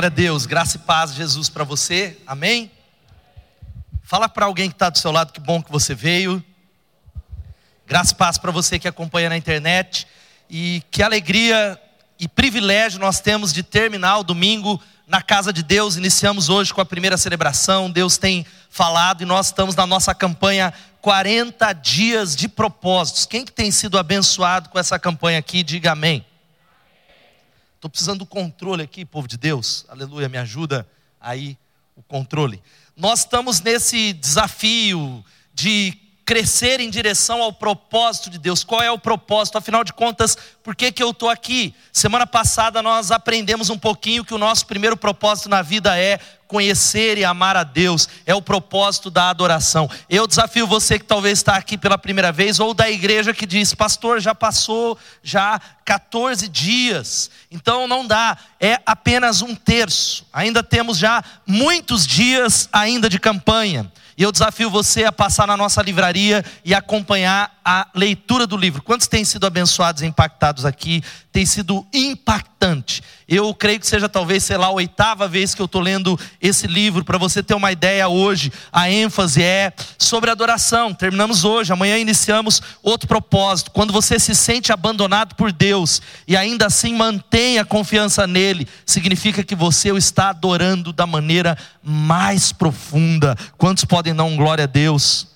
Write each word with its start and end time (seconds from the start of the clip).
Glória 0.00 0.14
a 0.14 0.16
Deus, 0.16 0.46
graça 0.46 0.78
e 0.78 0.80
paz, 0.80 1.12
Jesus, 1.12 1.50
para 1.50 1.62
você, 1.62 2.16
amém? 2.26 2.70
Fala 4.02 4.30
para 4.30 4.46
alguém 4.46 4.70
que 4.70 4.74
está 4.74 4.88
do 4.88 4.96
seu 4.96 5.12
lado 5.12 5.30
que 5.30 5.38
bom 5.38 5.62
que 5.62 5.70
você 5.70 5.94
veio. 5.94 6.42
Graça 7.86 8.14
e 8.14 8.16
paz 8.16 8.38
para 8.38 8.50
você 8.50 8.78
que 8.78 8.88
acompanha 8.88 9.28
na 9.28 9.36
internet. 9.36 10.06
E 10.48 10.82
que 10.90 11.02
alegria 11.02 11.78
e 12.18 12.26
privilégio 12.26 12.98
nós 12.98 13.20
temos 13.20 13.52
de 13.52 13.62
terminar 13.62 14.16
o 14.16 14.24
domingo 14.24 14.80
na 15.06 15.20
casa 15.20 15.52
de 15.52 15.62
Deus. 15.62 15.96
Iniciamos 15.96 16.48
hoje 16.48 16.72
com 16.72 16.80
a 16.80 16.86
primeira 16.86 17.18
celebração. 17.18 17.90
Deus 17.90 18.16
tem 18.16 18.46
falado 18.70 19.20
e 19.20 19.26
nós 19.26 19.48
estamos 19.48 19.76
na 19.76 19.86
nossa 19.86 20.14
campanha 20.14 20.72
40 21.02 21.74
dias 21.74 22.34
de 22.34 22.48
propósitos. 22.48 23.26
Quem 23.26 23.44
que 23.44 23.52
tem 23.52 23.70
sido 23.70 23.98
abençoado 23.98 24.70
com 24.70 24.78
essa 24.78 24.98
campanha 24.98 25.38
aqui, 25.38 25.62
diga 25.62 25.92
amém. 25.92 26.24
Estou 27.80 27.88
precisando 27.88 28.18
do 28.18 28.26
controle 28.26 28.82
aqui, 28.82 29.06
povo 29.06 29.26
de 29.26 29.38
Deus. 29.38 29.86
Aleluia, 29.88 30.28
me 30.28 30.36
ajuda 30.36 30.86
aí 31.18 31.56
o 31.96 32.02
controle. 32.02 32.62
Nós 32.94 33.20
estamos 33.20 33.62
nesse 33.62 34.12
desafio 34.12 35.24
de 35.54 35.96
crescer 36.26 36.78
em 36.78 36.90
direção 36.90 37.40
ao 37.40 37.54
propósito 37.54 38.28
de 38.28 38.38
Deus. 38.38 38.62
Qual 38.62 38.82
é 38.82 38.90
o 38.90 38.98
propósito? 38.98 39.56
Afinal 39.56 39.82
de 39.82 39.94
contas, 39.94 40.36
por 40.62 40.76
que, 40.76 40.92
que 40.92 41.02
eu 41.02 41.08
estou 41.08 41.30
aqui? 41.30 41.74
Semana 41.90 42.26
passada 42.26 42.82
nós 42.82 43.10
aprendemos 43.10 43.70
um 43.70 43.78
pouquinho 43.78 44.26
que 44.26 44.34
o 44.34 44.38
nosso 44.38 44.66
primeiro 44.66 44.94
propósito 44.94 45.48
na 45.48 45.62
vida 45.62 45.98
é 45.98 46.20
conhecer 46.50 47.16
e 47.16 47.24
amar 47.24 47.56
a 47.56 47.62
Deus, 47.62 48.08
é 48.26 48.34
o 48.34 48.42
propósito 48.42 49.08
da 49.08 49.30
adoração. 49.30 49.88
Eu 50.08 50.26
desafio 50.26 50.66
você 50.66 50.98
que 50.98 51.04
talvez 51.04 51.38
está 51.38 51.54
aqui 51.54 51.78
pela 51.78 51.96
primeira 51.96 52.32
vez, 52.32 52.58
ou 52.58 52.74
da 52.74 52.90
igreja 52.90 53.32
que 53.32 53.46
diz, 53.46 53.72
pastor, 53.72 54.20
já 54.20 54.34
passou 54.34 54.98
já 55.22 55.60
14 55.84 56.48
dias, 56.48 57.30
então 57.52 57.86
não 57.86 58.04
dá, 58.04 58.36
é 58.58 58.80
apenas 58.84 59.42
um 59.42 59.54
terço, 59.54 60.26
ainda 60.32 60.60
temos 60.60 60.98
já 60.98 61.22
muitos 61.46 62.04
dias 62.04 62.68
ainda 62.72 63.08
de 63.08 63.20
campanha. 63.20 63.90
E 64.18 64.22
eu 64.24 64.32
desafio 64.32 64.68
você 64.68 65.04
a 65.04 65.12
passar 65.12 65.46
na 65.46 65.56
nossa 65.56 65.80
livraria 65.80 66.44
e 66.64 66.74
acompanhar 66.74 67.59
a 67.72 67.86
leitura 67.94 68.48
do 68.48 68.56
livro. 68.56 68.82
Quantos 68.82 69.06
têm 69.06 69.24
sido 69.24 69.46
abençoados 69.46 70.02
e 70.02 70.06
impactados 70.06 70.64
aqui? 70.64 71.04
Tem 71.30 71.46
sido 71.46 71.86
impactante. 71.94 73.00
Eu 73.28 73.54
creio 73.54 73.78
que 73.78 73.86
seja 73.86 74.08
talvez, 74.08 74.42
sei 74.42 74.56
lá, 74.56 74.66
a 74.66 74.72
oitava 74.72 75.28
vez 75.28 75.54
que 75.54 75.62
eu 75.62 75.66
estou 75.66 75.80
lendo 75.80 76.18
esse 76.42 76.66
livro. 76.66 77.04
Para 77.04 77.16
você 77.16 77.44
ter 77.44 77.54
uma 77.54 77.70
ideia, 77.70 78.08
hoje 78.08 78.52
a 78.72 78.90
ênfase 78.90 79.40
é 79.40 79.72
sobre 79.96 80.32
adoração. 80.32 80.92
Terminamos 80.92 81.44
hoje, 81.44 81.72
amanhã 81.72 81.96
iniciamos 81.96 82.60
outro 82.82 83.06
propósito. 83.06 83.70
Quando 83.70 83.92
você 83.92 84.18
se 84.18 84.34
sente 84.34 84.72
abandonado 84.72 85.36
por 85.36 85.52
Deus 85.52 86.02
e 86.26 86.36
ainda 86.36 86.66
assim 86.66 86.92
mantém 86.92 87.60
a 87.60 87.64
confiança 87.64 88.26
nele, 88.26 88.66
significa 88.84 89.44
que 89.44 89.54
você 89.54 89.92
o 89.92 89.96
está 89.96 90.30
adorando 90.30 90.92
da 90.92 91.06
maneira 91.06 91.56
mais 91.80 92.50
profunda. 92.50 93.36
Quantos 93.56 93.84
podem 93.84 94.12
dar 94.12 94.24
um 94.24 94.36
glória 94.36 94.64
a 94.64 94.66
Deus? 94.66 95.30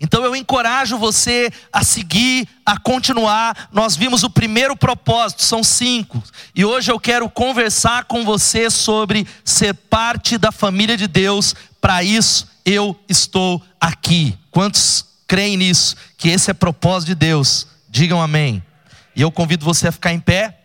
Então 0.00 0.24
eu 0.24 0.36
encorajo 0.36 0.98
você 0.98 1.50
a 1.72 1.82
seguir, 1.82 2.46
a 2.64 2.78
continuar. 2.78 3.68
Nós 3.72 3.96
vimos 3.96 4.22
o 4.22 4.30
primeiro 4.30 4.76
propósito, 4.76 5.42
são 5.42 5.62
cinco. 5.62 6.22
E 6.54 6.64
hoje 6.64 6.90
eu 6.90 7.00
quero 7.00 7.28
conversar 7.28 8.04
com 8.04 8.24
você 8.24 8.70
sobre 8.70 9.26
ser 9.44 9.74
parte 9.74 10.36
da 10.36 10.52
família 10.52 10.96
de 10.96 11.06
Deus. 11.06 11.54
Para 11.80 12.02
isso 12.02 12.46
eu 12.64 12.98
estou 13.08 13.62
aqui. 13.80 14.36
Quantos 14.50 15.06
creem 15.26 15.56
nisso? 15.56 15.96
Que 16.18 16.28
esse 16.28 16.50
é 16.50 16.54
propósito 16.54 17.08
de 17.08 17.14
Deus? 17.14 17.66
Digam 17.88 18.20
amém. 18.20 18.62
E 19.14 19.22
eu 19.22 19.32
convido 19.32 19.64
você 19.64 19.88
a 19.88 19.92
ficar 19.92 20.12
em 20.12 20.20
pé 20.20 20.58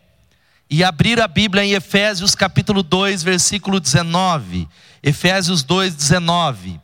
e 0.69 0.83
abrir 0.83 1.21
a 1.21 1.27
Bíblia 1.27 1.63
em 1.63 1.73
Efésios 1.73 2.35
capítulo 2.35 2.83
2, 2.83 3.23
versículo 3.23 3.79
19. 3.79 4.67
Efésios 5.03 5.63
2, 5.63 5.95
19. 5.95 6.79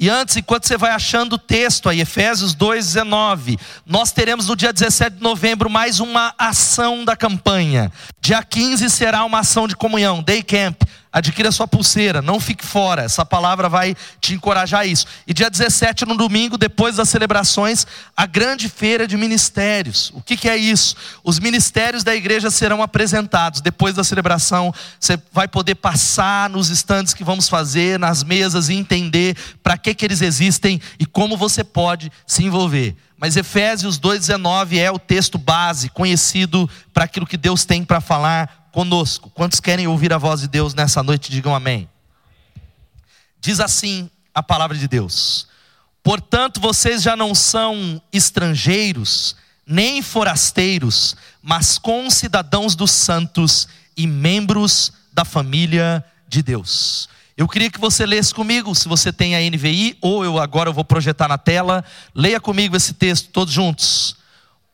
E 0.00 0.08
antes, 0.08 0.36
enquanto 0.36 0.68
você 0.68 0.76
vai 0.76 0.92
achando 0.92 1.32
o 1.32 1.38
texto 1.38 1.88
aí, 1.88 2.00
Efésios 2.00 2.54
2,19, 2.54 3.58
nós 3.84 4.12
teremos 4.12 4.46
no 4.46 4.54
dia 4.54 4.72
17 4.72 5.16
de 5.16 5.22
novembro 5.22 5.68
mais 5.68 5.98
uma 5.98 6.32
ação 6.38 7.04
da 7.04 7.16
campanha. 7.16 7.90
Dia 8.28 8.42
15 8.42 8.90
será 8.90 9.24
uma 9.24 9.38
ação 9.38 9.66
de 9.66 9.74
comunhão, 9.74 10.22
Day 10.22 10.42
Camp. 10.42 10.82
Adquira 11.10 11.50
sua 11.50 11.66
pulseira, 11.66 12.20
não 12.20 12.38
fique 12.38 12.62
fora. 12.62 13.00
Essa 13.00 13.24
palavra 13.24 13.70
vai 13.70 13.96
te 14.20 14.34
encorajar 14.34 14.80
a 14.80 14.84
isso. 14.84 15.06
E 15.26 15.32
dia 15.32 15.48
17, 15.48 16.04
no 16.04 16.14
domingo, 16.14 16.58
depois 16.58 16.96
das 16.96 17.08
celebrações, 17.08 17.86
a 18.14 18.26
grande 18.26 18.68
feira 18.68 19.06
de 19.06 19.16
ministérios. 19.16 20.12
O 20.14 20.20
que, 20.20 20.36
que 20.36 20.46
é 20.46 20.58
isso? 20.58 20.94
Os 21.24 21.40
ministérios 21.40 22.04
da 22.04 22.14
igreja 22.14 22.50
serão 22.50 22.82
apresentados. 22.82 23.62
Depois 23.62 23.94
da 23.94 24.04
celebração, 24.04 24.74
você 25.00 25.18
vai 25.32 25.48
poder 25.48 25.76
passar 25.76 26.50
nos 26.50 26.68
estandes 26.68 27.14
que 27.14 27.24
vamos 27.24 27.48
fazer, 27.48 27.98
nas 27.98 28.22
mesas 28.22 28.68
e 28.68 28.74
entender 28.74 29.38
para 29.62 29.78
que, 29.78 29.94
que 29.94 30.04
eles 30.04 30.20
existem 30.20 30.78
e 30.98 31.06
como 31.06 31.34
você 31.34 31.64
pode 31.64 32.12
se 32.26 32.44
envolver. 32.44 32.94
Mas 33.18 33.36
Efésios 33.36 33.98
2,19 33.98 34.78
é 34.78 34.90
o 34.92 34.98
texto 34.98 35.36
base, 35.36 35.88
conhecido 35.88 36.70
para 36.94 37.04
aquilo 37.04 37.26
que 37.26 37.36
Deus 37.36 37.64
tem 37.64 37.84
para 37.84 38.00
falar 38.00 38.68
conosco. 38.70 39.28
Quantos 39.30 39.58
querem 39.58 39.88
ouvir 39.88 40.12
a 40.12 40.18
voz 40.18 40.40
de 40.40 40.46
Deus 40.46 40.72
nessa 40.72 41.02
noite, 41.02 41.32
digam 41.32 41.52
amém. 41.52 41.88
Diz 43.40 43.58
assim 43.58 44.08
a 44.32 44.40
palavra 44.40 44.78
de 44.78 44.86
Deus: 44.86 45.48
Portanto, 46.00 46.60
vocês 46.60 47.02
já 47.02 47.16
não 47.16 47.34
são 47.34 48.00
estrangeiros, 48.12 49.34
nem 49.66 50.00
forasteiros, 50.00 51.16
mas 51.42 51.76
concidadãos 51.76 52.76
dos 52.76 52.92
santos 52.92 53.66
e 53.96 54.06
membros 54.06 54.92
da 55.12 55.24
família 55.24 56.04
de 56.28 56.40
Deus. 56.40 57.08
Eu 57.38 57.46
queria 57.46 57.70
que 57.70 57.78
você 57.78 58.04
lesse 58.04 58.34
comigo, 58.34 58.74
se 58.74 58.88
você 58.88 59.12
tem 59.12 59.36
a 59.36 59.50
NVI, 59.50 59.96
ou 60.00 60.24
eu 60.24 60.40
agora 60.40 60.70
eu 60.70 60.74
vou 60.74 60.84
projetar 60.84 61.28
na 61.28 61.38
tela. 61.38 61.84
Leia 62.12 62.40
comigo 62.40 62.76
esse 62.76 62.92
texto 62.92 63.28
todos 63.28 63.54
juntos. 63.54 64.16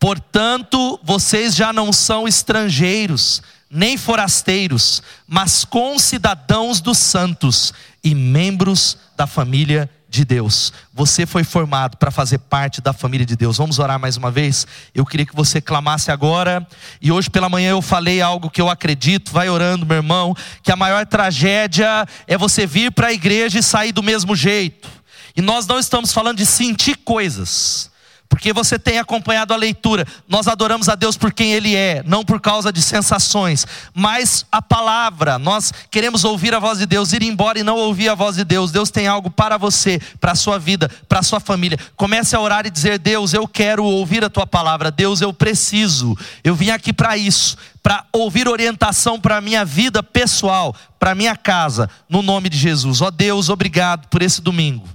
Portanto, 0.00 0.98
vocês 1.02 1.54
já 1.54 1.74
não 1.74 1.92
são 1.92 2.26
estrangeiros, 2.26 3.42
nem 3.68 3.98
forasteiros, 3.98 5.02
mas 5.28 5.62
concidadãos 5.62 6.80
dos 6.80 6.96
santos 6.96 7.74
e 8.02 8.14
membros 8.14 8.96
da 9.14 9.26
família 9.26 9.90
de 10.03 10.03
Deus. 10.22 10.70
Você 10.92 11.24
foi 11.24 11.42
formado 11.42 11.96
para 11.96 12.10
fazer 12.10 12.36
parte 12.36 12.82
da 12.82 12.92
família 12.92 13.24
de 13.24 13.34
Deus. 13.34 13.56
Vamos 13.56 13.78
orar 13.78 13.98
mais 13.98 14.18
uma 14.18 14.30
vez? 14.30 14.66
Eu 14.94 15.06
queria 15.06 15.24
que 15.24 15.34
você 15.34 15.62
clamasse 15.62 16.10
agora. 16.10 16.66
E 17.00 17.10
hoje 17.10 17.30
pela 17.30 17.48
manhã 17.48 17.70
eu 17.70 17.80
falei 17.80 18.20
algo 18.20 18.50
que 18.50 18.60
eu 18.60 18.68
acredito. 18.68 19.32
Vai 19.32 19.48
orando, 19.48 19.86
meu 19.86 19.96
irmão, 19.96 20.36
que 20.62 20.70
a 20.70 20.76
maior 20.76 21.06
tragédia 21.06 22.06
é 22.26 22.36
você 22.36 22.66
vir 22.66 22.92
para 22.92 23.06
a 23.06 23.12
igreja 23.14 23.58
e 23.58 23.62
sair 23.62 23.92
do 23.92 24.02
mesmo 24.02 24.36
jeito. 24.36 24.86
E 25.34 25.40
nós 25.40 25.66
não 25.66 25.78
estamos 25.78 26.12
falando 26.12 26.36
de 26.36 26.44
sentir 26.44 26.98
coisas 26.98 27.93
porque 28.34 28.52
você 28.52 28.80
tem 28.80 28.98
acompanhado 28.98 29.54
a 29.54 29.56
leitura. 29.56 30.04
Nós 30.28 30.48
adoramos 30.48 30.88
a 30.88 30.96
Deus 30.96 31.16
por 31.16 31.32
quem 31.32 31.52
Ele 31.52 31.76
é, 31.76 32.02
não 32.04 32.24
por 32.24 32.40
causa 32.40 32.72
de 32.72 32.82
sensações, 32.82 33.64
mas 33.94 34.44
a 34.50 34.60
palavra. 34.60 35.38
Nós 35.38 35.72
queremos 35.88 36.24
ouvir 36.24 36.52
a 36.52 36.58
voz 36.58 36.80
de 36.80 36.84
Deus, 36.84 37.12
ir 37.12 37.22
embora 37.22 37.60
e 37.60 37.62
não 37.62 37.76
ouvir 37.76 38.08
a 38.08 38.14
voz 38.16 38.34
de 38.34 38.42
Deus. 38.42 38.72
Deus 38.72 38.90
tem 38.90 39.06
algo 39.06 39.30
para 39.30 39.56
você, 39.56 40.00
para 40.20 40.32
a 40.32 40.34
sua 40.34 40.58
vida, 40.58 40.90
para 41.08 41.20
a 41.20 41.22
sua 41.22 41.38
família. 41.38 41.78
Comece 41.94 42.34
a 42.34 42.40
orar 42.40 42.66
e 42.66 42.70
dizer: 42.70 42.98
Deus, 42.98 43.32
eu 43.32 43.46
quero 43.46 43.84
ouvir 43.84 44.24
a 44.24 44.28
tua 44.28 44.48
palavra. 44.48 44.90
Deus, 44.90 45.20
eu 45.20 45.32
preciso. 45.32 46.18
Eu 46.42 46.56
vim 46.56 46.70
aqui 46.70 46.92
para 46.92 47.16
isso, 47.16 47.56
para 47.84 48.04
ouvir 48.12 48.48
orientação 48.48 49.20
para 49.20 49.36
a 49.36 49.40
minha 49.40 49.64
vida 49.64 50.02
pessoal, 50.02 50.74
para 50.98 51.12
a 51.12 51.14
minha 51.14 51.36
casa, 51.36 51.88
no 52.08 52.20
nome 52.20 52.48
de 52.48 52.58
Jesus. 52.58 53.00
Ó 53.00 53.12
Deus, 53.12 53.48
obrigado 53.48 54.08
por 54.08 54.22
esse 54.22 54.42
domingo. 54.42 54.93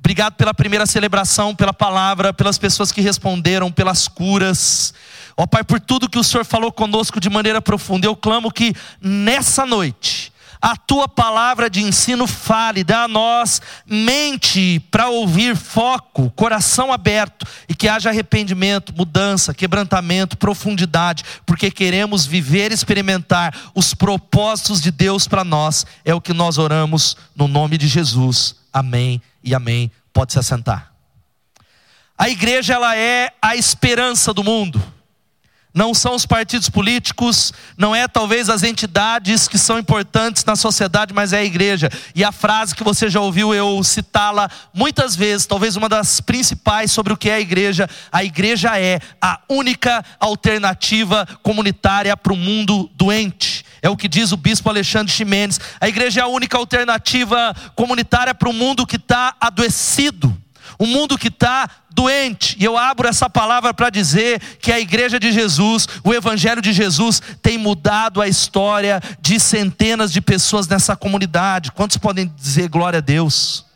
Obrigado 0.00 0.34
pela 0.34 0.54
primeira 0.54 0.86
celebração, 0.86 1.54
pela 1.54 1.74
palavra, 1.74 2.32
pelas 2.32 2.58
pessoas 2.58 2.90
que 2.90 3.02
responderam, 3.02 3.70
pelas 3.70 4.08
curas. 4.08 4.92
Ó 5.36 5.46
Pai, 5.46 5.62
por 5.62 5.78
tudo 5.78 6.08
que 6.08 6.18
o 6.18 6.24
Senhor 6.24 6.44
falou 6.44 6.72
conosco 6.72 7.20
de 7.20 7.28
maneira 7.28 7.60
profunda. 7.60 8.06
Eu 8.06 8.16
clamo 8.16 8.50
que 8.50 8.74
nessa 9.00 9.64
noite 9.66 10.32
a 10.60 10.76
tua 10.76 11.08
palavra 11.08 11.70
de 11.70 11.82
ensino 11.82 12.26
fale, 12.26 12.84
dá 12.84 13.04
a 13.04 13.08
nós 13.08 13.62
mente 13.86 14.80
para 14.90 15.08
ouvir, 15.08 15.56
foco, 15.56 16.30
coração 16.30 16.92
aberto 16.92 17.46
e 17.68 17.74
que 17.74 17.88
haja 17.88 18.10
arrependimento, 18.10 18.94
mudança, 18.94 19.54
quebrantamento, 19.54 20.36
profundidade, 20.36 21.24
porque 21.46 21.70
queremos 21.70 22.26
viver 22.26 22.72
e 22.72 22.74
experimentar 22.74 23.54
os 23.74 23.94
propósitos 23.94 24.80
de 24.80 24.90
Deus 24.90 25.26
para 25.26 25.44
nós. 25.44 25.86
É 26.04 26.14
o 26.14 26.20
que 26.20 26.34
nós 26.34 26.58
oramos 26.58 27.16
no 27.34 27.48
nome 27.48 27.78
de 27.78 27.88
Jesus. 27.88 28.56
Amém 28.72 29.20
e 29.42 29.54
amém. 29.54 29.90
Pode 30.12 30.32
se 30.32 30.38
assentar. 30.38 30.92
A 32.16 32.28
igreja 32.28 32.74
ela 32.74 32.96
é 32.96 33.32
a 33.40 33.56
esperança 33.56 34.34
do 34.34 34.44
mundo. 34.44 34.82
Não 35.72 35.94
são 35.94 36.16
os 36.16 36.26
partidos 36.26 36.68
políticos, 36.68 37.52
não 37.78 37.94
é 37.94 38.08
talvez 38.08 38.50
as 38.50 38.64
entidades 38.64 39.46
que 39.46 39.56
são 39.56 39.78
importantes 39.78 40.44
na 40.44 40.56
sociedade, 40.56 41.14
mas 41.14 41.32
é 41.32 41.38
a 41.38 41.44
igreja. 41.44 41.88
E 42.12 42.24
a 42.24 42.32
frase 42.32 42.74
que 42.74 42.82
você 42.82 43.08
já 43.08 43.20
ouviu 43.20 43.54
eu 43.54 43.82
citá-la 43.84 44.50
muitas 44.74 45.14
vezes, 45.14 45.46
talvez 45.46 45.76
uma 45.76 45.88
das 45.88 46.20
principais 46.20 46.90
sobre 46.90 47.12
o 47.12 47.16
que 47.16 47.30
é 47.30 47.34
a 47.34 47.40
igreja: 47.40 47.88
a 48.10 48.24
igreja 48.24 48.78
é 48.80 48.98
a 49.22 49.40
única 49.48 50.04
alternativa 50.18 51.26
comunitária 51.40 52.16
para 52.16 52.32
o 52.32 52.36
mundo 52.36 52.90
doente 52.96 53.64
É 53.82 53.88
o 53.88 53.96
que 53.96 54.08
diz 54.08 54.32
o 54.32 54.36
bispo 54.36 54.68
Alexandre 54.68 55.12
Ximenes. 55.12 55.60
A 55.80 55.88
igreja 55.88 56.20
é 56.20 56.22
a 56.22 56.28
única 56.28 56.56
alternativa 56.58 57.54
comunitária 57.74 58.34
para 58.34 58.48
o 58.48 58.52
mundo 58.52 58.86
que 58.86 58.96
está 58.96 59.34
adoecido, 59.40 60.36
um 60.78 60.86
mundo 60.86 61.16
que 61.18 61.28
está 61.28 61.68
doente. 61.90 62.56
E 62.58 62.64
eu 62.64 62.76
abro 62.76 63.08
essa 63.08 63.28
palavra 63.28 63.74
para 63.74 63.90
dizer 63.90 64.40
que 64.60 64.72
a 64.72 64.80
igreja 64.80 65.18
de 65.18 65.32
Jesus, 65.32 65.86
o 66.04 66.14
evangelho 66.14 66.62
de 66.62 66.72
Jesus, 66.72 67.20
tem 67.42 67.58
mudado 67.58 68.20
a 68.20 68.28
história 68.28 69.02
de 69.20 69.38
centenas 69.40 70.12
de 70.12 70.20
pessoas 70.20 70.68
nessa 70.68 70.96
comunidade. 70.96 71.72
Quantos 71.72 71.96
podem 71.96 72.32
dizer 72.36 72.68
glória 72.68 72.98
a 72.98 73.02
Deus? 73.02 73.66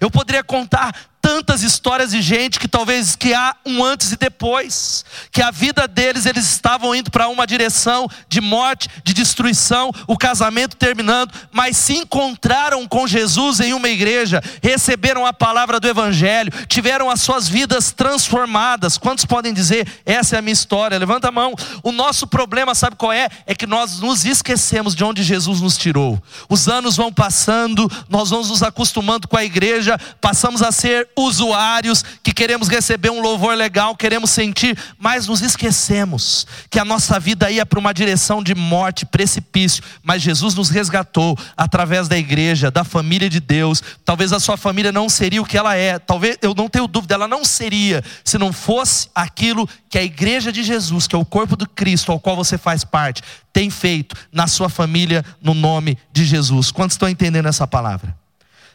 Eu 0.00 0.10
poderia 0.10 0.42
contar 0.42 0.94
tantas 1.22 1.62
histórias 1.62 2.10
de 2.10 2.20
gente 2.20 2.58
que 2.58 2.66
talvez 2.66 3.14
que 3.14 3.32
há 3.32 3.54
um 3.64 3.84
antes 3.84 4.10
e 4.10 4.16
depois, 4.16 5.04
que 5.30 5.40
a 5.40 5.52
vida 5.52 5.86
deles 5.86 6.26
eles 6.26 6.50
estavam 6.50 6.92
indo 6.92 7.12
para 7.12 7.28
uma 7.28 7.46
direção 7.46 8.08
de 8.28 8.40
morte, 8.40 8.88
de 9.04 9.14
destruição, 9.14 9.92
o 10.08 10.18
casamento 10.18 10.76
terminando, 10.76 11.32
mas 11.52 11.76
se 11.76 11.94
encontraram 11.94 12.88
com 12.88 13.06
Jesus 13.06 13.60
em 13.60 13.72
uma 13.72 13.88
igreja, 13.88 14.42
receberam 14.60 15.24
a 15.24 15.32
palavra 15.32 15.78
do 15.78 15.86
evangelho, 15.86 16.52
tiveram 16.66 17.08
as 17.08 17.20
suas 17.20 17.48
vidas 17.48 17.92
transformadas. 17.92 18.98
Quantos 18.98 19.24
podem 19.24 19.54
dizer 19.54 19.86
essa 20.04 20.34
é 20.34 20.38
a 20.40 20.42
minha 20.42 20.52
história? 20.52 20.98
Levanta 20.98 21.28
a 21.28 21.32
mão. 21.32 21.54
O 21.84 21.92
nosso 21.92 22.26
problema, 22.26 22.74
sabe 22.74 22.96
qual 22.96 23.12
é? 23.12 23.28
É 23.46 23.54
que 23.54 23.66
nós 23.66 24.00
nos 24.00 24.24
esquecemos 24.24 24.92
de 24.92 25.04
onde 25.04 25.22
Jesus 25.22 25.60
nos 25.60 25.78
tirou. 25.78 26.20
Os 26.48 26.66
anos 26.68 26.96
vão 26.96 27.12
passando, 27.12 27.88
nós 28.08 28.30
vamos 28.30 28.50
nos 28.50 28.62
acostumando 28.62 29.28
com 29.28 29.36
a 29.36 29.44
igreja, 29.44 29.96
passamos 30.20 30.62
a 30.62 30.72
ser 30.72 31.11
usuários 31.16 32.04
que 32.22 32.32
queremos 32.32 32.68
receber 32.68 33.10
um 33.10 33.20
louvor 33.20 33.56
legal, 33.56 33.96
queremos 33.96 34.30
sentir, 34.30 34.76
mas 34.98 35.26
nos 35.26 35.42
esquecemos 35.42 36.46
que 36.70 36.78
a 36.78 36.84
nossa 36.84 37.18
vida 37.18 37.50
ia 37.50 37.66
para 37.66 37.78
uma 37.78 37.92
direção 37.92 38.42
de 38.42 38.54
morte, 38.54 39.06
precipício, 39.06 39.82
mas 40.02 40.22
Jesus 40.22 40.54
nos 40.54 40.70
resgatou 40.70 41.38
através 41.56 42.08
da 42.08 42.16
igreja, 42.16 42.70
da 42.70 42.84
família 42.84 43.28
de 43.28 43.40
Deus. 43.40 43.82
Talvez 44.04 44.32
a 44.32 44.40
sua 44.40 44.56
família 44.56 44.92
não 44.92 45.08
seria 45.08 45.42
o 45.42 45.46
que 45.46 45.58
ela 45.58 45.76
é, 45.76 45.98
talvez 45.98 46.38
eu 46.42 46.54
não 46.54 46.68
tenho 46.68 46.86
dúvida, 46.86 47.14
ela 47.14 47.28
não 47.28 47.44
seria 47.44 48.02
se 48.24 48.38
não 48.38 48.52
fosse 48.52 49.08
aquilo 49.14 49.68
que 49.88 49.98
a 49.98 50.02
igreja 50.02 50.50
de 50.50 50.62
Jesus, 50.62 51.06
que 51.06 51.14
é 51.14 51.18
o 51.18 51.24
corpo 51.24 51.56
do 51.56 51.68
Cristo, 51.68 52.12
ao 52.12 52.20
qual 52.20 52.36
você 52.36 52.56
faz 52.56 52.84
parte, 52.84 53.22
tem 53.52 53.68
feito 53.68 54.16
na 54.32 54.46
sua 54.46 54.68
família 54.68 55.24
no 55.40 55.54
nome 55.54 55.98
de 56.12 56.24
Jesus. 56.24 56.70
Quantos 56.70 56.94
estão 56.94 57.08
entendendo 57.08 57.48
essa 57.48 57.66
palavra? 57.66 58.21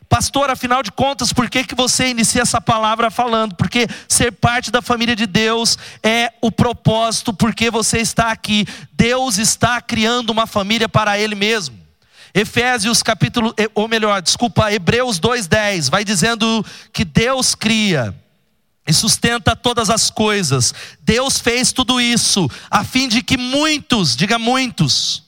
Pastor, 0.09 0.50
afinal 0.50 0.81
de 0.81 0.92
contas, 0.92 1.33
por 1.33 1.50
que, 1.50 1.65
que 1.65 1.75
você 1.75 2.07
inicia 2.07 2.42
essa 2.42 2.62
palavra 2.62 3.12
falando? 3.12 3.56
Porque 3.56 3.88
ser 4.07 4.31
parte 4.31 4.71
da 4.71 4.81
família 4.81 5.15
de 5.15 5.25
Deus 5.25 5.77
é 6.01 6.31
o 6.42 6.50
propósito, 6.50 7.33
porque 7.33 7.69
você 7.69 8.00
está 8.00 8.31
aqui. 8.31 8.65
Deus 8.94 9.38
está 9.38 9.81
criando 9.81 10.30
uma 10.30 10.48
família 10.48 10.88
para 10.88 11.19
Ele 11.19 11.36
mesmo. 11.36 11.77
Efésios 12.33 13.04
capítulo, 13.04 13.54
ou 13.75 13.88
melhor, 13.88 14.21
desculpa, 14.21 14.71
Hebreus 14.71 15.19
2,10, 15.19 15.89
vai 15.89 16.06
dizendo 16.06 16.65
que 16.94 17.04
Deus 17.04 17.54
cria 17.54 18.15
e 18.88 18.94
sustenta 18.94 19.56
todas 19.56 19.89
as 19.89 20.09
coisas. 20.09 20.74
Deus 21.01 21.39
fez 21.39 21.74
tudo 21.74 22.00
isso 22.00 22.50
a 22.71 22.83
fim 22.83 23.09
de 23.09 23.21
que 23.21 23.38
muitos, 23.38 24.15
diga 24.15 24.39
muitos, 24.39 25.26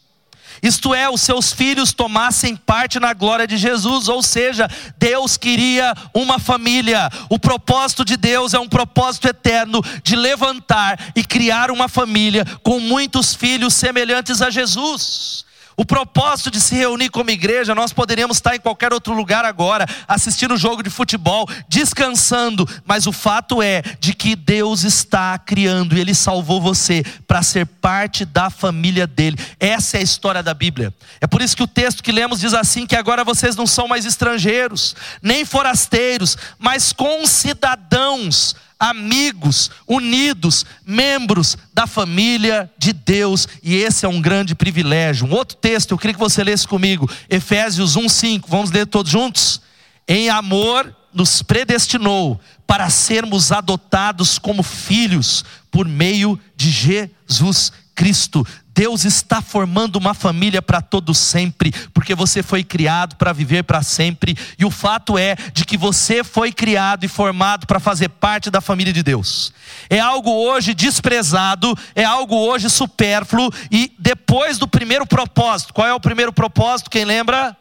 isto 0.61 0.93
é, 0.93 1.09
os 1.09 1.21
seus 1.21 1.51
filhos 1.51 1.93
tomassem 1.93 2.55
parte 2.55 2.99
na 2.99 3.13
glória 3.13 3.47
de 3.47 3.57
Jesus, 3.57 4.07
ou 4.07 4.21
seja, 4.21 4.69
Deus 4.97 5.37
queria 5.37 5.93
uma 6.13 6.39
família. 6.39 7.09
O 7.29 7.39
propósito 7.39 8.03
de 8.03 8.17
Deus 8.17 8.53
é 8.53 8.59
um 8.59 8.67
propósito 8.67 9.27
eterno 9.27 9.81
de 10.03 10.15
levantar 10.15 11.11
e 11.15 11.23
criar 11.23 11.71
uma 11.71 11.87
família 11.87 12.45
com 12.63 12.79
muitos 12.79 13.33
filhos 13.33 13.73
semelhantes 13.73 14.41
a 14.41 14.49
Jesus. 14.49 15.48
O 15.79 15.85
propósito 15.85 16.51
de 16.51 16.59
se 16.59 16.75
reunir 16.75 17.07
como 17.07 17.29
igreja, 17.29 17.73
nós 17.73 17.93
poderíamos 17.93 18.35
estar 18.35 18.53
em 18.53 18.59
qualquer 18.59 18.91
outro 18.91 19.13
lugar 19.13 19.45
agora, 19.45 19.85
assistindo 20.09 20.55
um 20.55 20.57
jogo 20.57 20.83
de 20.83 20.89
futebol, 20.89 21.47
descansando, 21.69 22.67
mas 22.85 23.07
o 23.07 23.13
fato 23.13 23.61
é 23.61 23.81
de 23.97 24.13
que 24.13 24.35
Deus 24.35 24.83
está 24.83 25.39
criando 25.39 25.95
e 25.95 26.01
Ele 26.01 26.13
salvou 26.13 26.59
você 26.59 27.01
para 27.25 27.41
ser 27.41 27.65
parte 27.65 28.25
da 28.25 28.49
família 28.49 29.07
dele. 29.07 29.37
Essa 29.57 29.95
é 29.95 30.01
a 30.01 30.03
história 30.03 30.43
da 30.43 30.53
Bíblia. 30.53 30.93
É 31.21 31.27
por 31.27 31.41
isso 31.41 31.55
que 31.55 31.63
o 31.63 31.67
texto 31.67 32.03
que 32.03 32.11
lemos 32.11 32.41
diz 32.41 32.53
assim: 32.53 32.85
que 32.85 32.97
agora 32.97 33.23
vocês 33.23 33.55
não 33.55 33.65
são 33.65 33.87
mais 33.87 34.05
estrangeiros, 34.05 34.97
nem 35.21 35.45
forasteiros, 35.45 36.35
mas 36.59 36.91
concidadãos 36.91 38.53
amigos, 38.79 39.69
unidos, 39.85 40.65
membros 40.85 41.57
da 41.73 41.85
família 41.85 42.71
de 42.77 42.93
Deus, 42.93 43.47
e 43.61 43.75
esse 43.75 44.05
é 44.05 44.09
um 44.09 44.21
grande 44.21 44.55
privilégio. 44.55 45.27
Um 45.27 45.33
outro 45.33 45.57
texto, 45.57 45.91
eu 45.91 45.97
queria 45.97 46.13
que 46.13 46.19
você 46.19 46.43
lesse 46.43 46.67
comigo, 46.67 47.09
Efésios 47.29 47.97
1:5. 47.97 48.47
Vamos 48.47 48.71
ler 48.71 48.87
todos 48.87 49.11
juntos? 49.11 49.61
Em 50.07 50.29
amor 50.29 50.95
nos 51.13 51.41
predestinou 51.41 52.39
para 52.65 52.89
sermos 52.89 53.51
adotados 53.51 54.39
como 54.39 54.63
filhos 54.63 55.43
por 55.71 55.87
meio 55.87 56.39
de 56.55 56.69
Jesus 56.69 57.71
Cristo. 57.95 58.45
Deus 58.79 59.03
está 59.03 59.41
formando 59.41 59.97
uma 59.97 60.13
família 60.13 60.61
para 60.61 60.81
todo 60.81 61.13
sempre, 61.13 61.69
porque 61.93 62.15
você 62.15 62.41
foi 62.41 62.63
criado 62.63 63.17
para 63.17 63.33
viver 63.33 63.63
para 63.63 63.83
sempre, 63.83 64.37
e 64.57 64.63
o 64.63 64.71
fato 64.71 65.17
é 65.17 65.35
de 65.51 65.65
que 65.65 65.75
você 65.75 66.23
foi 66.23 66.53
criado 66.53 67.03
e 67.03 67.09
formado 67.09 67.67
para 67.67 67.77
fazer 67.77 68.07
parte 68.07 68.49
da 68.49 68.61
família 68.61 68.93
de 68.93 69.03
Deus. 69.03 69.51
É 69.89 69.99
algo 69.99 70.31
hoje 70.31 70.73
desprezado, 70.73 71.77
é 71.93 72.05
algo 72.05 72.37
hoje 72.37 72.69
supérfluo, 72.69 73.51
e 73.69 73.93
depois 73.99 74.57
do 74.57 74.65
primeiro 74.65 75.05
propósito, 75.05 75.73
qual 75.73 75.85
é 75.85 75.93
o 75.93 75.99
primeiro 75.99 76.31
propósito? 76.31 76.89
Quem 76.89 77.03
lembra? 77.03 77.57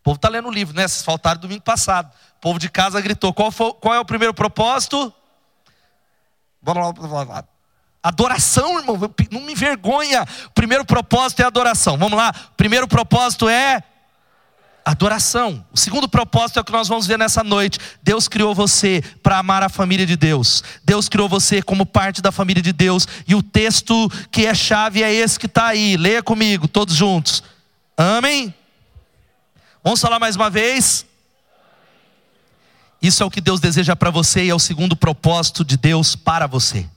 O 0.00 0.02
povo 0.02 0.16
está 0.16 0.28
lendo 0.28 0.48
o 0.48 0.52
livro, 0.52 0.76
né? 0.76 0.86
Vocês 0.86 1.02
faltaram 1.02 1.40
domingo 1.40 1.62
passado. 1.62 2.12
O 2.36 2.40
povo 2.42 2.58
de 2.58 2.68
casa 2.68 3.00
gritou. 3.00 3.32
Qual, 3.32 3.50
foi, 3.50 3.72
qual 3.72 3.94
é 3.94 3.98
o 3.98 4.04
primeiro 4.04 4.34
propósito? 4.34 5.10
Vamos 6.60 6.84
lá, 6.84 6.92
vamos 6.92 7.28
lá. 7.28 7.55
Adoração, 8.06 8.78
irmão, 8.78 8.96
não 9.32 9.40
me 9.40 9.50
envergonha. 9.50 10.24
O 10.46 10.50
primeiro 10.50 10.84
propósito 10.84 11.42
é 11.42 11.44
adoração. 11.44 11.98
Vamos 11.98 12.16
lá. 12.16 12.32
O 12.52 12.54
primeiro 12.54 12.86
propósito 12.86 13.48
é 13.48 13.82
adoração. 14.84 15.66
O 15.72 15.76
segundo 15.76 16.08
propósito 16.08 16.60
é 16.60 16.62
o 16.62 16.64
que 16.64 16.70
nós 16.70 16.86
vamos 16.86 17.04
ver 17.08 17.18
nessa 17.18 17.42
noite. 17.42 17.80
Deus 18.04 18.28
criou 18.28 18.54
você 18.54 19.02
para 19.24 19.38
amar 19.38 19.64
a 19.64 19.68
família 19.68 20.06
de 20.06 20.16
Deus. 20.16 20.62
Deus 20.84 21.08
criou 21.08 21.28
você 21.28 21.60
como 21.60 21.84
parte 21.84 22.22
da 22.22 22.30
família 22.30 22.62
de 22.62 22.72
Deus. 22.72 23.08
E 23.26 23.34
o 23.34 23.42
texto 23.42 24.08
que 24.30 24.46
é 24.46 24.54
chave 24.54 25.02
é 25.02 25.12
esse 25.12 25.36
que 25.36 25.46
está 25.46 25.66
aí. 25.66 25.96
Leia 25.96 26.22
comigo, 26.22 26.68
todos 26.68 26.94
juntos. 26.94 27.42
Amém? 27.96 28.54
Vamos 29.82 30.00
falar 30.00 30.20
mais 30.20 30.36
uma 30.36 30.48
vez? 30.48 31.04
Isso 33.02 33.20
é 33.20 33.26
o 33.26 33.30
que 33.32 33.40
Deus 33.40 33.58
deseja 33.58 33.96
para 33.96 34.10
você 34.10 34.44
e 34.44 34.50
é 34.50 34.54
o 34.54 34.60
segundo 34.60 34.94
propósito 34.94 35.64
de 35.64 35.76
Deus 35.76 36.14
para 36.14 36.46
você. 36.46 36.88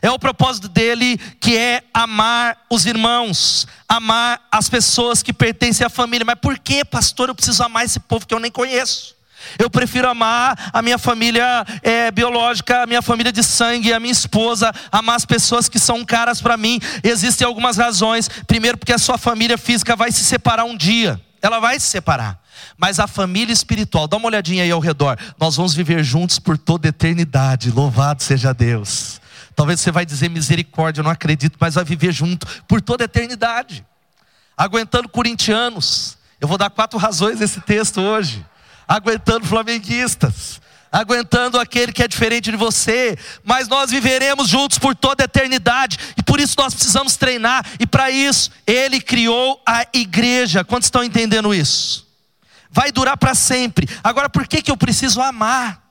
É 0.00 0.10
o 0.10 0.18
propósito 0.18 0.68
dele 0.68 1.18
que 1.40 1.56
é 1.56 1.82
amar 1.92 2.58
os 2.70 2.86
irmãos, 2.86 3.66
amar 3.88 4.40
as 4.50 4.68
pessoas 4.68 5.22
que 5.22 5.32
pertencem 5.32 5.86
à 5.86 5.90
família. 5.90 6.24
Mas 6.24 6.38
por 6.40 6.58
que, 6.58 6.84
pastor, 6.84 7.28
eu 7.28 7.34
preciso 7.34 7.62
amar 7.62 7.84
esse 7.84 8.00
povo 8.00 8.26
que 8.26 8.34
eu 8.34 8.40
nem 8.40 8.50
conheço? 8.50 9.14
Eu 9.58 9.68
prefiro 9.68 10.08
amar 10.08 10.70
a 10.72 10.80
minha 10.82 10.98
família 10.98 11.64
é, 11.82 12.10
biológica, 12.10 12.82
a 12.82 12.86
minha 12.86 13.02
família 13.02 13.32
de 13.32 13.42
sangue, 13.42 13.92
a 13.92 14.00
minha 14.00 14.12
esposa, 14.12 14.72
amar 14.90 15.16
as 15.16 15.24
pessoas 15.24 15.68
que 15.68 15.78
são 15.78 16.04
caras 16.04 16.40
para 16.40 16.56
mim. 16.56 16.80
Existem 17.02 17.46
algumas 17.46 17.76
razões. 17.76 18.28
Primeiro, 18.46 18.78
porque 18.78 18.92
a 18.92 18.98
sua 18.98 19.18
família 19.18 19.58
física 19.58 19.94
vai 19.94 20.10
se 20.10 20.24
separar 20.24 20.64
um 20.64 20.76
dia. 20.76 21.20
Ela 21.42 21.60
vai 21.60 21.78
se 21.78 21.86
separar. 21.86 22.40
Mas 22.76 22.98
a 22.98 23.06
família 23.06 23.52
espiritual, 23.52 24.08
dá 24.08 24.16
uma 24.16 24.26
olhadinha 24.26 24.64
aí 24.64 24.70
ao 24.70 24.80
redor. 24.80 25.18
Nós 25.38 25.56
vamos 25.56 25.74
viver 25.74 26.02
juntos 26.02 26.38
por 26.38 26.56
toda 26.56 26.88
eternidade. 26.88 27.70
Louvado 27.70 28.22
seja 28.22 28.52
Deus. 28.52 29.20
Talvez 29.54 29.80
você 29.80 29.90
vai 29.90 30.04
dizer 30.04 30.28
misericórdia, 30.28 31.00
eu 31.00 31.04
não 31.04 31.10
acredito, 31.10 31.56
mas 31.60 31.74
vai 31.74 31.84
viver 31.84 32.12
junto 32.12 32.46
por 32.64 32.80
toda 32.80 33.04
a 33.04 33.06
eternidade. 33.06 33.84
Aguentando 34.56 35.08
corintianos. 35.08 36.18
Eu 36.40 36.48
vou 36.48 36.58
dar 36.58 36.70
quatro 36.70 36.98
razões 36.98 37.38
desse 37.38 37.60
texto 37.60 38.00
hoje. 38.00 38.44
Aguentando 38.86 39.46
flamenguistas. 39.46 40.60
Aguentando 40.90 41.58
aquele 41.58 41.92
que 41.92 42.04
é 42.04 42.08
diferente 42.08 42.52
de 42.52 42.56
você, 42.56 43.18
mas 43.42 43.66
nós 43.66 43.90
viveremos 43.90 44.48
juntos 44.48 44.78
por 44.78 44.94
toda 44.94 45.24
a 45.24 45.26
eternidade, 45.26 45.98
e 46.16 46.22
por 46.22 46.38
isso 46.38 46.54
nós 46.56 46.72
precisamos 46.72 47.16
treinar, 47.16 47.66
e 47.80 47.86
para 47.86 48.12
isso, 48.12 48.52
Ele 48.64 49.00
criou 49.00 49.60
a 49.66 49.84
igreja. 49.92 50.62
Quantos 50.62 50.86
estão 50.86 51.02
entendendo 51.02 51.52
isso? 51.52 52.06
Vai 52.70 52.92
durar 52.92 53.16
para 53.16 53.34
sempre. 53.34 53.88
Agora, 54.04 54.30
por 54.30 54.46
que, 54.46 54.62
que 54.62 54.70
eu 54.70 54.76
preciso 54.76 55.20
amar? 55.20 55.83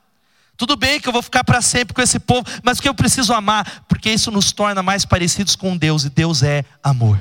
Tudo 0.64 0.78
bem 0.78 0.98
que 0.98 1.10
eu 1.10 1.12
vou 1.12 1.22
ficar 1.22 1.44
para 1.44 1.62
sempre 1.62 1.94
com 1.94 2.02
esse 2.02 2.18
povo, 2.18 2.50
mas 2.64 2.80
que 2.80 2.88
eu 2.88 2.94
preciso 2.94 3.34
amar, 3.34 3.84
porque 3.86 4.10
isso 4.10 4.32
nos 4.32 4.54
torna 4.54 4.82
mais 4.82 5.04
parecidos 5.04 5.58
com 5.58 5.76
Deus, 5.76 6.06
e 6.06 6.10
Deus 6.10 6.42
é 6.42 6.64
amor. 6.82 7.20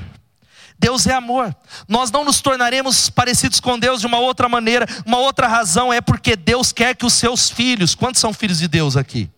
Deus 0.79 1.05
é 1.07 1.13
amor. 1.13 1.53
Nós 1.85 2.09
não 2.09 2.23
nos 2.23 2.39
tornaremos 2.39 3.09
parecidos 3.09 3.59
com 3.59 3.77
Deus 3.77 3.99
de 3.99 4.07
uma 4.07 4.17
outra 4.17 4.47
maneira. 4.47 4.85
Uma 5.05 5.17
outra 5.17 5.45
razão 5.45 5.91
é 5.91 5.99
porque 5.99 6.37
Deus 6.37 6.71
quer 6.71 6.95
que 6.95 7.05
os 7.05 7.11
seus 7.11 7.49
filhos, 7.49 7.93
quantos 7.93 8.21
são 8.21 8.31
filhos 8.31 8.59
de 8.59 8.69
Deus 8.69 8.95
aqui? 8.95 9.29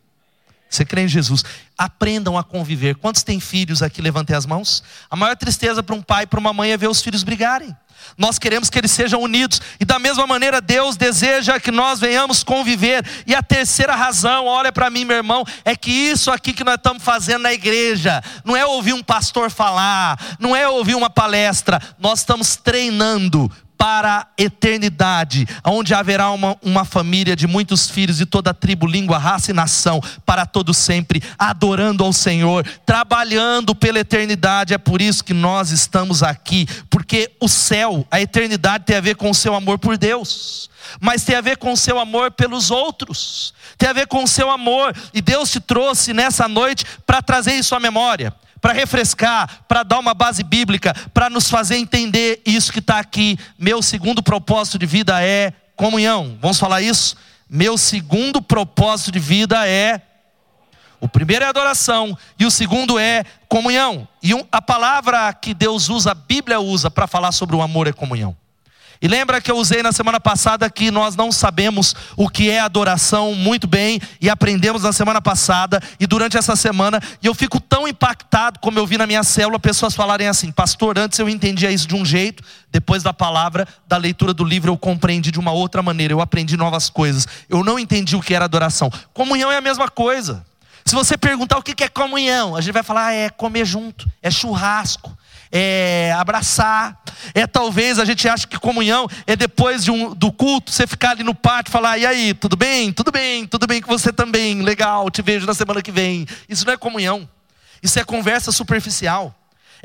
Você 0.75 0.86
crê 0.86 1.03
em 1.03 1.08
Jesus? 1.08 1.44
Aprendam 1.77 2.38
a 2.38 2.44
conviver. 2.44 2.96
Quantos 2.96 3.24
têm 3.24 3.39
filhos 3.39 3.82
aqui? 3.82 4.01
Levantem 4.01 4.36
as 4.36 4.46
mãos. 4.46 4.84
A 5.10 5.15
maior 5.15 5.36
tristeza 5.36 5.82
para 5.82 5.96
um 5.96 6.01
pai 6.01 6.24
e 6.24 6.27
para 6.27 6.39
uma 6.39 6.53
mãe 6.53 6.72
é 6.72 6.77
ver 6.77 6.89
os 6.89 7.01
filhos 7.01 7.24
brigarem. 7.24 7.75
Nós 8.17 8.38
queremos 8.38 8.70
que 8.70 8.77
eles 8.77 8.91
sejam 8.91 9.22
unidos, 9.22 9.62
e 9.79 9.86
da 9.86 9.98
mesma 9.98 10.27
maneira 10.27 10.62
Deus 10.62 10.96
deseja 10.96 11.60
que 11.60 11.72
nós 11.72 12.00
venhamos 12.00 12.44
conviver. 12.44 13.05
E 13.25 13.34
a 13.34 13.41
terceira 13.41 13.96
razão, 13.96 14.46
olha 14.46 14.72
para 14.72 14.89
mim, 14.89 15.05
meu 15.05 15.17
irmão, 15.17 15.44
é 15.63 15.75
que 15.75 15.91
isso 15.91 16.32
aqui 16.32 16.53
que 16.53 16.63
nós 16.63 16.75
estamos 16.75 17.03
fazendo 17.03 17.44
na 17.44 17.53
igreja, 17.53 18.22
não 18.44 18.55
é 18.55 18.65
ouvir 18.65 18.94
um 18.94 19.03
pastor 19.03 19.50
falar, 19.50 20.38
não 20.39 20.55
é 20.55 20.67
ouvir 20.67 20.96
uma 20.96 21.10
palestra, 21.10 21.82
nós 21.98 22.20
estamos 22.20 22.55
treinando 22.55 23.51
para 23.77 24.20
a 24.20 24.27
eternidade, 24.38 25.48
onde 25.65 25.94
haverá 25.94 26.32
uma, 26.32 26.58
uma 26.62 26.86
família 26.86 27.36
de 27.36 27.48
muitos 27.48 27.89
filhos 27.89 28.17
de 28.17 28.25
toda 28.25 28.53
tribo, 28.53 28.88
língua, 28.88 29.17
raça 29.17 29.51
e 29.51 29.53
nação, 29.53 30.01
para 30.25 30.46
todo 30.46 30.74
sempre, 30.74 31.22
adorando 31.38 32.03
ao 32.03 32.13
Senhor, 32.13 32.65
trabalhando 32.86 33.75
pela 33.75 34.00
eternidade. 34.00 34.74
É 34.74 34.77
por 34.77 35.01
isso 35.01 35.24
que 35.24 35.34
nós 35.34 35.72
estamos 35.72 36.24
aqui, 36.24 36.67
porque 36.89 37.32
o 37.39 37.48
céu, 37.48 38.05
a 38.10 38.22
eternidade 38.22 38.86
tem 38.86 38.96
a 38.96 39.01
ver 39.01 39.15
com 39.15 39.29
o 39.29 39.36
seu 39.36 39.53
amor 39.53 39.77
por 39.79 39.98
Deus, 39.98 40.70
mas 41.00 41.24
tem 41.24 41.36
a 41.36 41.41
ver 41.41 41.58
com 41.58 41.72
o 41.72 41.77
seu 41.77 42.00
amor 42.00 42.32
pelos 42.32 42.72
outros, 42.72 43.53
tem 43.77 43.89
a 43.89 43.94
ver 43.94 44.08
com 44.08 44.24
o 44.24 44.27
seu 44.27 44.50
amor, 44.50 44.96
e 45.13 45.22
Deus 45.22 45.51
te 45.51 45.60
trouxe 45.60 46.13
nessa 46.13 46.48
noite 46.48 46.86
para 47.05 47.22
trazer 47.22 47.53
isso 47.53 47.75
à 47.75 47.79
memória 47.79 48.34
para 48.66 48.74
refrescar, 48.74 49.60
para 49.68 49.84
dar 49.84 50.00
uma 50.00 50.16
base 50.16 50.42
bíblica, 50.42 50.92
para 51.14 51.30
nos 51.30 51.48
fazer 51.48 51.78
entender 51.78 52.42
isso 52.44 52.74
que 52.74 52.80
está 52.80 52.98
aqui. 52.98 53.38
Meu 53.60 53.80
segundo 53.80 54.24
propósito 54.24 54.80
de 54.80 54.88
vida 54.88 55.24
é 55.24 55.54
comunhão. 55.76 56.36
Vamos 56.42 56.58
falar 56.58 56.82
isso? 56.82 57.16
Meu 57.48 57.78
segundo 57.78 58.42
propósito 58.42 59.12
de 59.12 59.20
vida 59.20 59.68
é. 59.68 60.02
O 61.00 61.08
primeiro 61.08 61.46
é 61.46 61.48
adoração 61.48 62.18
e 62.40 62.46
o 62.48 62.50
segundo 62.50 62.98
é 62.98 63.24
comunhão. 63.48 64.08
E 64.24 64.32
a 64.52 64.60
palavra 64.60 65.32
que 65.32 65.54
Deus 65.54 65.88
usa, 65.88 66.14
a 66.14 66.16
Bíblia 66.16 66.60
usa 66.60 66.90
para 66.90 67.06
falar 67.06 67.34
sobre 67.34 67.56
o 67.56 67.62
amor 67.62 67.86
é 67.86 67.94
comunhão. 67.94 68.36
E 69.02 69.08
lembra 69.08 69.42
que 69.42 69.52
eu 69.52 69.58
usei 69.58 69.84
na 69.84 69.92
semana 69.92 70.20
passada 70.20 70.70
que 70.70 70.90
nós 70.90 71.16
não 71.16 71.32
sabemos 71.32 71.96
o 72.16 72.30
que 72.30 72.50
é 72.50 72.60
adoração 72.60 73.34
muito 73.34 73.68
bem 73.68 74.00
e 74.22 74.30
aprendemos 74.30 74.84
na 74.84 74.94
semana 74.94 75.22
passada 75.22 75.82
e 76.00 76.08
durante 76.08 76.38
essa 76.38 76.56
semana, 76.56 77.00
e 77.22 77.28
eu 77.28 77.36
fico 77.36 77.60
tão 77.60 77.88
impactado 77.88 78.60
como 78.60 78.80
eu 78.80 78.88
vi 78.88 78.98
na 78.98 79.06
minha 79.06 79.24
célula 79.24 79.60
pessoas 79.60 79.94
falarem 79.94 80.28
assim: 80.28 80.52
"Pastor, 80.52 80.98
antes 80.98 81.20
eu 81.20 81.30
entendia 81.30 81.72
isso 81.72 81.88
de 81.88 81.96
um 81.96 82.06
jeito, 82.06 82.44
depois 82.72 83.04
da 83.04 83.14
palavra, 83.14 83.68
da 83.88 83.98
leitura 83.98 84.34
do 84.34 84.44
livro 84.44 84.72
eu 84.72 84.78
compreendi 84.78 85.32
de 85.32 85.40
uma 85.40 85.52
outra 85.52 85.82
maneira, 85.82 86.14
eu 86.14 86.22
aprendi 86.22 86.58
novas 86.58 86.90
coisas. 86.90 87.28
Eu 87.50 87.64
não 87.64 87.80
entendi 87.80 88.16
o 88.16 88.22
que 88.22 88.34
era 88.34 88.46
adoração. 88.46 88.92
Comunhão 89.14 89.52
é 89.52 89.58
a 89.58 89.62
mesma 89.62 89.90
coisa. 89.90 90.46
Se 90.84 90.94
você 90.94 91.18
perguntar 91.18 91.58
o 91.58 91.64
que 91.64 91.84
é 91.84 91.90
comunhão, 91.90 92.56
a 92.56 92.62
gente 92.62 92.74
vai 92.74 92.84
falar: 92.84 93.08
ah, 93.08 93.14
é 93.14 93.30
comer 93.30 93.66
junto, 93.66 94.08
é 94.22 94.30
churrasco, 94.30 95.18
é 95.52 96.14
abraçar. 96.18 97.02
É 97.34 97.48
talvez 97.48 98.00
a 98.00 98.06
gente 98.06 98.28
acha 98.28 98.48
que 98.48 98.60
comunhão 98.60 99.08
é 99.25 99.36
depois 99.36 99.84
de 99.84 99.92
um, 99.92 100.14
do 100.14 100.32
culto 100.32 100.72
você 100.72 100.86
ficar 100.86 101.12
ali 101.12 101.24
no 101.24 101.34
pátio 101.34 101.70
e 101.70 101.74
falar: 101.74 101.98
e 101.98 102.06
aí, 102.06 102.34
tudo 102.34 102.56
bem? 102.56 102.92
Tudo 102.92 103.12
bem, 103.12 103.46
tudo 103.46 103.68
bem 103.68 103.82
com 103.82 103.92
você 103.92 104.12
também, 104.12 104.62
legal, 104.62 105.10
te 105.10 105.22
vejo 105.22 105.46
na 105.46 105.54
semana 105.54 105.82
que 105.82 105.92
vem. 105.92 106.28
Isso 106.50 106.66
não 106.66 106.74
é 106.74 106.78
comunhão, 106.78 107.28
isso 107.82 108.00
é 108.00 108.04
conversa 108.04 108.52
superficial. 108.52 109.36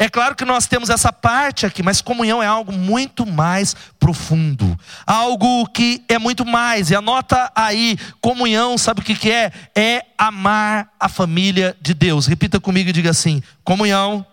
É 0.00 0.08
claro 0.08 0.34
que 0.34 0.46
nós 0.46 0.66
temos 0.66 0.88
essa 0.88 1.12
parte 1.12 1.66
aqui, 1.66 1.82
mas 1.82 2.00
comunhão 2.00 2.42
é 2.42 2.46
algo 2.46 2.72
muito 2.72 3.26
mais 3.26 3.76
profundo, 3.98 4.74
algo 5.06 5.66
que 5.68 6.02
é 6.08 6.18
muito 6.18 6.46
mais. 6.46 6.90
E 6.90 6.94
anota 6.94 7.52
aí, 7.54 7.98
comunhão, 8.18 8.78
sabe 8.78 9.02
o 9.02 9.04
que, 9.04 9.14
que 9.14 9.30
é? 9.30 9.52
É 9.74 10.06
amar 10.16 10.88
a 10.98 11.06
família 11.06 11.76
de 11.82 11.92
Deus. 11.92 12.26
Repita 12.26 12.58
comigo 12.58 12.88
e 12.88 12.94
diga 12.94 13.10
assim: 13.10 13.42
comunhão 13.62 14.24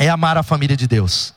é 0.00 0.08
amar 0.08 0.38
a 0.38 0.42
família 0.42 0.74
de 0.74 0.88
Deus. 0.88 1.34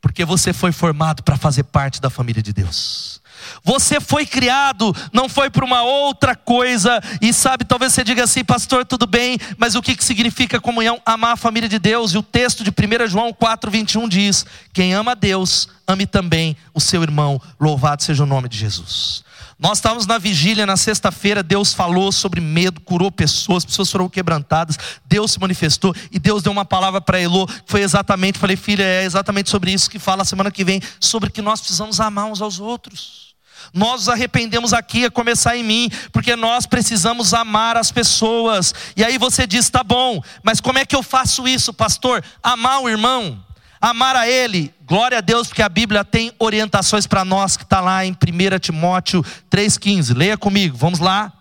Porque 0.00 0.24
você 0.24 0.50
foi 0.50 0.72
formado 0.72 1.22
para 1.22 1.36
fazer 1.36 1.64
parte 1.64 2.00
da 2.00 2.08
família 2.08 2.42
de 2.42 2.54
Deus. 2.54 3.20
Você 3.62 4.00
foi 4.00 4.24
criado, 4.24 4.96
não 5.12 5.28
foi 5.28 5.50
para 5.50 5.64
uma 5.64 5.82
outra 5.82 6.34
coisa. 6.34 7.02
E 7.20 7.34
sabe, 7.34 7.66
talvez 7.66 7.92
você 7.92 8.02
diga 8.02 8.24
assim, 8.24 8.42
pastor, 8.42 8.86
tudo 8.86 9.06
bem, 9.06 9.38
mas 9.58 9.74
o 9.74 9.82
que, 9.82 9.94
que 9.94 10.02
significa 10.02 10.58
comunhão? 10.58 11.02
Amar 11.04 11.32
a 11.32 11.36
família 11.36 11.68
de 11.68 11.78
Deus. 11.78 12.12
E 12.12 12.18
o 12.18 12.22
texto 12.22 12.64
de 12.64 12.70
1 12.70 13.06
João 13.06 13.30
4, 13.30 13.70
21 13.70 14.08
diz: 14.08 14.46
Quem 14.72 14.94
ama 14.94 15.12
a 15.12 15.14
Deus, 15.14 15.68
ame 15.86 16.06
também 16.06 16.56
o 16.72 16.80
seu 16.80 17.02
irmão. 17.02 17.38
Louvado 17.60 18.02
seja 18.02 18.22
o 18.22 18.26
nome 18.26 18.48
de 18.48 18.56
Jesus. 18.56 19.22
Nós 19.60 19.76
estávamos 19.76 20.06
na 20.06 20.16
vigília 20.16 20.64
na 20.64 20.74
sexta-feira, 20.74 21.42
Deus 21.42 21.74
falou 21.74 22.10
sobre 22.10 22.40
medo, 22.40 22.80
curou 22.80 23.12
pessoas, 23.12 23.62
pessoas 23.62 23.90
foram 23.90 24.08
quebrantadas, 24.08 24.78
Deus 25.04 25.32
se 25.32 25.38
manifestou 25.38 25.94
e 26.10 26.18
Deus 26.18 26.42
deu 26.42 26.50
uma 26.50 26.64
palavra 26.64 26.98
para 26.98 27.20
Elô, 27.20 27.46
que 27.46 27.62
foi 27.66 27.82
exatamente, 27.82 28.38
falei, 28.38 28.56
filha, 28.56 28.82
é 28.82 29.04
exatamente 29.04 29.50
sobre 29.50 29.70
isso 29.70 29.90
que 29.90 29.98
fala 29.98 30.24
semana 30.24 30.50
que 30.50 30.64
vem, 30.64 30.80
sobre 30.98 31.28
que 31.28 31.42
nós 31.42 31.60
precisamos 31.60 32.00
amar 32.00 32.24
uns 32.24 32.40
aos 32.40 32.58
outros. 32.58 33.34
Nós 33.74 34.00
nos 34.00 34.08
arrependemos 34.08 34.72
aqui 34.72 35.04
a 35.04 35.10
começar 35.10 35.54
em 35.54 35.62
mim, 35.62 35.90
porque 36.10 36.34
nós 36.36 36.64
precisamos 36.64 37.34
amar 37.34 37.76
as 37.76 37.92
pessoas. 37.92 38.74
E 38.96 39.04
aí 39.04 39.18
você 39.18 39.46
diz: 39.46 39.68
tá 39.68 39.84
bom, 39.84 40.22
mas 40.42 40.58
como 40.58 40.78
é 40.78 40.86
que 40.86 40.96
eu 40.96 41.02
faço 41.02 41.46
isso, 41.46 41.70
pastor? 41.70 42.24
Amar 42.42 42.80
o 42.80 42.88
irmão 42.88 43.38
amar 43.80 44.14
a 44.14 44.28
Ele. 44.28 44.72
Glória 44.86 45.18
a 45.18 45.20
Deus, 45.20 45.48
porque 45.48 45.62
a 45.62 45.68
Bíblia 45.68 46.04
tem 46.04 46.32
orientações 46.38 47.06
para 47.06 47.24
nós, 47.24 47.56
que 47.56 47.62
está 47.62 47.80
lá 47.80 48.04
em 48.04 48.12
1 48.12 48.58
Timóteo 48.58 49.24
3,15. 49.50 50.16
Leia 50.16 50.36
comigo, 50.36 50.76
vamos 50.76 50.98
lá. 50.98 51.32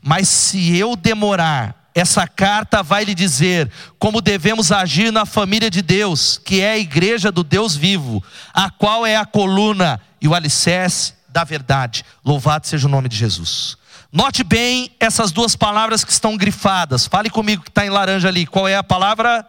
Mas 0.00 0.28
se 0.28 0.76
eu 0.76 0.96
demorar, 0.96 1.88
essa 1.94 2.26
carta 2.26 2.82
vai 2.82 3.04
lhe 3.04 3.14
dizer 3.14 3.70
como 3.98 4.20
devemos 4.20 4.72
agir 4.72 5.12
na 5.12 5.26
família 5.26 5.70
de 5.70 5.82
Deus, 5.82 6.40
que 6.42 6.60
é 6.60 6.72
a 6.72 6.78
igreja 6.78 7.30
do 7.30 7.44
Deus 7.44 7.76
vivo, 7.76 8.22
a 8.52 8.70
qual 8.70 9.06
é 9.06 9.16
a 9.16 9.26
coluna 9.26 10.00
e 10.20 10.26
o 10.26 10.34
alicerce 10.34 11.14
da 11.28 11.44
verdade. 11.44 12.04
Louvado 12.24 12.66
seja 12.66 12.86
o 12.86 12.90
nome 12.90 13.08
de 13.08 13.16
Jesus. 13.16 13.76
Note 14.10 14.44
bem 14.44 14.90
essas 15.00 15.32
duas 15.32 15.56
palavras 15.56 16.04
que 16.04 16.12
estão 16.12 16.36
grifadas. 16.36 17.06
Fale 17.06 17.30
comigo 17.30 17.62
que 17.62 17.70
está 17.70 17.86
em 17.86 17.90
laranja 17.90 18.28
ali. 18.28 18.46
Qual 18.46 18.68
é 18.68 18.76
a 18.76 18.82
palavra? 18.84 19.46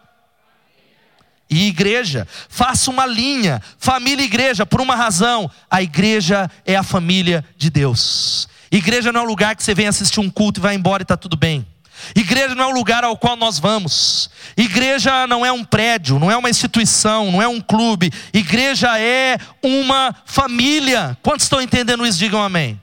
E 1.48 1.68
igreja. 1.68 2.26
Faça 2.48 2.90
uma 2.90 3.06
linha, 3.06 3.60
família 3.78 4.22
e 4.22 4.26
igreja, 4.26 4.64
por 4.66 4.80
uma 4.80 4.96
razão: 4.96 5.50
a 5.70 5.82
igreja 5.82 6.50
é 6.64 6.76
a 6.76 6.82
família 6.82 7.44
de 7.56 7.70
Deus. 7.70 8.48
Igreja 8.70 9.12
não 9.12 9.20
é 9.20 9.24
um 9.24 9.28
lugar 9.28 9.54
que 9.54 9.62
você 9.62 9.74
vem 9.74 9.86
assistir 9.86 10.20
um 10.20 10.30
culto 10.30 10.58
e 10.58 10.62
vai 10.62 10.74
embora 10.74 11.02
e 11.02 11.04
está 11.04 11.16
tudo 11.16 11.36
bem. 11.36 11.66
Igreja 12.14 12.54
não 12.54 12.64
é 12.64 12.66
um 12.66 12.74
lugar 12.74 13.04
ao 13.04 13.16
qual 13.16 13.36
nós 13.36 13.58
vamos. 13.58 14.28
Igreja 14.56 15.26
não 15.26 15.46
é 15.46 15.52
um 15.52 15.64
prédio, 15.64 16.18
não 16.18 16.30
é 16.30 16.36
uma 16.36 16.50
instituição, 16.50 17.30
não 17.30 17.40
é 17.40 17.48
um 17.48 17.60
clube. 17.60 18.12
Igreja 18.32 18.98
é 18.98 19.38
uma 19.62 20.14
família. 20.26 21.16
Quantos 21.22 21.44
estão 21.44 21.62
entendendo 21.62 22.04
isso? 22.04 22.18
Digam 22.18 22.42
amém. 22.42 22.80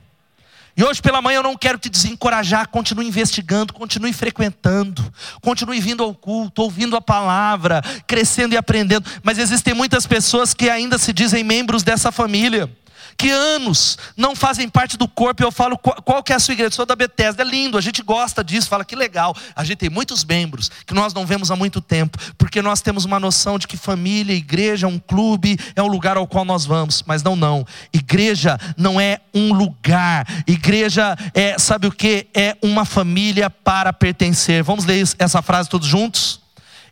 E 0.82 0.84
hoje 0.84 1.00
pela 1.00 1.22
manhã 1.22 1.36
eu 1.36 1.42
não 1.44 1.56
quero 1.56 1.78
te 1.78 1.88
desencorajar, 1.88 2.66
continue 2.66 3.06
investigando, 3.06 3.72
continue 3.72 4.12
frequentando, 4.12 5.00
continue 5.40 5.78
vindo 5.78 6.02
ao 6.02 6.12
culto, 6.12 6.60
ouvindo 6.60 6.96
a 6.96 7.00
palavra, 7.00 7.80
crescendo 8.04 8.54
e 8.54 8.56
aprendendo. 8.56 9.08
Mas 9.22 9.38
existem 9.38 9.74
muitas 9.74 10.08
pessoas 10.08 10.52
que 10.52 10.68
ainda 10.68 10.98
se 10.98 11.12
dizem 11.12 11.44
membros 11.44 11.84
dessa 11.84 12.10
família 12.10 12.68
que 13.16 13.30
anos 13.30 13.98
não 14.16 14.34
fazem 14.34 14.68
parte 14.68 14.96
do 14.96 15.08
corpo, 15.08 15.42
e 15.42 15.46
eu 15.46 15.52
falo, 15.52 15.78
qual, 15.78 15.96
qual 16.02 16.22
que 16.22 16.32
é 16.32 16.36
a 16.36 16.38
sua 16.38 16.52
igreja? 16.52 16.68
Eu 16.68 16.76
sou 16.76 16.86
da 16.86 16.96
Bethesda, 16.96 17.42
é 17.42 17.46
lindo, 17.46 17.78
a 17.78 17.80
gente 17.80 18.02
gosta 18.02 18.42
disso, 18.42 18.68
fala 18.68 18.84
que 18.84 18.96
legal. 18.96 19.36
A 19.54 19.64
gente 19.64 19.78
tem 19.78 19.90
muitos 19.90 20.24
membros 20.24 20.70
que 20.86 20.94
nós 20.94 21.14
não 21.14 21.26
vemos 21.26 21.50
há 21.50 21.56
muito 21.56 21.80
tempo, 21.80 22.18
porque 22.36 22.60
nós 22.60 22.80
temos 22.80 23.04
uma 23.04 23.20
noção 23.20 23.58
de 23.58 23.66
que 23.66 23.76
família, 23.76 24.34
igreja, 24.34 24.86
um 24.86 24.98
clube, 24.98 25.58
é 25.74 25.82
um 25.82 25.88
lugar 25.88 26.16
ao 26.16 26.26
qual 26.26 26.44
nós 26.44 26.64
vamos, 26.64 27.02
mas 27.06 27.22
não, 27.22 27.36
não. 27.36 27.66
Igreja 27.92 28.58
não 28.76 29.00
é 29.00 29.20
um 29.34 29.52
lugar, 29.52 30.26
igreja 30.46 31.16
é, 31.34 31.58
sabe 31.58 31.86
o 31.86 31.92
que? 31.92 32.26
É 32.34 32.56
uma 32.62 32.84
família 32.84 33.48
para 33.48 33.92
pertencer. 33.92 34.62
Vamos 34.62 34.84
ler 34.84 35.06
essa 35.18 35.42
frase 35.42 35.68
todos 35.68 35.86
juntos? 35.86 36.41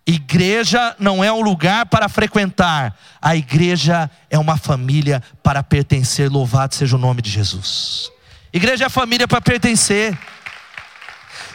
Igreja 0.07 0.97
não 0.99 1.23
é 1.23 1.31
um 1.31 1.41
lugar 1.41 1.87
para 1.87 2.09
frequentar, 2.09 2.97
a 3.21 3.37
igreja 3.37 4.11
é 4.29 4.39
uma 4.39 4.57
família 4.57 5.23
para 5.43 5.63
pertencer. 5.63 6.31
Louvado 6.31 6.75
seja 6.75 6.97
o 6.97 6.99
nome 6.99 7.23
de 7.23 7.31
Jesus. 7.31 8.11
Igreja 8.53 8.87
é 8.87 8.89
família 8.89 9.29
para 9.29 9.41
pertencer. 9.41 10.19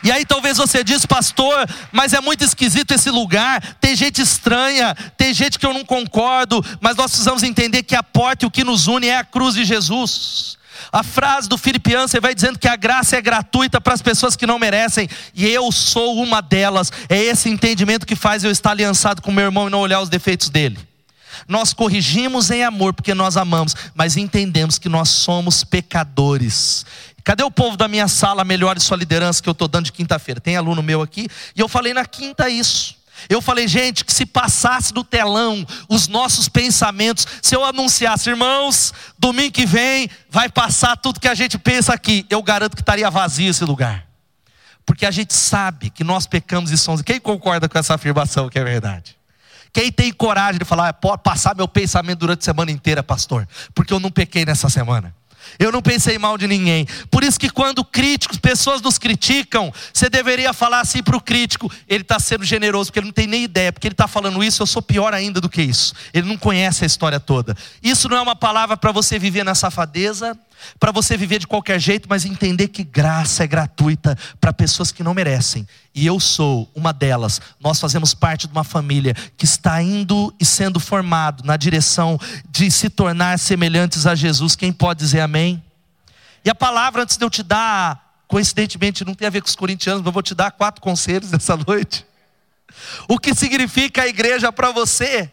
E 0.04 0.12
aí 0.12 0.24
talvez 0.24 0.58
você 0.58 0.84
diz, 0.84 1.04
pastor, 1.06 1.68
mas 1.92 2.14
é 2.14 2.22
muito 2.22 2.44
esquisito 2.44 2.94
esse 2.94 3.10
lugar, 3.10 3.60
tem 3.82 3.96
gente 3.96 4.22
estranha, 4.22 4.94
tem 5.18 5.34
gente 5.34 5.58
que 5.58 5.66
eu 5.66 5.74
não 5.74 5.84
concordo, 5.84 6.64
mas 6.80 6.96
nós 6.96 7.10
precisamos 7.10 7.42
entender 7.42 7.82
que 7.82 7.96
a 7.96 8.04
porta 8.04 8.46
e 8.46 8.48
o 8.48 8.52
que 8.52 8.64
nos 8.64 8.86
une 8.86 9.08
é 9.08 9.18
a 9.18 9.24
cruz 9.24 9.56
de 9.56 9.66
Jesus. 9.66 10.60
A 10.92 11.04
frase 11.04 11.48
do 11.48 11.58
Filipiano, 11.58 12.08
você 12.08 12.20
vai 12.20 12.34
dizendo 12.34 12.60
que 12.60 12.68
a 12.68 12.76
graça 12.76 13.16
é 13.16 13.22
gratuita 13.22 13.80
para 13.80 13.94
as 13.94 14.02
pessoas 14.02 14.36
que 14.36 14.48
não 14.48 14.60
merecem, 14.60 15.08
e 15.34 15.48
eu 15.48 15.72
sou 15.72 16.22
uma 16.22 16.42
delas. 16.42 16.92
É 17.10 17.18
esse 17.18 17.50
entendimento 17.50 18.06
que 18.06 18.16
faz 18.16 18.44
eu 18.44 18.52
estar 18.52 18.72
aliançado 18.72 19.22
com 19.22 19.32
meu 19.32 19.46
irmão 19.46 19.68
e 19.68 19.72
não 19.72 19.80
olhar 19.80 20.02
os 20.02 20.10
defeitos 20.10 20.50
dele. 20.50 20.78
Nós 21.48 21.74
corrigimos 21.74 22.50
em 22.50 22.64
amor 22.64 22.94
porque 22.94 23.14
nós 23.14 23.36
amamos, 23.36 23.76
mas 23.94 24.16
entendemos 24.16 24.80
que 24.80 24.88
nós 24.88 25.10
somos 25.10 25.64
pecadores 25.64 26.86
Cadê 27.26 27.42
o 27.42 27.50
povo 27.50 27.76
da 27.76 27.88
minha 27.88 28.08
sala 28.08 28.44
Melhore 28.44 28.80
Sua 28.80 28.96
Liderança 28.96 29.42
que 29.42 29.50
eu 29.50 29.54
estou 29.54 29.68
dando 29.68 29.86
de 29.86 29.92
quinta-feira? 29.92 30.40
Tem 30.40 30.56
aluno 30.56 30.84
meu 30.84 31.02
aqui, 31.02 31.28
e 31.56 31.60
eu 31.60 31.68
falei 31.68 31.92
na 31.92 32.06
quinta 32.06 32.48
isso. 32.48 32.96
Eu 33.30 33.42
falei, 33.42 33.68
gente, 33.68 34.06
que 34.06 34.14
se 34.14 34.26
passasse 34.26 34.94
do 34.94 35.04
telão 35.04 35.66
os 35.90 36.08
nossos 36.08 36.48
pensamentos, 36.48 37.28
se 37.42 37.56
eu 37.56 37.64
anunciasse, 37.64 38.30
irmãos, 38.30 38.94
domingo 39.18 39.52
que 39.52 39.66
vem 39.66 40.10
vai 40.30 40.50
passar 40.50 40.96
tudo 40.98 41.20
que 41.20 41.28
a 41.28 41.36
gente 41.36 41.58
pensa 41.58 41.94
aqui, 41.94 42.26
eu 42.30 42.42
garanto 42.42 42.76
que 42.76 42.82
estaria 42.82 43.10
vazio 43.10 43.50
esse 43.50 43.64
lugar. 43.64 44.06
Porque 44.86 45.06
a 45.06 45.12
gente 45.12 45.34
sabe 45.34 45.90
que 45.90 46.04
nós 46.04 46.28
pecamos 46.28 46.72
e 46.72 46.78
somos. 46.78 47.02
Quem 47.02 47.20
concorda 47.20 47.68
com 47.68 47.78
essa 47.78 47.96
afirmação 47.96 48.50
que 48.50 48.60
é 48.60 48.64
verdade? 48.64 49.18
Quem 49.74 49.92
tem 49.92 50.14
coragem 50.14 50.60
de 50.60 50.64
falar, 50.64 50.94
pode 50.94 51.22
passar 51.22 51.54
meu 51.54 51.68
pensamento 51.68 52.20
durante 52.20 52.40
a 52.42 52.46
semana 52.46 52.72
inteira, 52.72 53.04
pastor, 53.04 53.46
porque 53.74 53.92
eu 53.92 54.00
não 54.00 54.10
pequei 54.10 54.46
nessa 54.46 54.70
semana. 54.70 55.14
Eu 55.58 55.72
não 55.72 55.82
pensei 55.82 56.18
mal 56.18 56.38
de 56.38 56.48
ninguém. 56.48 56.88
Por 57.10 57.24
isso 57.24 57.40
que 57.40 57.50
quando 57.50 57.84
críticos, 57.84 58.38
pessoas 58.38 58.82
nos 58.82 58.98
criticam, 58.98 59.74
você 59.94 60.10
deveria 60.10 60.54
falar 60.54 60.82
assim 60.82 61.02
para 61.02 61.16
o 61.16 61.22
crítico: 61.22 61.72
ele 61.88 62.02
está 62.02 62.20
sendo 62.20 62.44
generoso, 62.44 62.90
porque 62.90 63.00
ele 63.00 63.08
não 63.08 63.14
tem 63.14 63.28
nem 63.28 63.44
ideia, 63.44 63.72
porque 63.72 63.88
ele 63.88 63.94
está 63.94 64.08
falando 64.08 64.44
isso, 64.44 64.62
eu 64.62 64.68
sou 64.68 64.82
pior 64.82 65.14
ainda 65.14 65.40
do 65.42 65.50
que 65.50 65.62
isso. 65.62 65.94
Ele 66.14 66.28
não 66.28 66.38
conhece 66.38 66.84
a 66.84 66.88
história 66.88 67.20
toda. 67.20 67.56
Isso 67.82 68.10
não 68.10 68.18
é 68.18 68.22
uma 68.22 68.36
palavra 68.36 68.78
para 68.78 68.92
você 68.92 69.18
viver 69.18 69.44
na 69.44 69.56
safadeza, 69.56 70.38
para 70.80 70.92
você 70.92 71.16
viver 71.16 71.40
de 71.40 71.48
qualquer 71.48 71.80
jeito, 71.80 72.08
mas 72.10 72.26
entender 72.26 72.68
que 72.68 72.84
graça 72.84 73.44
é 73.44 73.48
gratuita 73.48 74.18
para 74.40 74.54
pessoas 74.54 74.92
que 74.92 75.04
não 75.04 75.14
merecem. 75.14 75.68
E 75.94 76.06
eu 76.06 76.20
sou 76.20 76.70
uma 76.76 76.92
delas. 76.92 77.42
Nós 77.60 77.80
fazemos 77.80 78.14
parte 78.14 78.48
de 78.48 78.54
uma 78.54 78.64
família 78.64 79.14
que 79.38 79.46
está 79.46 79.82
indo 79.82 80.34
e 80.40 80.46
sendo 80.46 80.80
formado 80.80 81.44
na 81.44 81.56
direção 81.56 82.20
de 82.50 82.70
se 82.70 82.90
tornar 82.90 83.40
semelhantes 83.40 84.06
a 84.06 84.16
Jesus. 84.16 84.56
Quem 84.56 84.72
pode 84.72 85.00
dizer 85.00 85.22
amém? 85.22 85.64
E 86.44 86.50
a 86.50 86.56
palavra, 86.56 87.04
antes 87.04 87.18
de 87.18 87.26
eu 87.26 87.30
te 87.30 87.42
dar, 87.42 88.22
coincidentemente, 88.28 89.06
não 89.06 89.16
tem 89.16 89.28
a 89.28 89.32
ver 89.32 89.42
com 89.42 89.48
os 89.48 89.56
corintianos, 89.56 90.02
mas 90.02 90.08
eu 90.08 90.12
vou 90.12 90.22
te 90.22 90.36
dar 90.36 90.52
quatro 90.52 90.82
conselhos 90.82 91.32
nessa 91.32 91.56
noite. 91.66 92.06
O 93.08 93.18
que 93.18 93.34
significa 93.34 94.04
a 94.04 94.08
igreja 94.08 94.52
para 94.52 94.72
você? 94.72 95.32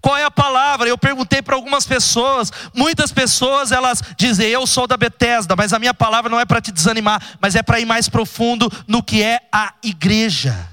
Qual 0.00 0.16
é 0.16 0.24
a 0.24 0.30
palavra? 0.30 0.88
Eu 0.88 0.96
perguntei 0.96 1.42
para 1.42 1.54
algumas 1.54 1.86
pessoas. 1.86 2.50
Muitas 2.74 3.12
pessoas 3.12 3.70
elas 3.70 4.02
dizem: 4.16 4.48
"Eu 4.48 4.66
sou 4.66 4.86
da 4.86 4.96
Bethesda", 4.96 5.54
mas 5.56 5.72
a 5.72 5.78
minha 5.78 5.94
palavra 5.94 6.30
não 6.30 6.40
é 6.40 6.44
para 6.44 6.60
te 6.60 6.72
desanimar, 6.72 7.22
mas 7.40 7.54
é 7.54 7.62
para 7.62 7.80
ir 7.80 7.84
mais 7.84 8.08
profundo 8.08 8.70
no 8.86 9.02
que 9.02 9.22
é 9.22 9.40
a 9.52 9.74
igreja. 9.82 10.68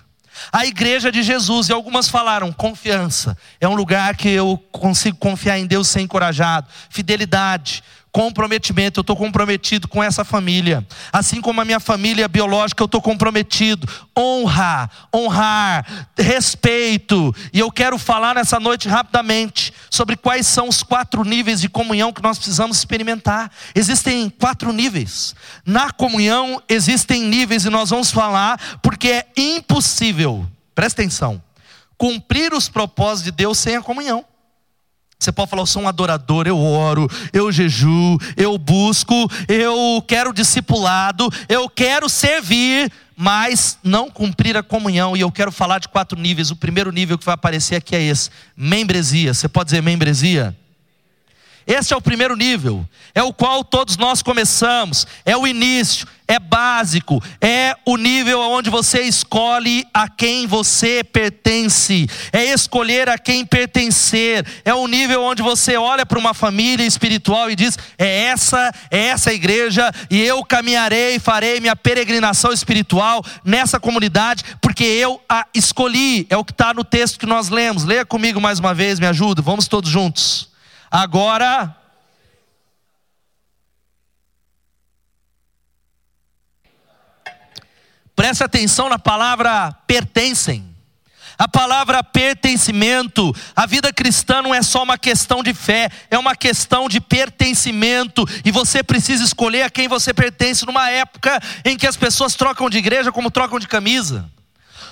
A 0.51 0.65
igreja 0.65 1.11
de 1.11 1.23
Jesus, 1.23 1.67
e 1.67 1.73
algumas 1.73 2.07
falaram 2.07 2.51
confiança. 2.51 3.37
É 3.59 3.67
um 3.67 3.75
lugar 3.75 4.15
que 4.15 4.29
eu 4.29 4.57
consigo 4.71 5.17
confiar 5.17 5.57
em 5.57 5.65
Deus 5.65 5.87
ser 5.87 6.01
encorajado. 6.01 6.67
Fidelidade, 6.89 7.83
comprometimento, 8.17 8.99
eu 8.99 9.01
estou 9.01 9.15
comprometido 9.15 9.87
com 9.87 10.03
essa 10.03 10.25
família. 10.25 10.83
Assim 11.13 11.39
como 11.39 11.61
a 11.61 11.65
minha 11.65 11.79
família 11.79 12.27
biológica, 12.27 12.81
eu 12.81 12.87
estou 12.87 12.99
comprometido. 12.99 13.87
Honra, 14.17 14.89
honrar, 15.13 16.09
respeito. 16.17 17.31
E 17.53 17.59
eu 17.59 17.71
quero 17.71 17.95
falar 17.99 18.33
nessa 18.33 18.59
noite 18.59 18.89
rapidamente 18.89 19.71
sobre 19.91 20.17
quais 20.17 20.47
são 20.47 20.67
os 20.67 20.81
quatro 20.81 21.23
níveis 21.23 21.61
de 21.61 21.69
comunhão 21.69 22.11
que 22.11 22.23
nós 22.23 22.39
precisamos 22.39 22.79
experimentar. 22.79 23.51
Existem 23.75 24.31
quatro 24.31 24.73
níveis. 24.73 25.35
Na 25.63 25.91
comunhão 25.91 26.59
existem 26.67 27.21
níveis 27.21 27.65
e 27.65 27.69
nós 27.69 27.91
vamos 27.91 28.09
falar 28.09 28.79
porque 28.81 29.09
é 29.09 29.27
impossível, 29.37 30.43
presta 30.73 31.03
atenção, 31.03 31.39
cumprir 31.95 32.51
os 32.51 32.67
propósitos 32.67 33.25
de 33.25 33.31
Deus 33.31 33.59
sem 33.59 33.75
a 33.75 33.81
comunhão. 33.83 34.25
Você 35.19 35.31
pode 35.31 35.49
falar, 35.49 35.63
eu 35.63 35.67
sou 35.67 35.81
um 35.81 35.87
adorador, 35.87 36.45
eu 36.47 36.57
oro, 36.59 37.09
eu 37.33 37.51
jejuo, 37.51 38.19
eu 38.35 38.57
busco, 38.57 39.13
eu 39.47 40.03
quero 40.07 40.31
discipulado, 40.31 41.27
eu 41.49 41.67
quero 41.67 42.07
servir, 42.07 42.91
mas 43.15 43.79
não 43.83 44.11
cumprir 44.11 44.55
a 44.55 44.61
comunhão. 44.61 45.17
E 45.17 45.21
eu 45.21 45.31
quero 45.31 45.51
falar 45.51 45.79
de 45.79 45.87
quatro 45.87 46.19
níveis. 46.19 46.51
O 46.51 46.55
primeiro 46.55 46.91
nível 46.91 47.17
que 47.17 47.25
vai 47.25 47.33
aparecer 47.33 47.75
aqui 47.75 47.95
é 47.95 48.01
esse: 48.01 48.29
membresia. 48.55 49.33
Você 49.33 49.47
pode 49.47 49.69
dizer 49.69 49.81
membresia? 49.81 50.55
Esse 51.67 51.93
é 51.93 51.97
o 51.97 52.01
primeiro 52.01 52.33
nível, 52.33 52.87
é 53.13 53.21
o 53.21 53.33
qual 53.33 53.61
todos 53.61 53.97
nós 53.97 54.21
começamos, 54.21 55.05
é 55.25 55.35
o 55.35 55.45
início, 55.45 56.07
é 56.25 56.39
básico, 56.39 57.21
é 57.41 57.75
o 57.85 57.97
nível 57.97 58.39
onde 58.39 58.69
você 58.69 59.01
escolhe 59.01 59.85
a 59.93 60.07
quem 60.07 60.47
você 60.47 61.03
pertence, 61.03 62.07
é 62.31 62.45
escolher 62.45 63.09
a 63.09 63.17
quem 63.17 63.45
pertencer, 63.45 64.45
é 64.63 64.73
o 64.73 64.87
nível 64.87 65.21
onde 65.21 65.41
você 65.41 65.75
olha 65.75 66.05
para 66.05 66.17
uma 66.17 66.33
família 66.33 66.85
espiritual 66.85 67.51
e 67.51 67.55
diz: 67.55 67.77
é 67.97 68.23
essa, 68.23 68.73
é 68.89 69.07
essa 69.07 69.33
igreja, 69.33 69.91
e 70.09 70.21
eu 70.21 70.45
caminharei 70.45 71.15
e 71.15 71.19
farei 71.19 71.59
minha 71.59 71.75
peregrinação 71.75 72.53
espiritual 72.53 73.21
nessa 73.43 73.77
comunidade, 73.77 74.41
porque 74.61 74.85
eu 74.85 75.19
a 75.27 75.45
escolhi, 75.53 76.27
é 76.29 76.37
o 76.37 76.45
que 76.45 76.53
está 76.53 76.73
no 76.73 76.85
texto 76.85 77.19
que 77.19 77.25
nós 77.25 77.49
lemos. 77.49 77.83
Leia 77.83 78.05
comigo 78.05 78.39
mais 78.39 78.57
uma 78.57 78.73
vez, 78.73 79.01
me 79.01 79.05
ajuda, 79.05 79.41
vamos 79.41 79.67
todos 79.67 79.89
juntos. 79.89 80.55
Agora, 80.89 81.75
preste 88.15 88.43
atenção 88.43 88.89
na 88.89 88.97
palavra 88.97 89.71
pertencem. 89.85 90.75
A 91.37 91.47
palavra 91.47 92.03
pertencimento, 92.03 93.31
a 93.55 93.67
vida 93.67 93.93
cristã 93.93 94.41
não 94.41 94.55
é 94.55 94.63
só 94.63 94.81
uma 94.81 94.97
questão 94.97 95.43
de 95.43 95.53
fé, 95.53 95.87
é 96.09 96.17
uma 96.17 96.35
questão 96.35 96.89
de 96.89 96.99
pertencimento, 96.99 98.25
e 98.43 98.49
você 98.49 98.81
precisa 98.81 99.23
escolher 99.23 99.61
a 99.61 99.69
quem 99.69 99.87
você 99.87 100.15
pertence 100.15 100.65
numa 100.65 100.89
época 100.89 101.39
em 101.63 101.77
que 101.77 101.85
as 101.85 101.95
pessoas 101.95 102.33
trocam 102.33 102.67
de 102.71 102.79
igreja 102.79 103.11
como 103.11 103.29
trocam 103.29 103.59
de 103.59 103.67
camisa. 103.67 104.27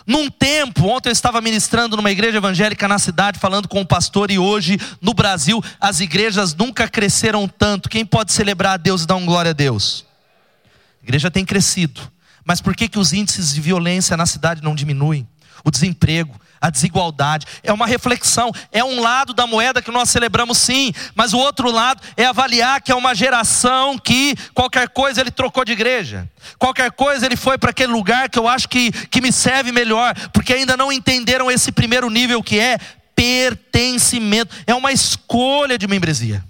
Num 0.06 0.30
tempo, 0.30 0.88
ontem 0.88 1.10
eu 1.10 1.14
estava 1.14 1.42
ministrando 1.42 1.98
numa 1.98 2.12
igreja 2.12 2.38
evangélica 2.38 2.88
na 2.88 3.00
cidade, 3.00 3.40
falando 3.40 3.68
com 3.68 3.82
o 3.82 3.86
pastor, 3.86 4.30
e 4.30 4.38
hoje 4.38 4.80
no 5.02 5.14
Brasil 5.14 5.64
as 5.80 6.00
igrejas 6.00 6.54
nunca 6.54 6.88
cresceram 6.88 7.48
tanto. 7.48 7.90
Quem 7.90 8.06
pode 8.06 8.32
celebrar 8.32 8.74
a 8.74 8.78
Deus 8.78 9.04
e 9.04 9.08
dar 9.08 9.16
um 9.16 9.26
glória 9.26 9.50
a 9.50 9.54
Deus? 9.54 10.06
A 11.02 11.04
igreja 11.04 11.32
tem 11.32 11.44
crescido, 11.44 12.02
mas 12.44 12.62
por 12.62 12.76
que, 12.76 12.88
que 12.88 13.00
os 13.00 13.14
índices 13.14 13.54
de 13.54 13.62
violência 13.62 14.16
na 14.16 14.28
cidade 14.28 14.62
não 14.62 14.76
diminuem? 14.76 15.28
O 15.66 15.72
desemprego, 15.72 16.40
a 16.66 16.70
desigualdade. 16.70 17.46
É 17.64 17.72
uma 17.72 17.86
reflexão, 17.86 18.52
é 18.72 18.84
um 18.84 19.00
lado 19.00 19.34
da 19.34 19.46
moeda 19.46 19.82
que 19.82 19.92
nós 19.92 20.10
celebramos 20.10 20.58
sim, 20.58 20.94
mas 21.14 21.34
o 21.34 21.38
outro 21.38 21.72
lado 21.72 22.02
é 22.18 22.26
avaliar 22.26 22.82
que 22.82 22.92
é 22.92 22.96
uma 22.96 23.14
geração 23.14 23.98
que 23.98 24.36
qualquer 24.54 24.90
coisa 24.90 25.22
ele 25.22 25.32
trocou 25.32 25.64
de 25.64 25.74
igreja, 25.74 26.30
qualquer 26.58 26.92
coisa 26.92 27.26
ele 27.26 27.36
foi 27.36 27.58
para 27.58 27.70
aquele 27.70 27.92
lugar 27.92 28.30
que 28.30 28.40
eu 28.40 28.48
acho 28.48 28.68
que, 28.68 28.92
que 29.08 29.22
me 29.22 29.32
serve 29.32 29.72
melhor, 29.72 30.16
porque 30.32 30.54
ainda 30.54 30.76
não 30.76 30.92
entenderam 30.92 31.52
esse 31.52 31.72
primeiro 31.72 32.10
nível 32.10 32.42
que 32.42 32.60
é 32.60 32.78
pertencimento, 33.16 34.54
é 34.68 34.74
uma 34.74 34.92
escolha 34.92 35.78
de 35.78 35.88
membresia. 35.88 36.44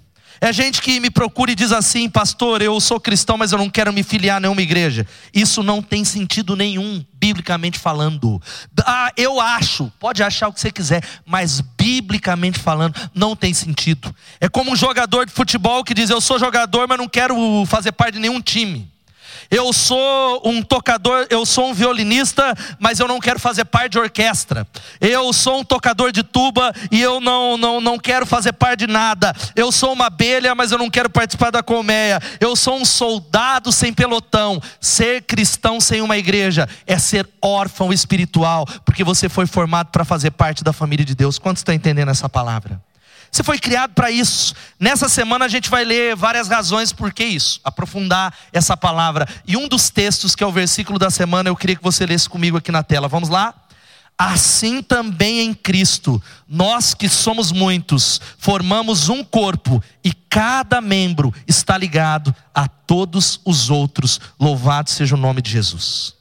É 0.46 0.52
gente 0.52 0.80
que 0.80 1.00
me 1.00 1.10
procura 1.10 1.50
e 1.50 1.56
diz 1.56 1.72
assim, 1.72 2.08
pastor, 2.08 2.62
eu 2.62 2.80
sou 2.80 3.00
cristão, 3.00 3.36
mas 3.36 3.50
eu 3.50 3.58
não 3.58 3.68
quero 3.68 3.92
me 3.92 4.04
filiar 4.04 4.36
a 4.36 4.40
nenhuma 4.40 4.62
igreja. 4.62 5.04
Isso 5.34 5.60
não 5.60 5.82
tem 5.82 6.04
sentido 6.04 6.54
nenhum, 6.54 7.04
biblicamente 7.14 7.80
falando. 7.80 8.40
Ah, 8.86 9.10
eu 9.16 9.40
acho, 9.40 9.90
pode 9.98 10.22
achar 10.22 10.46
o 10.46 10.52
que 10.52 10.60
você 10.60 10.70
quiser, 10.70 11.02
mas 11.26 11.60
biblicamente 11.60 12.60
falando, 12.60 12.94
não 13.12 13.34
tem 13.34 13.52
sentido. 13.52 14.14
É 14.40 14.48
como 14.48 14.70
um 14.70 14.76
jogador 14.76 15.26
de 15.26 15.32
futebol 15.32 15.82
que 15.82 15.92
diz: 15.92 16.10
Eu 16.10 16.20
sou 16.20 16.38
jogador, 16.38 16.86
mas 16.86 16.96
não 16.96 17.08
quero 17.08 17.34
fazer 17.66 17.90
parte 17.90 18.14
de 18.14 18.20
nenhum 18.20 18.40
time. 18.40 18.88
Eu 19.50 19.72
sou 19.72 20.42
um 20.44 20.62
tocador, 20.62 21.26
eu 21.30 21.44
sou 21.46 21.70
um 21.70 21.74
violinista, 21.74 22.54
mas 22.78 23.00
eu 23.00 23.08
não 23.08 23.20
quero 23.20 23.38
fazer 23.38 23.64
parte 23.64 23.92
de 23.92 23.98
orquestra. 23.98 24.66
Eu 25.00 25.32
sou 25.32 25.60
um 25.60 25.64
tocador 25.64 26.12
de 26.12 26.22
tuba 26.22 26.72
e 26.90 27.00
eu 27.00 27.20
não, 27.20 27.56
não, 27.56 27.80
não 27.80 27.98
quero 27.98 28.26
fazer 28.26 28.52
parte 28.52 28.86
de 28.86 28.92
nada. 28.92 29.34
Eu 29.54 29.70
sou 29.70 29.92
uma 29.92 30.06
abelha, 30.06 30.54
mas 30.54 30.72
eu 30.72 30.78
não 30.78 30.90
quero 30.90 31.10
participar 31.10 31.50
da 31.50 31.62
colmeia. 31.62 32.20
Eu 32.40 32.56
sou 32.56 32.76
um 32.76 32.84
soldado 32.84 33.70
sem 33.72 33.92
pelotão. 33.92 34.60
Ser 34.80 35.22
cristão 35.22 35.80
sem 35.80 36.00
uma 36.00 36.16
igreja 36.16 36.68
é 36.86 36.98
ser 36.98 37.28
órfão 37.40 37.92
espiritual, 37.92 38.66
porque 38.84 39.04
você 39.04 39.28
foi 39.28 39.46
formado 39.46 39.88
para 39.88 40.04
fazer 40.04 40.30
parte 40.32 40.64
da 40.64 40.72
família 40.72 41.04
de 41.04 41.14
Deus. 41.14 41.38
Quantos 41.38 41.60
estão 41.60 41.74
entendendo 41.74 42.10
essa 42.10 42.28
palavra? 42.28 42.80
Você 43.36 43.42
foi 43.42 43.58
criado 43.58 43.92
para 43.92 44.10
isso. 44.10 44.54
Nessa 44.80 45.10
semana 45.10 45.44
a 45.44 45.48
gente 45.48 45.68
vai 45.68 45.84
ler 45.84 46.16
várias 46.16 46.48
razões 46.48 46.90
por 46.90 47.12
que 47.12 47.22
isso, 47.22 47.60
aprofundar 47.62 48.34
essa 48.50 48.74
palavra. 48.78 49.28
E 49.46 49.58
um 49.58 49.68
dos 49.68 49.90
textos, 49.90 50.34
que 50.34 50.42
é 50.42 50.46
o 50.46 50.50
versículo 50.50 50.98
da 50.98 51.10
semana, 51.10 51.50
eu 51.50 51.54
queria 51.54 51.76
que 51.76 51.82
você 51.82 52.06
lesse 52.06 52.30
comigo 52.30 52.56
aqui 52.56 52.72
na 52.72 52.82
tela. 52.82 53.08
Vamos 53.08 53.28
lá? 53.28 53.52
Assim 54.16 54.80
também 54.80 55.40
em 55.40 55.52
Cristo, 55.52 56.22
nós 56.48 56.94
que 56.94 57.10
somos 57.10 57.52
muitos, 57.52 58.22
formamos 58.38 59.10
um 59.10 59.22
corpo 59.22 59.84
e 60.02 60.14
cada 60.14 60.80
membro 60.80 61.30
está 61.46 61.76
ligado 61.76 62.34
a 62.54 62.66
todos 62.66 63.38
os 63.44 63.68
outros. 63.68 64.18
Louvado 64.40 64.88
seja 64.88 65.14
o 65.14 65.18
nome 65.18 65.42
de 65.42 65.50
Jesus. 65.50 66.15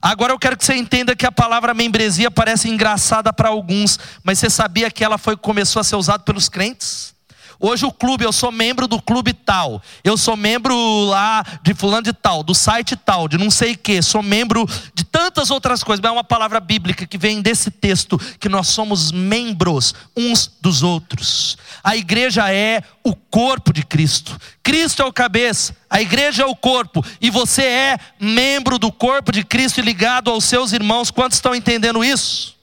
Agora 0.00 0.32
eu 0.32 0.38
quero 0.38 0.56
que 0.56 0.64
você 0.64 0.74
entenda 0.74 1.16
que 1.16 1.26
a 1.26 1.32
palavra 1.32 1.74
membresia 1.74 2.30
parece 2.30 2.68
engraçada 2.68 3.32
para 3.32 3.48
alguns, 3.48 3.98
mas 4.22 4.38
você 4.38 4.48
sabia 4.48 4.90
que 4.90 5.04
ela 5.04 5.18
foi 5.18 5.36
começou 5.36 5.80
a 5.80 5.84
ser 5.84 5.96
usada 5.96 6.22
pelos 6.22 6.48
crentes? 6.48 7.17
Hoje 7.60 7.84
o 7.84 7.90
clube, 7.90 8.24
eu 8.24 8.32
sou 8.32 8.52
membro 8.52 8.86
do 8.86 9.02
clube 9.02 9.32
tal. 9.32 9.82
Eu 10.04 10.16
sou 10.16 10.36
membro 10.36 10.76
lá 11.06 11.44
de 11.60 11.74
fulano 11.74 12.02
de 12.02 12.12
tal, 12.12 12.44
do 12.44 12.54
site 12.54 12.94
tal, 12.94 13.26
de 13.26 13.36
não 13.36 13.50
sei 13.50 13.72
o 13.72 13.78
que. 13.78 14.00
Sou 14.00 14.22
membro 14.22 14.64
de 14.94 15.02
tantas 15.04 15.50
outras 15.50 15.82
coisas. 15.82 16.00
Mas 16.00 16.10
é 16.10 16.12
uma 16.12 16.22
palavra 16.22 16.60
bíblica 16.60 17.04
que 17.04 17.18
vem 17.18 17.42
desse 17.42 17.68
texto 17.70 18.16
que 18.38 18.48
nós 18.48 18.68
somos 18.68 19.10
membros 19.10 19.92
uns 20.16 20.46
dos 20.60 20.84
outros. 20.84 21.58
A 21.82 21.96
igreja 21.96 22.52
é 22.52 22.82
o 23.02 23.12
corpo 23.14 23.72
de 23.72 23.84
Cristo. 23.84 24.38
Cristo 24.62 25.02
é 25.02 25.04
o 25.06 25.12
cabeça, 25.12 25.74
a 25.88 26.00
igreja 26.00 26.42
é 26.42 26.46
o 26.46 26.54
corpo 26.54 27.02
e 27.20 27.30
você 27.30 27.62
é 27.62 27.98
membro 28.20 28.78
do 28.78 28.92
corpo 28.92 29.32
de 29.32 29.42
Cristo 29.42 29.78
e 29.78 29.82
ligado 29.82 30.30
aos 30.30 30.44
seus 30.44 30.72
irmãos. 30.72 31.10
Quantos 31.10 31.38
estão 31.38 31.54
entendendo 31.54 32.04
isso? 32.04 32.57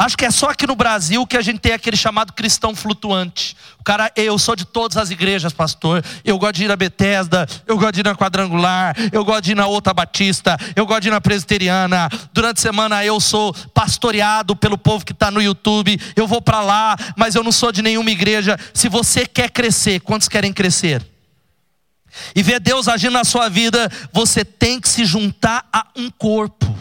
Acho 0.00 0.16
que 0.16 0.24
é 0.24 0.30
só 0.30 0.48
aqui 0.48 0.66
no 0.66 0.74
Brasil 0.74 1.26
que 1.26 1.36
a 1.36 1.42
gente 1.42 1.58
tem 1.58 1.72
aquele 1.72 1.94
chamado 1.94 2.32
cristão 2.32 2.74
flutuante. 2.74 3.54
O 3.78 3.84
cara, 3.84 4.10
eu 4.16 4.38
sou 4.38 4.56
de 4.56 4.64
todas 4.64 4.96
as 4.96 5.10
igrejas, 5.10 5.52
pastor. 5.52 6.02
Eu 6.24 6.38
gosto 6.38 6.54
de 6.54 6.64
ir 6.64 6.68
na 6.68 6.74
Bethesda, 6.74 7.46
eu 7.66 7.76
gosto 7.76 7.92
de 7.92 8.00
ir 8.00 8.04
na 8.04 8.14
Quadrangular, 8.14 8.96
eu 9.12 9.22
gosto 9.22 9.42
de 9.42 9.52
ir 9.52 9.54
na 9.54 9.66
outra 9.66 9.92
Batista, 9.92 10.56
eu 10.74 10.86
gosto 10.86 11.02
de 11.02 11.08
ir 11.08 11.10
na 11.10 11.20
Presbiteriana. 11.20 12.08
Durante 12.32 12.56
a 12.56 12.62
semana 12.62 13.04
eu 13.04 13.20
sou 13.20 13.52
pastoreado 13.74 14.56
pelo 14.56 14.78
povo 14.78 15.04
que 15.04 15.12
está 15.12 15.30
no 15.30 15.42
YouTube. 15.42 16.00
Eu 16.16 16.26
vou 16.26 16.40
para 16.40 16.62
lá, 16.62 16.96
mas 17.14 17.34
eu 17.34 17.44
não 17.44 17.52
sou 17.52 17.70
de 17.70 17.82
nenhuma 17.82 18.10
igreja. 18.10 18.58
Se 18.72 18.88
você 18.88 19.26
quer 19.26 19.50
crescer, 19.50 20.00
quantos 20.00 20.28
querem 20.28 20.50
crescer? 20.50 21.06
E 22.34 22.42
ver 22.42 22.58
Deus 22.58 22.88
agindo 22.88 23.12
na 23.12 23.24
sua 23.24 23.50
vida, 23.50 23.92
você 24.14 24.46
tem 24.46 24.80
que 24.80 24.88
se 24.88 25.04
juntar 25.04 25.68
a 25.70 25.88
um 25.94 26.10
corpo 26.10 26.74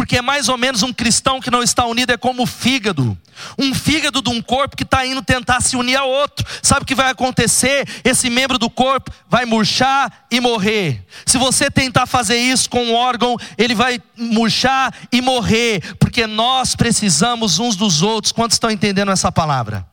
porque 0.00 0.16
é 0.16 0.22
mais 0.22 0.48
ou 0.48 0.56
menos 0.56 0.82
um 0.82 0.94
cristão 0.94 1.42
que 1.42 1.50
não 1.50 1.62
está 1.62 1.84
unido, 1.84 2.10
é 2.10 2.16
como 2.16 2.44
o 2.44 2.46
fígado. 2.46 3.18
Um 3.58 3.74
fígado 3.74 4.22
de 4.22 4.30
um 4.30 4.40
corpo 4.40 4.74
que 4.74 4.82
está 4.82 5.04
indo 5.04 5.20
tentar 5.20 5.60
se 5.60 5.76
unir 5.76 5.96
a 5.96 6.04
outro. 6.04 6.46
Sabe 6.62 6.84
o 6.84 6.86
que 6.86 6.94
vai 6.94 7.10
acontecer? 7.10 7.86
Esse 8.02 8.30
membro 8.30 8.56
do 8.56 8.70
corpo 8.70 9.12
vai 9.28 9.44
murchar 9.44 10.24
e 10.30 10.40
morrer. 10.40 11.06
Se 11.26 11.36
você 11.36 11.70
tentar 11.70 12.06
fazer 12.06 12.38
isso 12.38 12.70
com 12.70 12.82
um 12.82 12.94
órgão, 12.94 13.36
ele 13.58 13.74
vai 13.74 14.00
murchar 14.16 14.90
e 15.12 15.20
morrer, 15.20 15.82
porque 15.96 16.26
nós 16.26 16.74
precisamos 16.74 17.58
uns 17.58 17.76
dos 17.76 18.00
outros. 18.00 18.32
Quantos 18.32 18.54
estão 18.54 18.70
entendendo 18.70 19.12
essa 19.12 19.30
palavra? 19.30 19.86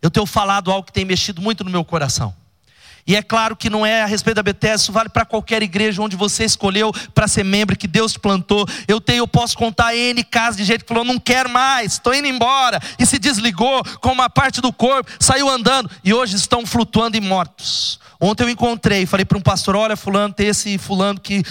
Eu 0.00 0.10
tenho 0.10 0.24
falado 0.24 0.72
algo 0.72 0.86
que 0.86 0.92
tem 0.94 1.04
mexido 1.04 1.42
muito 1.42 1.64
no 1.64 1.70
meu 1.70 1.84
coração. 1.84 2.34
E 3.10 3.16
é 3.16 3.22
claro 3.24 3.56
que 3.56 3.68
não 3.68 3.84
é 3.84 4.02
a 4.02 4.06
respeito 4.06 4.36
da 4.36 4.42
Bethesda, 4.44 4.76
isso 4.76 4.92
vale 4.92 5.08
para 5.08 5.24
qualquer 5.24 5.64
igreja 5.64 6.00
onde 6.00 6.14
você 6.14 6.44
escolheu 6.44 6.92
para 7.12 7.26
ser 7.26 7.42
membro, 7.42 7.76
que 7.76 7.88
Deus 7.88 8.16
plantou. 8.16 8.64
Eu 8.86 9.00
tenho, 9.00 9.22
eu 9.22 9.26
posso 9.26 9.58
contar 9.58 9.96
N 9.96 10.22
casos 10.22 10.58
de 10.58 10.62
gente 10.62 10.84
que 10.84 10.88
falou, 10.88 11.02
não 11.02 11.18
quero 11.18 11.50
mais, 11.50 11.94
estou 11.94 12.14
indo 12.14 12.28
embora, 12.28 12.80
e 13.00 13.04
se 13.04 13.18
desligou 13.18 13.82
com 14.00 14.12
uma 14.12 14.30
parte 14.30 14.60
do 14.60 14.72
corpo, 14.72 15.10
saiu 15.18 15.48
andando, 15.48 15.90
e 16.04 16.14
hoje 16.14 16.36
estão 16.36 16.64
flutuando 16.64 17.16
e 17.16 17.20
mortos. 17.20 17.98
Ontem 18.22 18.42
eu 18.42 18.50
encontrei, 18.50 19.06
falei 19.06 19.24
para 19.24 19.38
um 19.38 19.40
pastor: 19.40 19.74
olha, 19.74 19.96
Fulano, 19.96 20.34
tem 20.34 20.48
esse 20.48 20.76
Fulano 20.76 21.18
que 21.18 21.42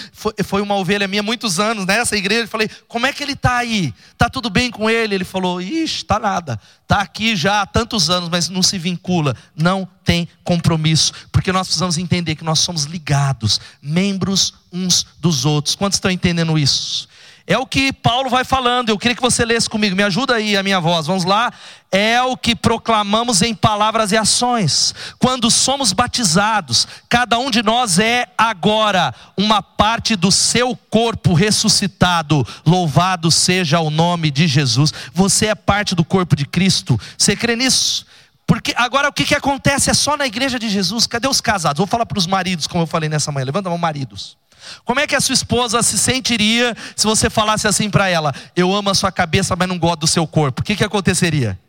foi, 0.44 0.62
uma 0.62 0.76
ovelha 0.76 1.08
minha 1.08 1.22
há 1.22 1.24
muitos 1.24 1.60
anos 1.60 1.84
nessa 1.84 2.16
igreja. 2.16 2.46
falei: 2.46 2.70
como 2.88 3.08
é 3.08 3.12
que 3.12 3.24
ele 3.24 3.34
está 3.34 3.58
aí? 3.58 3.92
Está 4.12 4.30
tudo 4.30 4.52
bem 4.52 4.70
com 4.70 4.88
ele? 4.88 5.16
Ele 5.16 5.24
falou: 5.24 5.60
ixi, 5.60 5.98
está 5.98 6.20
nada. 6.20 6.62
Está 6.84 7.02
aqui 7.02 7.36
já 7.36 7.62
há 7.62 7.66
tantos 7.66 8.12
anos, 8.12 8.30
mas 8.30 8.50
não 8.50 8.62
se 8.62 8.78
vincula. 8.78 9.36
Não 9.56 9.88
tem 10.04 10.28
compromisso. 10.44 11.12
Porque 11.32 11.52
nós 11.52 11.68
precisamos 11.68 11.98
entender 11.98 12.36
que 12.36 12.44
nós 12.44 12.60
somos 12.60 12.84
ligados, 12.84 13.60
membros 13.82 14.54
uns 14.72 15.08
dos 15.20 15.46
outros. 15.46 15.74
Quantos 15.74 15.98
estão 15.98 16.12
entendendo 16.12 16.58
isso? 16.58 17.10
É 17.50 17.58
o 17.58 17.66
que 17.66 17.92
Paulo 17.92 18.30
vai 18.30 18.44
falando. 18.44 18.90
Eu 18.90 18.98
queria 19.00 19.16
que 19.16 19.22
você 19.24 19.44
lesse 19.44 19.68
comigo. 19.68 19.96
Me 19.96 20.04
ajuda 20.04 20.36
aí 20.36 20.56
a 20.56 20.62
minha 20.62 20.80
voz. 20.80 21.08
Vamos 21.08 21.26
lá. 21.26 21.52
É 21.92 22.22
o 22.22 22.38
que 22.38 22.56
proclamamos 22.56 23.42
em 23.42 23.56
palavras 23.56 24.12
e 24.12 24.18
ações. 24.18 24.94
Quando 25.18 25.50
somos 25.50 25.92
batizados, 25.92 26.88
cada 27.10 27.40
um 27.40 27.50
de 27.50 27.64
nós 27.64 27.98
é 27.98 28.28
agora 28.38 29.12
uma 29.36 29.64
parte 29.64 30.16
do 30.16 30.32
seu 30.32 30.78
corpo 30.92 31.34
ressuscitado. 31.34 32.46
Louvado 32.64 33.32
seja 33.32 33.80
o 33.80 33.90
nome 33.90 34.30
de 34.30 34.48
Jesus. 34.48 34.94
Você 35.12 35.48
é 35.48 35.56
parte 35.56 35.96
do 35.96 36.06
corpo 36.06 36.36
de 36.36 36.46
Cristo. 36.46 37.02
Você 37.18 37.36
crê 37.36 37.56
nisso? 37.56 38.06
Porque 38.46 38.76
agora 38.78 39.10
o 39.10 39.12
que, 39.14 39.26
que 39.26 39.34
acontece 39.34 39.90
é 39.90 39.94
só 39.96 40.16
na 40.16 40.28
igreja 40.28 40.60
de 40.60 40.70
Jesus. 40.70 41.08
Cadê 41.08 41.28
os 41.28 41.42
casados? 41.42 41.80
Vou 41.80 41.88
falar 41.88 42.06
para 42.06 42.20
os 42.20 42.28
maridos, 42.28 42.68
como 42.68 42.84
eu 42.84 42.88
falei 42.88 43.10
nessa 43.10 43.32
manhã. 43.32 43.46
Levanta 43.46 43.70
a 43.70 43.72
mão, 43.72 43.80
maridos. 43.80 44.38
Como 44.84 45.00
é 45.00 45.08
que 45.08 45.16
a 45.16 45.22
sua 45.22 45.34
esposa 45.34 45.82
se 45.84 45.98
sentiria 45.98 46.76
se 46.96 47.06
você 47.06 47.30
falasse 47.30 47.68
assim 47.68 47.90
para 47.90 48.10
ela: 48.10 48.34
Eu 48.56 48.74
amo 48.74 48.90
a 48.90 48.96
sua 48.96 49.12
cabeça, 49.12 49.56
mas 49.56 49.68
não 49.68 49.78
gosto 49.78 50.02
do 50.02 50.08
seu 50.08 50.26
corpo? 50.28 50.62
O 50.62 50.64
que, 50.64 50.76
que 50.76 50.84
aconteceria? 50.84 51.60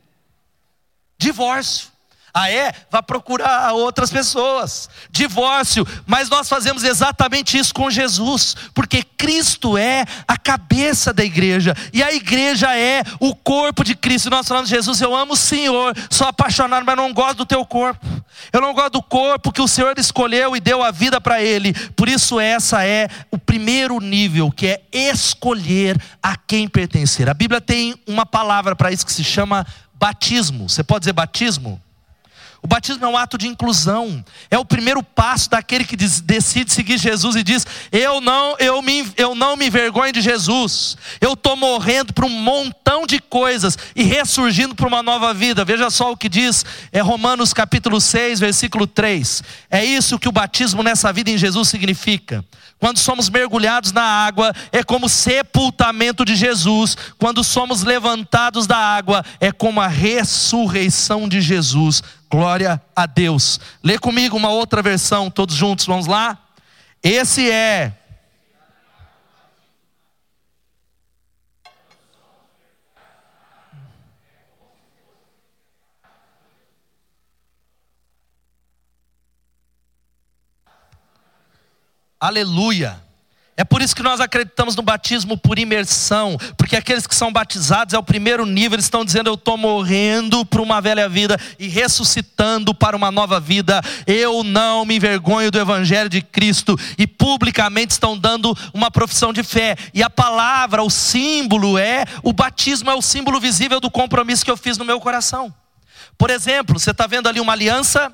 Divórcio. 1.19 1.89
Ah, 2.33 2.51
é? 2.51 2.73
Vá 2.91 3.03
procurar 3.03 3.73
outras 3.73 4.11
pessoas. 4.11 4.89
Divórcio. 5.11 5.87
Mas 6.07 6.29
nós 6.29 6.49
fazemos 6.49 6.85
exatamente 6.85 7.59
isso 7.59 7.75
com 7.75 7.91
Jesus, 7.91 8.57
porque 8.75 9.03
Cristo 9.03 9.77
é 9.77 10.05
a 10.27 10.37
cabeça 10.37 11.13
da 11.13 11.25
igreja, 11.25 11.75
e 11.93 12.03
a 12.03 12.13
igreja 12.13 12.75
é 12.77 13.03
o 13.19 13.35
corpo 13.35 13.85
de 13.85 13.95
Cristo. 13.95 14.31
Nós 14.31 14.47
falamos, 14.47 14.71
Jesus, 14.71 15.01
eu 15.01 15.15
amo 15.15 15.35
o 15.35 15.37
Senhor, 15.37 15.97
sou 16.09 16.27
apaixonado, 16.27 16.85
mas 16.85 16.97
não 16.97 17.13
gosto 17.13 17.39
do 17.39 17.47
teu 17.47 17.65
corpo. 17.67 18.07
Eu 18.53 18.61
não 18.61 18.73
gosto 18.73 18.93
do 18.93 19.03
corpo 19.03 19.53
que 19.53 19.61
o 19.61 19.69
Senhor 19.69 19.99
escolheu 19.99 20.57
e 20.57 20.61
deu 20.61 20.83
a 20.83 20.91
vida 20.91 21.21
para 21.21 21.43
ele. 21.43 21.75
Por 21.91 22.09
isso, 22.09 22.41
essa 22.41 22.85
é 22.85 23.09
o 23.31 23.39
primeiro 23.39 24.01
nível, 24.01 24.51
que 24.51 24.67
é 24.67 24.83
escolher 24.93 26.01
a 26.23 26.37
quem 26.37 26.69
pertencer. 26.69 27.29
A 27.29 27.35
Bíblia 27.35 27.61
tem 27.61 27.95
uma 28.07 28.25
palavra 28.25 28.75
para 28.75 28.91
isso 28.91 29.05
que 29.05 29.13
se 29.13 29.25
chama 29.25 29.67
batismo. 29.95 30.69
Você 30.69 30.83
pode 30.83 31.01
dizer 31.01 31.13
batismo? 31.13 31.81
O 32.63 32.67
batismo 32.67 33.05
é 33.05 33.09
um 33.09 33.17
ato 33.17 33.39
de 33.39 33.49
inclusão. 33.49 34.23
É 34.51 34.59
o 34.59 34.65
primeiro 34.65 35.03
passo 35.03 35.49
daquele 35.49 35.85
que 35.85 35.97
diz, 35.97 36.21
decide 36.21 36.73
seguir 36.73 36.99
Jesus 36.99 37.35
e 37.35 37.43
diz: 37.43 37.67
Eu 37.91 38.21
não, 38.21 38.55
eu 38.59 38.83
me, 38.83 39.11
eu 39.17 39.35
não 39.35 39.57
me 39.57 39.67
envergonho 39.67 40.13
de 40.13 40.21
Jesus. 40.21 40.97
Eu 41.21 41.33
estou 41.33 41.57
morrendo 41.57 42.13
para 42.13 42.27
um 42.27 42.31
montão 42.31 43.07
de 43.07 43.19
coisas 43.19 43.79
e 43.97 44.03
ressurgindo 44.03 44.75
para 44.75 44.87
uma 44.87 45.03
nova 45.03 45.33
vida. 45.33 45.65
Veja 45.65 45.89
só 45.89 46.13
o 46.13 46.17
que 46.17 46.29
diz 46.29 46.65
é 46.93 47.01
Romanos 47.01 47.55
capítulo 47.55 48.01
6, 48.01 48.41
versículo 48.41 48.87
3. 48.87 49.43
É 49.71 49.85
isso 49.85 50.19
que 50.19 50.29
o 50.29 50.33
batismo 50.33 50.83
nessa 50.83 51.13
vida 51.13 51.31
em 51.31 51.39
Jesus 51.39 51.69
significa. 51.69 52.45
Quando 52.79 52.99
somos 52.99 53.29
mergulhados 53.29 53.93
na 53.93 54.03
água, 54.03 54.55
é 54.73 54.83
como 54.83 55.07
sepultamento 55.07 56.25
de 56.25 56.35
Jesus. 56.35 56.97
Quando 57.19 57.45
somos 57.45 57.83
levantados 57.83 58.67
da 58.67 58.79
água, 58.79 59.23
é 59.39 59.53
como 59.53 59.83
a 59.83 59.87
ressurreição 59.87 61.29
de 61.29 61.43
Jesus. 61.43 62.03
Glória 62.31 62.81
a 62.95 63.07
Deus. 63.07 63.59
Lê 63.83 63.99
comigo 63.99 64.37
uma 64.37 64.51
outra 64.51 64.81
versão, 64.81 65.31
todos 65.31 65.55
juntos, 65.55 65.87
vamos 65.87 66.07
lá? 66.07 66.39
Esse 67.03 67.51
é 67.51 67.93
Aleluia. 82.21 83.03
É 83.61 83.65
por 83.65 83.83
isso 83.83 83.95
que 83.95 84.03
nós 84.03 84.21
acreditamos 84.21 84.75
no 84.75 84.81
batismo 84.81 85.37
por 85.37 85.59
imersão, 85.59 86.39
porque 86.57 86.77
aqueles 86.77 87.07
que 87.07 87.15
são 87.15 87.31
batizados 87.31 87.93
é 87.93 87.99
o 87.99 88.03
primeiro 88.03 88.47
nível, 88.47 88.77
eles 88.77 88.87
estão 88.87 89.05
dizendo: 89.05 89.29
Eu 89.29 89.35
estou 89.35 89.59
morrendo 89.59 90.47
para 90.47 90.63
uma 90.63 90.81
velha 90.81 91.07
vida 91.11 91.39
e 91.59 91.69
ressuscitando 91.69 92.75
para 92.75 92.97
uma 92.97 93.11
nova 93.11 93.39
vida. 93.39 93.83
Eu 94.07 94.43
não 94.43 94.87
me 94.87 94.97
envergonho 94.97 95.51
do 95.51 95.59
Evangelho 95.59 96.09
de 96.09 96.23
Cristo, 96.23 96.75
e 96.97 97.07
publicamente 97.07 97.93
estão 97.93 98.17
dando 98.17 98.57
uma 98.73 98.91
profissão 98.91 99.31
de 99.31 99.43
fé. 99.43 99.77
E 99.93 100.03
a 100.03 100.09
palavra, 100.09 100.83
o 100.83 100.89
símbolo 100.89 101.77
é: 101.77 102.07
o 102.23 102.33
batismo 102.33 102.91
é 102.91 102.95
o 102.95 103.03
símbolo 103.03 103.39
visível 103.39 103.79
do 103.79 103.91
compromisso 103.91 104.43
que 104.43 104.51
eu 104.51 104.57
fiz 104.57 104.79
no 104.79 104.87
meu 104.87 104.99
coração. 104.99 105.55
Por 106.17 106.31
exemplo, 106.31 106.79
você 106.79 106.93
está 106.93 107.07
vendo 107.07 107.29
ali 107.29 107.41
uma 107.41 107.53
aliança 107.53 108.11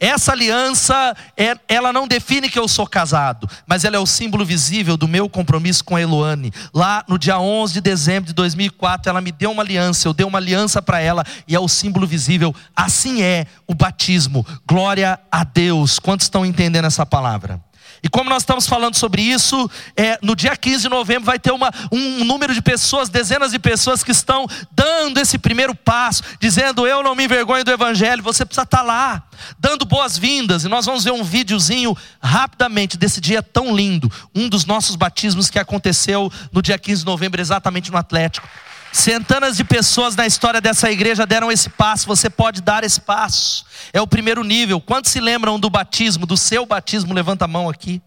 essa 0.00 0.32
aliança, 0.32 1.16
é, 1.36 1.56
ela 1.68 1.92
não 1.92 2.06
define 2.06 2.48
que 2.48 2.58
eu 2.58 2.68
sou 2.68 2.86
casado, 2.86 3.48
mas 3.66 3.84
ela 3.84 3.96
é 3.96 3.98
o 3.98 4.06
símbolo 4.06 4.44
visível 4.44 4.96
do 4.96 5.08
meu 5.08 5.28
compromisso 5.28 5.84
com 5.84 5.96
a 5.96 6.00
Eloane. 6.00 6.52
Lá 6.72 7.04
no 7.08 7.18
dia 7.18 7.38
11 7.38 7.74
de 7.74 7.80
dezembro 7.80 8.28
de 8.28 8.32
2004, 8.34 9.10
ela 9.10 9.20
me 9.20 9.32
deu 9.32 9.50
uma 9.50 9.62
aliança, 9.62 10.06
eu 10.06 10.14
dei 10.14 10.24
uma 10.24 10.38
aliança 10.38 10.80
para 10.80 11.00
ela 11.00 11.24
e 11.46 11.54
é 11.54 11.60
o 11.60 11.68
símbolo 11.68 12.06
visível. 12.06 12.54
Assim 12.76 13.22
é 13.22 13.46
o 13.66 13.74
batismo. 13.74 14.46
Glória 14.66 15.18
a 15.30 15.42
Deus. 15.42 15.98
Quantos 15.98 16.26
estão 16.26 16.46
entendendo 16.46 16.84
essa 16.84 17.04
palavra? 17.04 17.60
E 18.02 18.08
como 18.08 18.30
nós 18.30 18.42
estamos 18.42 18.66
falando 18.66 18.94
sobre 18.94 19.22
isso, 19.22 19.70
é, 19.96 20.18
no 20.22 20.36
dia 20.36 20.56
15 20.56 20.82
de 20.82 20.88
novembro 20.88 21.24
vai 21.24 21.38
ter 21.38 21.52
uma, 21.52 21.70
um 21.90 22.24
número 22.24 22.54
de 22.54 22.62
pessoas, 22.62 23.08
dezenas 23.08 23.50
de 23.50 23.58
pessoas 23.58 24.04
que 24.04 24.10
estão 24.10 24.46
dando 24.70 25.18
esse 25.18 25.38
primeiro 25.38 25.74
passo, 25.74 26.22
dizendo: 26.40 26.86
Eu 26.86 27.02
não 27.02 27.14
me 27.14 27.24
envergonho 27.24 27.64
do 27.64 27.70
Evangelho. 27.70 28.22
Você 28.22 28.44
precisa 28.44 28.62
estar 28.62 28.82
lá, 28.82 29.22
dando 29.58 29.84
boas-vindas. 29.84 30.64
E 30.64 30.68
nós 30.68 30.86
vamos 30.86 31.04
ver 31.04 31.12
um 31.12 31.24
videozinho 31.24 31.96
rapidamente 32.20 32.96
desse 32.96 33.20
dia 33.20 33.42
tão 33.42 33.74
lindo. 33.74 34.10
Um 34.34 34.48
dos 34.48 34.64
nossos 34.64 34.96
batismos 34.96 35.50
que 35.50 35.58
aconteceu 35.58 36.30
no 36.52 36.62
dia 36.62 36.78
15 36.78 37.00
de 37.00 37.06
novembro, 37.06 37.40
exatamente 37.40 37.90
no 37.90 37.98
Atlético. 37.98 38.48
Centenas 38.92 39.56
de 39.56 39.64
pessoas 39.64 40.16
na 40.16 40.26
história 40.26 40.60
dessa 40.60 40.90
igreja 40.90 41.26
deram 41.26 41.52
esse 41.52 41.68
passo, 41.68 42.06
você 42.06 42.30
pode 42.30 42.62
dar 42.62 42.84
esse 42.84 43.00
passo. 43.00 43.64
É 43.92 44.00
o 44.00 44.06
primeiro 44.06 44.42
nível. 44.42 44.80
Quantos 44.80 45.10
se 45.10 45.20
lembram 45.20 45.58
do 45.58 45.68
batismo, 45.68 46.26
do 46.26 46.36
seu 46.36 46.64
batismo? 46.64 47.14
Levanta 47.14 47.44
a 47.44 47.48
mão 47.48 47.68
aqui. 47.68 48.00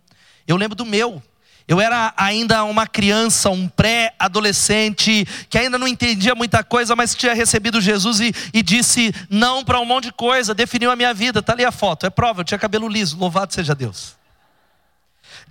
Eu 0.47 0.57
lembro 0.57 0.75
do 0.75 0.85
meu. 0.85 1.21
Eu 1.67 1.79
era 1.79 2.13
ainda 2.17 2.63
uma 2.63 2.87
criança, 2.87 3.49
um 3.49 3.67
pré-adolescente, 3.67 5.25
que 5.49 5.57
ainda 5.57 5.77
não 5.77 5.87
entendia 5.87 6.35
muita 6.35 6.63
coisa, 6.63 6.95
mas 6.95 7.15
tinha 7.15 7.33
recebido 7.33 7.79
Jesus 7.79 8.19
e, 8.19 8.33
e 8.53 8.61
disse 8.61 9.13
não 9.29 9.63
para 9.63 9.79
um 9.79 9.85
monte 9.85 10.05
de 10.05 10.11
coisa, 10.11 10.53
definiu 10.53 10.91
a 10.91 10.95
minha 10.95 11.13
vida. 11.13 11.39
Está 11.39 11.53
ali 11.53 11.63
a 11.63 11.71
foto, 11.71 12.05
é 12.05 12.09
prova, 12.09 12.41
eu 12.41 12.45
tinha 12.45 12.57
cabelo 12.57 12.89
liso, 12.89 13.17
louvado 13.17 13.53
seja 13.53 13.73
Deus 13.73 14.20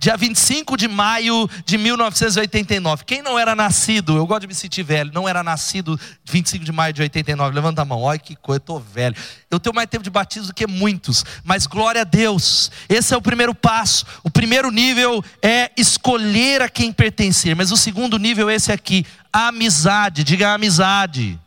dia 0.01 0.17
25 0.17 0.75
de 0.75 0.87
maio 0.87 1.47
de 1.63 1.77
1989. 1.77 3.05
Quem 3.05 3.21
não 3.21 3.37
era 3.37 3.55
nascido, 3.55 4.17
eu 4.17 4.25
gosto 4.25 4.41
de 4.41 4.47
me 4.47 4.55
sentir 4.55 4.81
velho, 4.81 5.11
não 5.13 5.29
era 5.29 5.43
nascido 5.43 5.97
25 6.25 6.65
de 6.65 6.71
maio 6.71 6.91
de 6.91 7.03
89, 7.03 7.53
levanta 7.53 7.83
a 7.83 7.85
mão, 7.85 8.01
olha 8.01 8.17
que 8.17 8.35
coisa, 8.35 8.57
eu 8.57 8.61
estou 8.61 8.79
velho. 8.79 9.15
Eu 9.51 9.59
tenho 9.59 9.75
mais 9.75 9.87
tempo 9.87 10.03
de 10.03 10.09
batismo 10.09 10.47
do 10.47 10.55
que 10.55 10.65
muitos, 10.65 11.23
mas 11.43 11.67
glória 11.67 12.01
a 12.01 12.03
Deus, 12.03 12.71
esse 12.89 13.13
é 13.13 13.17
o 13.17 13.21
primeiro 13.21 13.53
passo. 13.53 14.03
O 14.23 14.31
primeiro 14.31 14.71
nível 14.71 15.23
é 15.39 15.69
escolher 15.77 16.63
a 16.63 16.69
quem 16.69 16.91
pertencer, 16.91 17.55
mas 17.55 17.71
o 17.71 17.77
segundo 17.77 18.17
nível 18.17 18.49
é 18.49 18.55
esse 18.55 18.71
aqui, 18.71 19.05
amizade, 19.31 20.23
diga 20.23 20.51
amizade 20.51 21.39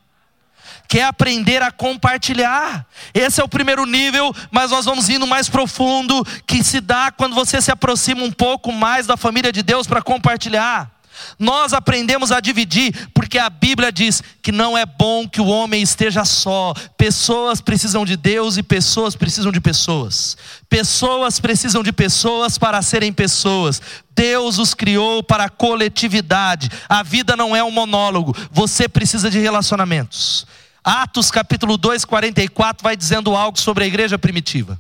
quer 0.89 1.05
aprender 1.05 1.63
a 1.63 1.71
compartilhar. 1.71 2.87
Esse 3.13 3.41
é 3.41 3.45
o 3.45 3.49
primeiro 3.49 3.85
nível, 3.87 4.35
mas 4.51 4.71
nós 4.71 4.85
vamos 4.85 5.09
indo 5.09 5.27
mais 5.27 5.49
profundo, 5.49 6.25
que 6.47 6.63
se 6.63 6.81
dá 6.81 7.11
quando 7.11 7.35
você 7.35 7.61
se 7.61 7.71
aproxima 7.71 8.23
um 8.23 8.33
pouco 8.33 8.73
mais 8.73 9.07
da 9.07 9.17
família 9.17 9.53
de 9.53 9.63
Deus 9.63 9.87
para 9.87 10.03
compartilhar. 10.03 10.95
Nós 11.39 11.73
aprendemos 11.73 12.33
a 12.33 12.41
dividir, 12.41 13.09
porque 13.13 13.39
a 13.39 13.49
Bíblia 13.49 13.93
diz 13.93 14.23
que 14.43 14.53
não 14.53 14.77
é 14.77 14.85
bom 14.85 15.29
que 15.29 15.41
o 15.41 15.47
homem 15.47 15.83
esteja 15.83 16.25
só. 16.25 16.75
Pessoas 16.97 17.61
precisam 17.61 18.05
de 18.05 18.17
Deus 18.17 18.57
e 18.57 18.63
pessoas 18.63 19.17
precisam 19.17 19.53
de 19.53 19.61
pessoas. 19.61 20.37
Pessoas 20.69 21.39
precisam 21.39 21.83
de 21.83 21.93
pessoas 21.93 22.59
para 22.59 22.83
serem 22.83 23.13
pessoas. 23.13 23.81
Deus 24.15 24.59
os 24.59 24.75
criou 24.75 25.23
para 25.23 25.45
a 25.45 25.51
coletividade. 25.51 26.71
A 26.89 27.03
vida 27.03 27.37
não 27.37 27.55
é 27.55 27.63
um 27.63 27.71
monólogo. 27.71 28.35
Você 28.51 28.89
precisa 28.89 29.31
de 29.31 29.39
relacionamentos. 29.39 30.47
Atos 30.85 31.31
capítulo 31.31 31.79
2, 31.79 32.05
44 32.05 32.83
vai 32.83 32.97
dizendo 32.97 33.35
algo 33.35 33.59
sobre 33.59 33.85
a 33.85 33.87
igreja 33.87 34.19
primitiva. 34.19 34.79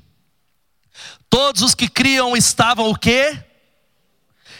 Todos 1.30 1.62
os 1.62 1.74
que 1.74 1.88
criam 1.88 2.36
estavam 2.36 2.90
o 2.90 2.96
quê? 2.96 3.42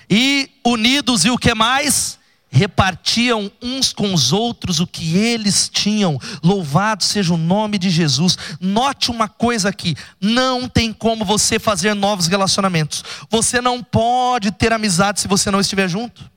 E 0.08 0.50
unidos 0.64 1.24
e 1.24 1.30
o 1.30 1.38
que 1.38 1.54
mais? 1.54 2.18
repartiam 2.54 3.50
uns 3.60 3.92
com 3.92 4.14
os 4.14 4.32
outros 4.32 4.78
o 4.78 4.86
que 4.86 5.18
eles 5.18 5.68
tinham. 5.68 6.16
Louvado 6.40 7.02
seja 7.02 7.34
o 7.34 7.36
nome 7.36 7.78
de 7.78 7.90
Jesus. 7.90 8.38
Note 8.60 9.10
uma 9.10 9.28
coisa 9.28 9.68
aqui: 9.68 9.96
não 10.20 10.68
tem 10.68 10.92
como 10.92 11.24
você 11.24 11.58
fazer 11.58 11.94
novos 11.94 12.28
relacionamentos. 12.28 13.02
Você 13.28 13.60
não 13.60 13.82
pode 13.82 14.52
ter 14.52 14.72
amizade 14.72 15.20
se 15.20 15.26
você 15.26 15.50
não 15.50 15.60
estiver 15.60 15.88
junto. 15.88 16.30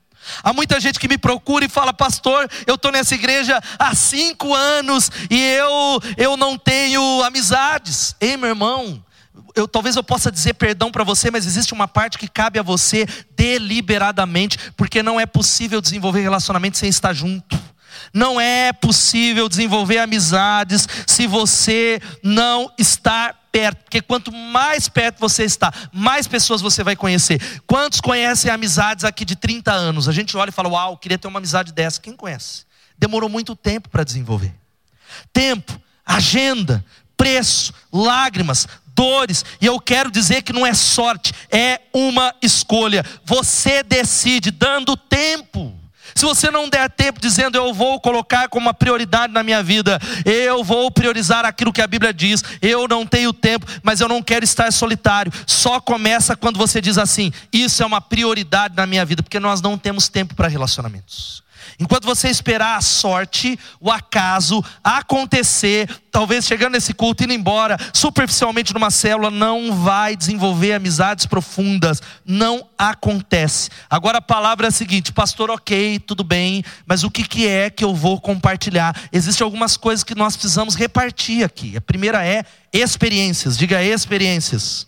Há 0.43 0.53
muita 0.53 0.79
gente 0.79 0.99
que 0.99 1.07
me 1.07 1.17
procura 1.17 1.65
e 1.65 1.69
fala, 1.69 1.93
pastor, 1.93 2.49
eu 2.65 2.75
estou 2.75 2.91
nessa 2.91 3.15
igreja 3.15 3.61
há 3.77 3.93
cinco 3.95 4.53
anos 4.53 5.11
e 5.29 5.41
eu, 5.41 6.01
eu 6.17 6.37
não 6.37 6.57
tenho 6.57 7.23
amizades. 7.23 8.15
Ei, 8.19 8.37
meu 8.37 8.49
irmão, 8.49 9.03
eu, 9.55 9.67
talvez 9.67 9.95
eu 9.95 10.03
possa 10.03 10.31
dizer 10.31 10.53
perdão 10.53 10.91
para 10.91 11.03
você, 11.03 11.31
mas 11.31 11.45
existe 11.45 11.73
uma 11.73 11.87
parte 11.87 12.17
que 12.17 12.27
cabe 12.27 12.59
a 12.59 12.63
você 12.63 13.07
deliberadamente, 13.35 14.57
porque 14.75 15.01
não 15.01 15.19
é 15.19 15.25
possível 15.25 15.81
desenvolver 15.81 16.21
relacionamento 16.21 16.77
sem 16.77 16.89
estar 16.89 17.13
junto. 17.13 17.57
Não 18.13 18.39
é 18.39 18.71
possível 18.71 19.49
desenvolver 19.49 19.97
amizades 19.97 20.87
se 21.05 21.27
você 21.27 21.99
não 22.23 22.71
está 22.77 23.35
perto, 23.57 23.83
porque 23.85 24.01
quanto 24.01 24.31
mais 24.31 24.87
perto 24.87 25.19
você 25.19 25.43
está, 25.43 25.73
mais 25.91 26.27
pessoas 26.27 26.61
você 26.61 26.83
vai 26.83 26.95
conhecer. 26.95 27.41
Quantos 27.65 27.99
conhecem 27.99 28.51
amizades 28.51 29.03
aqui 29.03 29.25
de 29.25 29.35
30 29.35 29.71
anos? 29.71 30.07
A 30.07 30.11
gente 30.11 30.37
olha 30.37 30.49
e 30.49 30.53
fala: 30.53 30.69
Uau, 30.69 30.95
queria 30.95 31.17
ter 31.17 31.27
uma 31.27 31.39
amizade 31.39 31.73
dessa. 31.73 31.99
Quem 31.99 32.15
conhece? 32.15 32.65
Demorou 32.97 33.27
muito 33.27 33.55
tempo 33.55 33.89
para 33.89 34.03
desenvolver. 34.03 34.53
Tempo, 35.33 35.79
agenda, 36.05 36.85
preço, 37.15 37.73
lágrimas, 37.91 38.67
dores, 38.93 39.43
e 39.59 39.65
eu 39.65 39.79
quero 39.79 40.11
dizer 40.11 40.43
que 40.43 40.53
não 40.53 40.65
é 40.65 40.73
sorte, 40.75 41.33
é 41.51 41.81
uma 41.91 42.35
escolha. 42.41 43.03
Você 43.25 43.81
decide 43.81 44.51
dando 44.51 44.95
tempo. 44.95 45.76
Se 46.17 46.25
você 46.25 46.49
não 46.49 46.67
der 46.67 46.89
tempo 46.89 47.21
dizendo 47.21 47.59
eu 47.59 47.71
vou 47.71 48.01
colocar 48.01 48.49
como 48.49 48.65
uma 48.65 48.73
prioridade 48.73 49.31
na 49.31 49.43
minha 49.43 49.61
vida, 49.61 49.99
eu 50.25 50.63
vou 50.63 50.89
priorizar 50.89 51.45
aquilo 51.45 51.71
que 51.71 51.79
a 51.79 51.85
Bíblia 51.85 52.11
diz, 52.11 52.43
eu 52.59 52.87
não 52.87 53.05
tenho 53.05 53.31
tempo, 53.31 53.67
mas 53.83 54.01
eu 54.01 54.07
não 54.07 54.23
quero 54.23 54.43
estar 54.43 54.73
solitário. 54.73 55.31
Só 55.45 55.79
começa 55.79 56.35
quando 56.35 56.57
você 56.57 56.81
diz 56.81 56.97
assim: 56.97 57.31
isso 57.53 57.83
é 57.83 57.85
uma 57.85 58.01
prioridade 58.01 58.75
na 58.75 58.87
minha 58.87 59.05
vida, 59.05 59.21
porque 59.21 59.39
nós 59.39 59.61
não 59.61 59.77
temos 59.77 60.07
tempo 60.07 60.33
para 60.33 60.47
relacionamentos. 60.47 61.43
Enquanto 61.79 62.05
você 62.05 62.27
esperar 62.27 62.75
a 62.75 62.81
sorte, 62.81 63.57
o 63.79 63.91
acaso 63.91 64.65
acontecer, 64.83 65.87
talvez 66.11 66.45
chegando 66.45 66.73
nesse 66.73 66.91
culto 66.91 67.23
indo 67.23 67.33
embora, 67.33 67.77
superficialmente 67.93 68.73
numa 68.73 68.89
célula, 68.89 69.29
não 69.29 69.71
vai 69.75 70.15
desenvolver 70.15 70.73
amizades 70.73 71.27
profundas. 71.27 72.01
Não 72.25 72.67
acontece. 72.75 73.69
Agora 73.87 74.17
a 74.17 74.21
palavra 74.21 74.65
é 74.65 74.69
a 74.69 74.71
seguinte, 74.71 75.13
pastor, 75.13 75.51
ok, 75.51 75.99
tudo 75.99 76.23
bem, 76.23 76.63
mas 76.85 77.03
o 77.03 77.11
que, 77.11 77.23
que 77.23 77.47
é 77.47 77.69
que 77.69 77.83
eu 77.83 77.93
vou 77.93 78.19
compartilhar? 78.19 78.99
Existem 79.13 79.45
algumas 79.45 79.77
coisas 79.77 80.03
que 80.03 80.15
nós 80.15 80.35
precisamos 80.35 80.73
repartir 80.73 81.45
aqui. 81.45 81.77
A 81.77 81.81
primeira 81.81 82.25
é 82.25 82.43
experiências, 82.73 83.55
diga 83.55 83.83
experiências. 83.83 84.87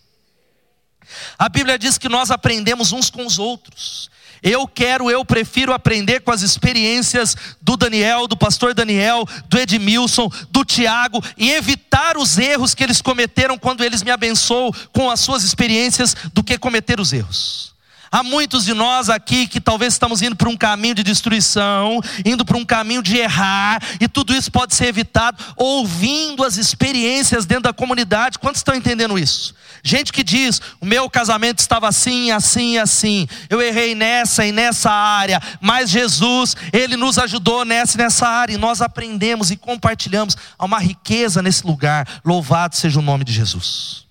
A 1.38 1.48
Bíblia 1.48 1.78
diz 1.78 1.98
que 1.98 2.08
nós 2.08 2.32
aprendemos 2.32 2.90
uns 2.90 3.10
com 3.10 3.24
os 3.24 3.38
outros. 3.38 4.10
Eu 4.42 4.66
quero, 4.66 5.10
eu 5.10 5.24
prefiro 5.24 5.72
aprender 5.72 6.20
com 6.20 6.30
as 6.30 6.42
experiências 6.42 7.36
do 7.60 7.76
Daniel, 7.76 8.26
do 8.26 8.36
pastor 8.36 8.74
Daniel, 8.74 9.26
do 9.48 9.58
Edmilson, 9.58 10.30
do 10.50 10.64
Tiago 10.64 11.22
e 11.36 11.50
evitar 11.50 12.16
os 12.16 12.38
erros 12.38 12.74
que 12.74 12.82
eles 12.82 13.02
cometeram 13.02 13.58
quando 13.58 13.84
eles 13.84 14.02
me 14.02 14.10
abençoam 14.10 14.72
com 14.92 15.10
as 15.10 15.20
suas 15.20 15.44
experiências 15.44 16.16
do 16.32 16.42
que 16.42 16.58
cometer 16.58 17.00
os 17.00 17.12
erros. 17.12 17.74
Há 18.12 18.24
muitos 18.24 18.64
de 18.64 18.74
nós 18.74 19.08
aqui 19.08 19.46
que 19.46 19.60
talvez 19.60 19.92
estamos 19.92 20.20
indo 20.20 20.34
para 20.34 20.48
um 20.48 20.56
caminho 20.56 20.96
de 20.96 21.04
destruição, 21.04 22.00
indo 22.24 22.44
para 22.44 22.56
um 22.56 22.64
caminho 22.64 23.02
de 23.02 23.16
errar, 23.16 23.80
e 24.00 24.08
tudo 24.08 24.34
isso 24.34 24.50
pode 24.50 24.74
ser 24.74 24.86
evitado 24.86 25.42
ouvindo 25.56 26.42
as 26.42 26.56
experiências 26.56 27.46
dentro 27.46 27.64
da 27.64 27.72
comunidade. 27.72 28.38
Quantos 28.38 28.58
estão 28.58 28.74
entendendo 28.74 29.16
isso? 29.16 29.54
Gente 29.82 30.12
que 30.12 30.24
diz: 30.24 30.60
o 30.80 30.86
meu 30.86 31.08
casamento 31.08 31.60
estava 31.60 31.88
assim, 31.88 32.32
assim, 32.32 32.78
assim. 32.78 33.28
Eu 33.48 33.62
errei 33.62 33.94
nessa 33.94 34.44
e 34.44 34.50
nessa 34.50 34.90
área, 34.90 35.40
mas 35.60 35.88
Jesus, 35.88 36.56
ele 36.72 36.96
nos 36.96 37.16
ajudou 37.16 37.64
nessa 37.64 37.96
e 37.96 38.02
nessa 38.02 38.26
área, 38.26 38.54
e 38.54 38.58
nós 38.58 38.82
aprendemos 38.82 39.52
e 39.52 39.56
compartilhamos. 39.56 40.36
Há 40.58 40.64
uma 40.64 40.80
riqueza 40.80 41.40
nesse 41.40 41.64
lugar. 41.64 42.06
Louvado 42.24 42.74
seja 42.74 42.98
o 42.98 43.02
nome 43.02 43.24
de 43.24 43.32
Jesus. 43.32 44.09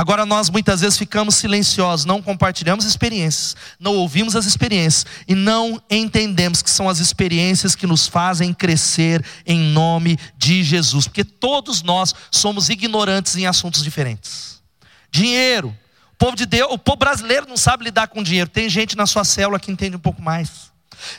Agora 0.00 0.24
nós 0.24 0.48
muitas 0.48 0.80
vezes 0.80 0.96
ficamos 0.96 1.34
silenciosos, 1.34 2.06
não 2.06 2.22
compartilhamos 2.22 2.86
experiências, 2.86 3.54
não 3.78 3.96
ouvimos 3.96 4.34
as 4.34 4.46
experiências 4.46 5.04
e 5.28 5.34
não 5.34 5.78
entendemos 5.90 6.62
que 6.62 6.70
são 6.70 6.88
as 6.88 7.00
experiências 7.00 7.74
que 7.74 7.86
nos 7.86 8.08
fazem 8.08 8.54
crescer 8.54 9.22
em 9.44 9.60
nome 9.60 10.18
de 10.38 10.64
Jesus, 10.64 11.06
porque 11.06 11.22
todos 11.22 11.82
nós 11.82 12.14
somos 12.30 12.70
ignorantes 12.70 13.36
em 13.36 13.44
assuntos 13.44 13.84
diferentes. 13.84 14.62
Dinheiro, 15.10 15.68
o 16.14 16.16
povo 16.16 16.34
de 16.34 16.46
Deus, 16.46 16.72
o 16.72 16.78
povo 16.78 16.96
brasileiro 16.96 17.46
não 17.46 17.58
sabe 17.58 17.84
lidar 17.84 18.08
com 18.08 18.22
dinheiro. 18.22 18.48
Tem 18.48 18.70
gente 18.70 18.96
na 18.96 19.04
sua 19.04 19.22
célula 19.22 19.60
que 19.60 19.70
entende 19.70 19.96
um 19.96 20.00
pouco 20.00 20.22
mais. 20.22 20.69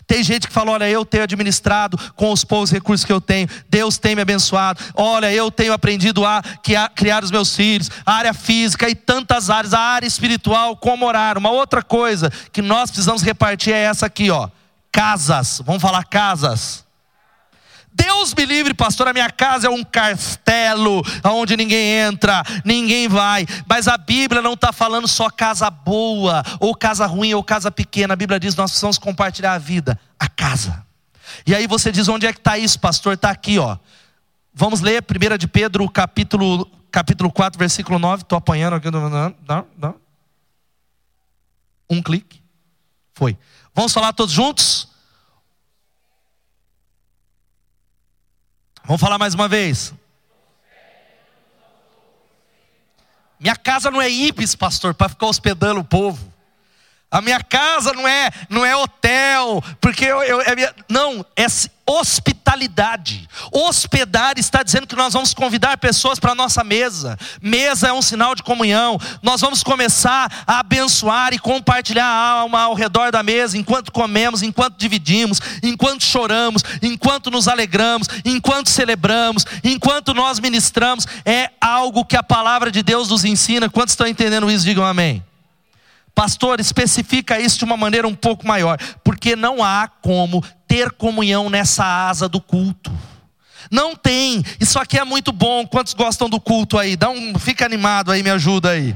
Tem 0.05 0.23
gente 0.23 0.47
que 0.47 0.53
fala: 0.53 0.71
olha, 0.71 0.89
eu 0.89 1.05
tenho 1.05 1.23
administrado 1.23 1.97
com 2.15 2.31
os 2.31 2.43
poucos 2.43 2.71
recursos 2.71 3.05
que 3.05 3.11
eu 3.11 3.21
tenho, 3.21 3.47
Deus 3.69 3.97
tem 3.97 4.15
me 4.15 4.21
abençoado. 4.21 4.81
Olha, 4.93 5.31
eu 5.31 5.49
tenho 5.51 5.73
aprendido 5.73 6.25
a 6.25 6.41
criar 6.95 7.23
os 7.23 7.31
meus 7.31 7.55
filhos, 7.55 7.89
a 8.05 8.13
área 8.13 8.33
física 8.33 8.89
e 8.89 8.95
tantas 8.95 9.49
áreas, 9.49 9.73
a 9.73 9.79
área 9.79 10.07
espiritual, 10.07 10.75
como 10.77 11.05
orar. 11.05 11.37
Uma 11.37 11.51
outra 11.51 11.81
coisa 11.81 12.31
que 12.51 12.61
nós 12.61 12.89
precisamos 12.89 13.21
repartir 13.21 13.73
é 13.73 13.83
essa 13.83 14.05
aqui, 14.05 14.29
ó. 14.29 14.49
Casas, 14.91 15.61
vamos 15.65 15.81
falar 15.81 16.03
casas. 16.03 16.83
Deus 17.93 18.33
me 18.33 18.45
livre, 18.45 18.73
pastor, 18.73 19.07
a 19.07 19.13
minha 19.13 19.29
casa 19.29 19.67
é 19.67 19.69
um 19.69 19.83
castelo 19.83 21.03
onde 21.23 21.57
ninguém 21.57 21.99
entra, 21.99 22.43
ninguém 22.63 23.07
vai. 23.07 23.45
Mas 23.67 23.87
a 23.87 23.97
Bíblia 23.97 24.41
não 24.41 24.53
está 24.53 24.71
falando 24.71 25.07
só 25.07 25.29
casa 25.29 25.69
boa, 25.69 26.43
ou 26.59 26.73
casa 26.73 27.05
ruim, 27.05 27.33
ou 27.33 27.43
casa 27.43 27.69
pequena. 27.69 28.13
A 28.13 28.17
Bíblia 28.17 28.39
diz: 28.39 28.55
nós 28.55 28.71
precisamos 28.71 28.97
compartilhar 28.97 29.53
a 29.53 29.57
vida, 29.57 29.99
a 30.19 30.27
casa. 30.27 30.85
E 31.45 31.53
aí 31.53 31.67
você 31.67 31.91
diz: 31.91 32.07
onde 32.07 32.25
é 32.25 32.33
que 32.33 32.39
está 32.39 32.57
isso, 32.57 32.79
pastor? 32.79 33.13
Está 33.13 33.29
aqui, 33.29 33.59
ó. 33.59 33.77
Vamos 34.53 34.81
ler 34.81 35.03
1 35.03 35.37
de 35.37 35.47
Pedro, 35.47 35.89
capítulo, 35.89 36.69
capítulo 36.91 37.31
4, 37.31 37.57
versículo 37.57 37.99
9. 37.99 38.23
Estou 38.23 38.37
apanhando 38.37 38.75
aqui. 38.75 38.91
Não, 38.91 39.09
não, 39.09 39.67
não. 39.77 39.95
Um 41.89 42.01
clique. 42.01 42.41
Foi. 43.13 43.37
Vamos 43.73 43.93
falar 43.93 44.13
todos 44.13 44.33
juntos? 44.33 44.90
Vamos 48.83 48.99
falar 48.99 49.17
mais 49.17 49.33
uma 49.33 49.47
vez. 49.47 49.93
Minha 53.39 53.55
casa 53.55 53.89
não 53.89 54.01
é 54.01 54.09
Ibis, 54.09 54.55
pastor, 54.55 54.93
para 54.93 55.09
ficar 55.09 55.27
hospedando 55.27 55.79
o 55.79 55.83
povo. 55.83 56.30
A 57.11 57.19
minha 57.19 57.41
casa 57.41 57.91
não 57.91 58.07
é, 58.07 58.31
não 58.49 58.65
é 58.65 58.73
hotel, 58.73 59.61
porque 59.81 60.05
eu, 60.05 60.23
eu 60.23 60.39
é 60.41 60.55
minha, 60.55 60.73
não, 60.87 61.25
é 61.35 61.45
hospitalidade. 61.85 63.27
Hospedar 63.51 64.35
está 64.37 64.63
dizendo 64.63 64.87
que 64.87 64.95
nós 64.95 65.11
vamos 65.11 65.33
convidar 65.33 65.77
pessoas 65.77 66.19
para 66.19 66.33
nossa 66.33 66.63
mesa. 66.63 67.19
Mesa 67.41 67.89
é 67.89 67.93
um 67.93 68.01
sinal 68.01 68.33
de 68.33 68.43
comunhão. 68.43 68.97
Nós 69.21 69.41
vamos 69.41 69.61
começar 69.61 70.43
a 70.47 70.59
abençoar 70.59 71.33
e 71.33 71.39
compartilhar 71.39 72.05
a 72.05 72.29
alma 72.29 72.61
ao 72.61 72.73
redor 72.73 73.11
da 73.11 73.21
mesa, 73.21 73.57
enquanto 73.57 73.91
comemos, 73.91 74.41
enquanto 74.41 74.77
dividimos, 74.77 75.41
enquanto 75.61 76.05
choramos, 76.05 76.63
enquanto 76.81 77.29
nos 77.29 77.49
alegramos, 77.49 78.07
enquanto 78.23 78.69
celebramos, 78.69 79.45
enquanto 79.65 80.13
nós 80.13 80.39
ministramos. 80.39 81.05
É 81.25 81.49
algo 81.59 82.05
que 82.05 82.15
a 82.15 82.23
palavra 82.23 82.71
de 82.71 82.81
Deus 82.81 83.09
nos 83.09 83.25
ensina. 83.25 83.69
Quantos 83.69 83.91
estão 83.91 84.07
entendendo 84.07 84.49
isso? 84.49 84.63
Digam 84.63 84.85
amém. 84.85 85.21
Pastor, 86.13 86.59
especifica 86.59 87.39
isso 87.39 87.57
de 87.57 87.65
uma 87.65 87.77
maneira 87.77 88.07
um 88.07 88.15
pouco 88.15 88.47
maior, 88.47 88.77
porque 89.03 89.35
não 89.35 89.63
há 89.63 89.87
como 89.87 90.43
ter 90.67 90.91
comunhão 90.91 91.49
nessa 91.49 91.83
asa 91.83 92.27
do 92.27 92.39
culto. 92.39 92.91
Não 93.69 93.95
tem. 93.95 94.43
Isso 94.59 94.77
aqui 94.79 94.97
é 94.97 95.03
muito 95.03 95.31
bom. 95.31 95.65
Quantos 95.65 95.93
gostam 95.93 96.29
do 96.29 96.39
culto 96.39 96.77
aí? 96.77 96.95
Dá 96.95 97.09
um, 97.09 97.37
fica 97.39 97.65
animado 97.65 98.11
aí, 98.11 98.21
me 98.21 98.29
ajuda 98.29 98.71
aí. 98.71 98.95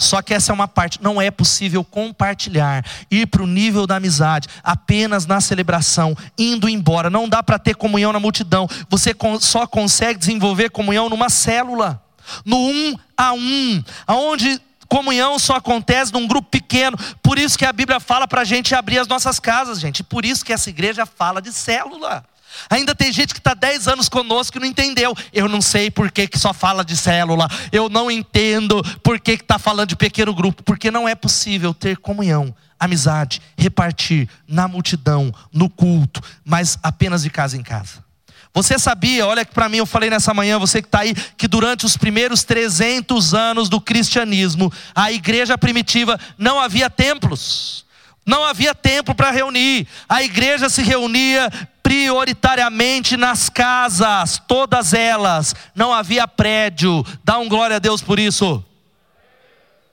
Só 0.00 0.22
que 0.22 0.32
essa 0.32 0.50
é 0.50 0.54
uma 0.54 0.66
parte, 0.66 0.98
não 1.02 1.20
é 1.20 1.30
possível 1.30 1.84
compartilhar, 1.84 2.82
ir 3.10 3.26
para 3.26 3.42
o 3.42 3.46
nível 3.46 3.86
da 3.86 3.96
amizade 3.96 4.48
apenas 4.64 5.26
na 5.26 5.42
celebração, 5.42 6.16
indo 6.38 6.70
embora. 6.70 7.10
Não 7.10 7.28
dá 7.28 7.42
para 7.42 7.58
ter 7.58 7.76
comunhão 7.76 8.10
na 8.10 8.18
multidão. 8.18 8.66
Você 8.88 9.14
só 9.40 9.66
consegue 9.66 10.18
desenvolver 10.18 10.70
comunhão 10.70 11.10
numa 11.10 11.28
célula, 11.28 12.02
no 12.46 12.56
um 12.56 12.96
a 13.14 13.34
um, 13.34 13.84
aonde 14.06 14.58
Comunhão 14.90 15.38
só 15.38 15.54
acontece 15.54 16.12
num 16.12 16.26
grupo 16.26 16.50
pequeno. 16.50 16.98
Por 17.22 17.38
isso 17.38 17.56
que 17.56 17.64
a 17.64 17.72
Bíblia 17.72 18.00
fala 18.00 18.26
para 18.26 18.40
a 18.40 18.44
gente 18.44 18.74
abrir 18.74 18.98
as 18.98 19.06
nossas 19.06 19.38
casas, 19.38 19.78
gente. 19.78 20.02
Por 20.02 20.24
isso 20.24 20.44
que 20.44 20.52
essa 20.52 20.68
igreja 20.68 21.06
fala 21.06 21.40
de 21.40 21.52
célula. 21.52 22.24
Ainda 22.68 22.92
tem 22.92 23.12
gente 23.12 23.32
que 23.32 23.38
está 23.38 23.54
10 23.54 23.86
anos 23.86 24.08
conosco 24.08 24.58
e 24.58 24.60
não 24.60 24.66
entendeu. 24.66 25.16
Eu 25.32 25.48
não 25.48 25.62
sei 25.62 25.92
por 25.92 26.10
que, 26.10 26.26
que 26.26 26.36
só 26.36 26.52
fala 26.52 26.84
de 26.84 26.96
célula. 26.96 27.48
Eu 27.70 27.88
não 27.88 28.10
entendo 28.10 28.82
por 29.00 29.20
que 29.20 29.30
está 29.30 29.60
falando 29.60 29.90
de 29.90 29.96
pequeno 29.96 30.34
grupo. 30.34 30.64
Porque 30.64 30.90
não 30.90 31.08
é 31.08 31.14
possível 31.14 31.72
ter 31.72 31.96
comunhão, 31.98 32.52
amizade, 32.76 33.40
repartir 33.56 34.28
na 34.48 34.66
multidão, 34.66 35.32
no 35.52 35.70
culto, 35.70 36.20
mas 36.44 36.76
apenas 36.82 37.22
de 37.22 37.30
casa 37.30 37.56
em 37.56 37.62
casa. 37.62 38.09
Você 38.52 38.78
sabia, 38.78 39.26
olha 39.26 39.44
que 39.44 39.54
para 39.54 39.68
mim 39.68 39.78
eu 39.78 39.86
falei 39.86 40.10
nessa 40.10 40.34
manhã, 40.34 40.58
você 40.58 40.82
que 40.82 40.88
está 40.88 41.00
aí, 41.00 41.14
que 41.14 41.46
durante 41.46 41.86
os 41.86 41.96
primeiros 41.96 42.42
300 42.42 43.32
anos 43.32 43.68
do 43.68 43.80
cristianismo, 43.80 44.72
a 44.94 45.12
igreja 45.12 45.56
primitiva 45.56 46.18
não 46.36 46.58
havia 46.58 46.90
templos, 46.90 47.84
não 48.26 48.44
havia 48.44 48.74
templo 48.74 49.14
para 49.14 49.30
reunir, 49.30 49.86
a 50.08 50.22
igreja 50.22 50.68
se 50.68 50.82
reunia 50.82 51.48
prioritariamente 51.80 53.16
nas 53.16 53.48
casas, 53.48 54.42
todas 54.48 54.94
elas, 54.94 55.54
não 55.74 55.92
havia 55.92 56.26
prédio, 56.26 57.06
dá 57.22 57.38
um 57.38 57.48
glória 57.48 57.76
a 57.76 57.80
Deus 57.80 58.02
por 58.02 58.18
isso, 58.18 58.64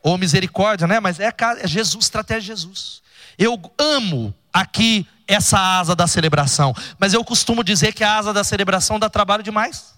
ou 0.01 0.17
misericórdia, 0.17 0.87
né? 0.87 0.99
Mas 0.99 1.19
é, 1.19 1.33
é 1.59 1.67
Jesus, 1.67 2.05
estratégia 2.05 2.41
de 2.41 2.61
Jesus. 2.61 3.01
Eu 3.37 3.59
amo 3.77 4.33
aqui 4.53 5.07
essa 5.27 5.59
asa 5.59 5.95
da 5.95 6.07
celebração. 6.07 6.73
Mas 6.97 7.13
eu 7.13 7.23
costumo 7.23 7.63
dizer 7.63 7.93
que 7.93 8.03
a 8.03 8.17
asa 8.17 8.33
da 8.33 8.43
celebração 8.43 8.97
dá 8.97 9.09
trabalho 9.09 9.43
demais. 9.43 9.97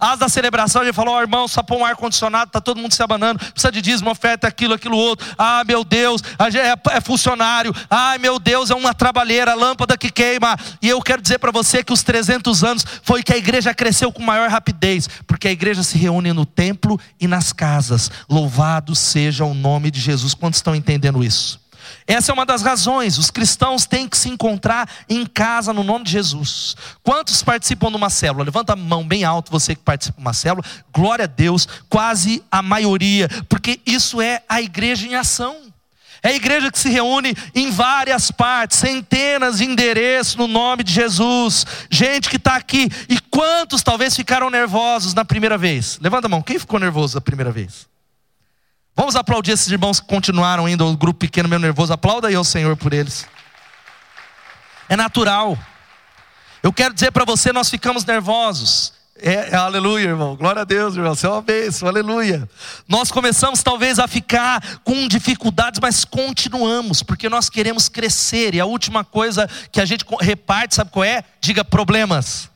A 0.00 0.12
asa 0.12 0.20
da 0.20 0.28
celebração, 0.30 0.82
gente 0.82 0.94
falou, 0.94 1.14
oh, 1.14 1.20
irmão, 1.20 1.46
só 1.46 1.62
põe 1.62 1.78
um 1.78 1.84
ar-condicionado, 1.84 2.48
está 2.48 2.58
todo 2.58 2.80
mundo 2.80 2.94
se 2.94 3.02
abanando, 3.02 3.38
precisa 3.38 3.70
de 3.70 3.82
dízimo, 3.82 4.10
oferta, 4.10 4.48
aquilo, 4.48 4.72
aquilo 4.72 4.96
outro. 4.96 5.26
Ah, 5.36 5.62
meu 5.66 5.84
Deus, 5.84 6.22
é, 6.38 6.96
é 6.96 7.00
funcionário. 7.02 7.74
Ai, 7.90 8.16
meu 8.16 8.38
Deus, 8.38 8.70
é 8.70 8.74
uma 8.74 8.94
trabalheira, 8.94 9.52
lâmpada 9.52 9.98
que 9.98 10.10
queima. 10.10 10.56
E 10.80 10.88
eu 10.88 11.02
quero 11.02 11.20
dizer 11.20 11.38
para 11.38 11.50
você 11.50 11.84
que 11.84 11.92
os 11.92 12.02
300 12.02 12.64
anos 12.64 12.84
foi 13.02 13.22
que 13.22 13.32
a 13.32 13.36
igreja 13.36 13.74
cresceu 13.74 14.10
com 14.10 14.22
maior 14.22 14.48
rapidez, 14.48 15.06
porque 15.26 15.48
a 15.48 15.52
igreja 15.52 15.82
se 15.82 15.98
reúne 15.98 16.32
no 16.32 16.46
templo 16.46 16.98
e 17.20 17.26
nas 17.26 17.52
casas. 17.52 18.10
Louvado 18.26 18.94
seja 18.94 19.44
o 19.44 19.52
nome 19.52 19.90
de 19.90 20.00
Jesus. 20.00 20.32
Quantos 20.32 20.58
estão 20.58 20.74
entendendo 20.74 21.22
isso? 21.22 21.60
Essa 22.06 22.32
é 22.32 22.34
uma 22.34 22.46
das 22.46 22.62
razões. 22.62 23.18
Os 23.18 23.30
cristãos 23.30 23.86
têm 23.86 24.08
que 24.08 24.16
se 24.16 24.28
encontrar 24.28 24.88
em 25.08 25.24
casa 25.24 25.72
no 25.72 25.84
nome 25.84 26.04
de 26.04 26.12
Jesus. 26.12 26.76
Quantos 27.02 27.42
participam 27.42 27.90
de 27.90 27.96
uma 27.96 28.10
célula? 28.10 28.44
Levanta 28.44 28.72
a 28.72 28.76
mão 28.76 29.06
bem 29.06 29.24
alto, 29.24 29.50
você 29.50 29.74
que 29.74 29.82
participa 29.82 30.16
de 30.16 30.22
uma 30.22 30.32
célula. 30.32 30.64
Glória 30.92 31.24
a 31.24 31.28
Deus, 31.28 31.68
quase 31.88 32.42
a 32.50 32.62
maioria, 32.62 33.28
porque 33.48 33.80
isso 33.86 34.20
é 34.20 34.42
a 34.48 34.60
igreja 34.60 35.06
em 35.06 35.14
ação. 35.14 35.70
É 36.22 36.28
a 36.28 36.34
igreja 36.34 36.70
que 36.70 36.78
se 36.78 36.90
reúne 36.90 37.34
em 37.54 37.70
várias 37.70 38.30
partes, 38.30 38.78
centenas 38.78 39.58
de 39.58 39.64
endereços 39.64 40.36
no 40.36 40.46
nome 40.46 40.84
de 40.84 40.92
Jesus. 40.92 41.64
Gente 41.90 42.28
que 42.28 42.36
está 42.36 42.56
aqui. 42.56 42.88
E 43.08 43.18
quantos 43.30 43.82
talvez 43.82 44.14
ficaram 44.14 44.50
nervosos 44.50 45.14
na 45.14 45.24
primeira 45.24 45.56
vez? 45.56 45.98
Levanta 46.00 46.26
a 46.26 46.30
mão. 46.30 46.42
Quem 46.42 46.58
ficou 46.58 46.78
nervoso 46.78 47.14
na 47.14 47.20
primeira 47.22 47.50
vez? 47.50 47.88
Vamos 49.00 49.16
aplaudir 49.16 49.52
esses 49.52 49.66
irmãos 49.68 49.98
que 49.98 50.06
continuaram 50.06 50.68
indo, 50.68 50.86
o 50.86 50.94
grupo 50.94 51.20
pequeno 51.20 51.48
meio 51.48 51.58
nervoso. 51.58 51.90
Aplauda 51.90 52.28
aí 52.28 52.34
ao 52.34 52.44
Senhor 52.44 52.76
por 52.76 52.92
eles. 52.92 53.26
É 54.90 54.94
natural. 54.94 55.58
Eu 56.62 56.70
quero 56.70 56.92
dizer 56.92 57.10
para 57.10 57.24
você, 57.24 57.50
nós 57.50 57.70
ficamos 57.70 58.04
nervosos. 58.04 58.92
É, 59.16 59.52
é, 59.52 59.56
aleluia, 59.56 60.08
irmão. 60.08 60.36
Glória 60.36 60.60
a 60.60 60.64
Deus, 60.66 60.96
irmão. 60.96 61.14
Você 61.14 61.26
é 61.26 61.30
uma 61.30 61.40
bênção, 61.40 61.88
aleluia. 61.88 62.46
Nós 62.86 63.10
começamos 63.10 63.62
talvez 63.62 63.98
a 63.98 64.06
ficar 64.06 64.62
com 64.84 65.08
dificuldades, 65.08 65.80
mas 65.80 66.04
continuamos, 66.04 67.02
porque 67.02 67.26
nós 67.30 67.48
queremos 67.48 67.88
crescer. 67.88 68.54
E 68.54 68.60
a 68.60 68.66
última 68.66 69.02
coisa 69.02 69.48
que 69.72 69.80
a 69.80 69.86
gente 69.86 70.04
reparte, 70.20 70.74
sabe 70.74 70.90
qual 70.90 71.04
é? 71.04 71.24
Diga 71.40 71.64
problemas. 71.64 72.50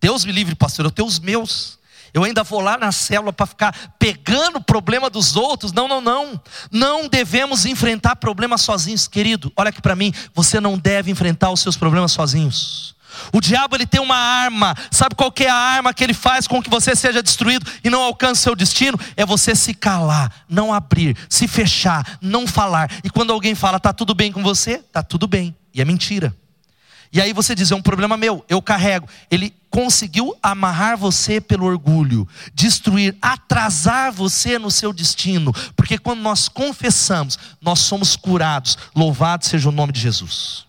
Deus 0.00 0.24
me 0.24 0.32
livre, 0.32 0.54
pastor, 0.54 0.86
eu 0.86 0.90
tenho 0.90 1.06
os 1.06 1.20
meus 1.20 1.76
eu 2.16 2.24
ainda 2.24 2.42
vou 2.42 2.62
lá 2.62 2.78
na 2.78 2.90
célula 2.90 3.30
para 3.30 3.44
ficar 3.44 3.92
pegando 3.98 4.56
o 4.56 4.64
problema 4.64 5.10
dos 5.10 5.36
outros. 5.36 5.70
Não, 5.70 5.86
não, 5.86 6.00
não. 6.00 6.40
Não 6.72 7.08
devemos 7.08 7.66
enfrentar 7.66 8.16
problemas 8.16 8.62
sozinhos, 8.62 9.06
querido. 9.06 9.52
Olha 9.54 9.68
aqui 9.68 9.82
para 9.82 9.94
mim, 9.94 10.14
você 10.34 10.58
não 10.58 10.78
deve 10.78 11.10
enfrentar 11.10 11.50
os 11.50 11.60
seus 11.60 11.76
problemas 11.76 12.12
sozinhos. 12.12 12.96
O 13.34 13.38
diabo 13.38 13.76
ele 13.76 13.86
tem 13.86 14.00
uma 14.00 14.16
arma. 14.16 14.74
Sabe 14.90 15.14
qual 15.14 15.30
é 15.40 15.46
a 15.46 15.54
arma 15.54 15.92
que 15.92 16.02
ele 16.02 16.14
faz 16.14 16.46
com 16.46 16.62
que 16.62 16.70
você 16.70 16.96
seja 16.96 17.22
destruído 17.22 17.70
e 17.84 17.90
não 17.90 18.00
alcance 18.00 18.40
seu 18.40 18.56
destino? 18.56 18.98
É 19.14 19.26
você 19.26 19.54
se 19.54 19.74
calar, 19.74 20.32
não 20.48 20.72
abrir, 20.72 21.14
se 21.28 21.46
fechar, 21.46 22.16
não 22.22 22.46
falar. 22.46 22.90
E 23.04 23.10
quando 23.10 23.30
alguém 23.30 23.54
fala, 23.54 23.78
tá 23.78 23.92
tudo 23.92 24.14
bem 24.14 24.32
com 24.32 24.42
você? 24.42 24.78
Tá 24.78 25.02
tudo 25.02 25.26
bem. 25.28 25.54
E 25.74 25.82
é 25.82 25.84
mentira. 25.84 26.34
E 27.12 27.20
aí 27.20 27.32
você 27.32 27.54
diz: 27.54 27.70
é 27.70 27.74
um 27.74 27.82
problema 27.82 28.16
meu, 28.16 28.44
eu 28.48 28.60
carrego. 28.60 29.08
Ele 29.30 29.54
conseguiu 29.76 30.34
amarrar 30.42 30.96
você 30.96 31.38
pelo 31.38 31.66
orgulho, 31.66 32.26
destruir, 32.54 33.14
atrasar 33.20 34.10
você 34.10 34.58
no 34.58 34.70
seu 34.70 34.90
destino. 34.90 35.52
Porque 35.76 35.98
quando 35.98 36.20
nós 36.20 36.48
confessamos, 36.48 37.38
nós 37.60 37.80
somos 37.80 38.16
curados. 38.16 38.78
Louvado 38.94 39.44
seja 39.44 39.68
o 39.68 39.72
nome 39.72 39.92
de 39.92 40.00
Jesus. 40.00 40.64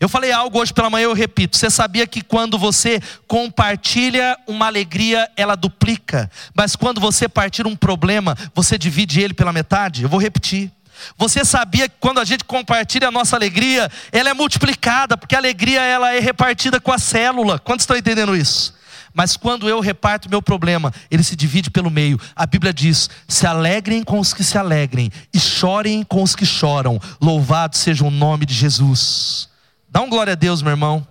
Eu 0.00 0.08
falei 0.08 0.32
algo 0.32 0.58
hoje 0.58 0.74
pela 0.74 0.90
manhã, 0.90 1.04
eu 1.04 1.12
repito. 1.12 1.56
Você 1.56 1.70
sabia 1.70 2.08
que 2.08 2.22
quando 2.22 2.58
você 2.58 3.00
compartilha 3.28 4.36
uma 4.48 4.66
alegria, 4.66 5.30
ela 5.36 5.54
duplica. 5.54 6.28
Mas 6.52 6.74
quando 6.74 7.00
você 7.00 7.28
partilha 7.28 7.68
um 7.68 7.76
problema, 7.76 8.36
você 8.52 8.76
divide 8.76 9.20
ele 9.20 9.32
pela 9.32 9.52
metade? 9.52 10.02
Eu 10.02 10.08
vou 10.08 10.18
repetir. 10.18 10.72
Você 11.16 11.44
sabia 11.44 11.88
que 11.88 11.96
quando 12.00 12.20
a 12.20 12.24
gente 12.24 12.44
compartilha 12.44 13.08
a 13.08 13.10
nossa 13.10 13.36
alegria, 13.36 13.90
ela 14.12 14.30
é 14.30 14.34
multiplicada, 14.34 15.16
porque 15.16 15.34
a 15.34 15.38
alegria 15.38 15.80
ela 15.82 16.12
é 16.12 16.20
repartida 16.20 16.80
com 16.80 16.92
a 16.92 16.98
célula. 16.98 17.58
Quantos 17.58 17.84
estão 17.84 17.96
entendendo 17.96 18.36
isso? 18.36 18.74
Mas 19.12 19.36
quando 19.36 19.68
eu 19.68 19.80
reparto 19.80 20.30
meu 20.30 20.40
problema, 20.40 20.92
ele 21.10 21.22
se 21.22 21.34
divide 21.34 21.70
pelo 21.70 21.90
meio. 21.90 22.18
A 22.34 22.46
Bíblia 22.46 22.72
diz: 22.72 23.10
se 23.26 23.46
alegrem 23.46 24.02
com 24.02 24.20
os 24.20 24.32
que 24.32 24.44
se 24.44 24.56
alegrem 24.56 25.10
e 25.34 25.40
chorem 25.40 26.04
com 26.04 26.22
os 26.22 26.36
que 26.36 26.46
choram. 26.46 27.00
Louvado 27.20 27.76
seja 27.76 28.04
o 28.04 28.10
nome 28.10 28.46
de 28.46 28.54
Jesus. 28.54 29.48
Dá 29.88 30.00
um 30.00 30.08
glória 30.08 30.34
a 30.34 30.36
Deus, 30.36 30.62
meu 30.62 30.70
irmão. 30.70 31.06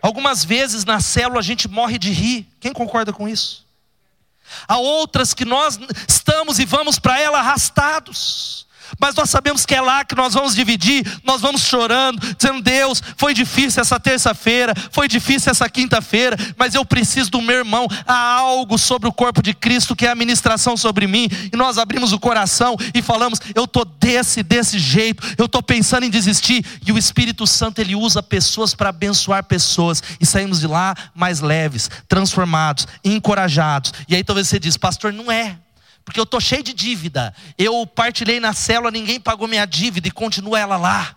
Algumas 0.00 0.44
vezes 0.44 0.84
na 0.84 1.00
célula 1.00 1.40
a 1.40 1.44
gente 1.44 1.68
morre 1.68 1.98
de 1.98 2.10
rir. 2.10 2.48
Quem 2.58 2.72
concorda 2.72 3.12
com 3.12 3.28
isso? 3.28 3.64
Há 4.66 4.78
outras 4.78 5.34
que 5.34 5.44
nós 5.44 5.78
estamos 6.08 6.58
e 6.58 6.64
vamos 6.64 6.98
para 6.98 7.20
ela 7.20 7.38
arrastados. 7.38 8.66
Mas 9.00 9.14
nós 9.14 9.30
sabemos 9.30 9.64
que 9.66 9.74
é 9.74 9.80
lá 9.80 10.04
que 10.04 10.14
nós 10.14 10.34
vamos 10.34 10.54
dividir, 10.54 11.04
nós 11.24 11.40
vamos 11.40 11.62
chorando, 11.62 12.20
dizendo: 12.36 12.62
Deus, 12.62 13.02
foi 13.16 13.34
difícil 13.34 13.80
essa 13.80 13.98
terça-feira, 13.98 14.74
foi 14.90 15.08
difícil 15.08 15.50
essa 15.50 15.68
quinta-feira, 15.68 16.36
mas 16.56 16.74
eu 16.74 16.84
preciso 16.84 17.30
do 17.30 17.40
meu 17.40 17.56
irmão. 17.56 17.86
Há 18.06 18.34
algo 18.34 18.78
sobre 18.78 19.08
o 19.08 19.12
corpo 19.12 19.42
de 19.42 19.54
Cristo 19.54 19.96
que 19.96 20.06
é 20.06 20.10
a 20.10 20.14
ministração 20.14 20.76
sobre 20.76 21.06
mim, 21.06 21.28
e 21.52 21.56
nós 21.56 21.78
abrimos 21.78 22.12
o 22.12 22.18
coração 22.18 22.76
e 22.94 23.02
falamos: 23.02 23.40
Eu 23.54 23.64
estou 23.64 23.84
desse, 23.84 24.42
desse 24.42 24.78
jeito, 24.78 25.22
eu 25.38 25.46
estou 25.46 25.62
pensando 25.62 26.04
em 26.04 26.10
desistir, 26.10 26.64
e 26.86 26.92
o 26.92 26.98
Espírito 26.98 27.46
Santo 27.46 27.80
ele 27.80 27.94
usa 27.94 28.22
pessoas 28.22 28.74
para 28.74 28.90
abençoar 28.90 29.44
pessoas, 29.44 30.02
e 30.20 30.26
saímos 30.26 30.60
de 30.60 30.66
lá 30.66 30.94
mais 31.14 31.40
leves, 31.40 31.90
transformados, 32.08 32.86
encorajados. 33.04 33.92
E 34.08 34.14
aí 34.14 34.24
talvez 34.24 34.48
você 34.48 34.58
diz: 34.58 34.76
Pastor, 34.76 35.12
não 35.12 35.30
é 35.30 35.56
porque 36.04 36.18
eu 36.18 36.24
estou 36.24 36.40
cheio 36.40 36.62
de 36.62 36.72
dívida. 36.72 37.34
Eu 37.56 37.86
partilhei 37.86 38.40
na 38.40 38.52
célula, 38.52 38.90
ninguém 38.90 39.20
pagou 39.20 39.48
minha 39.48 39.64
dívida 39.64 40.08
e 40.08 40.10
continua 40.10 40.58
ela 40.58 40.76
lá. 40.76 41.16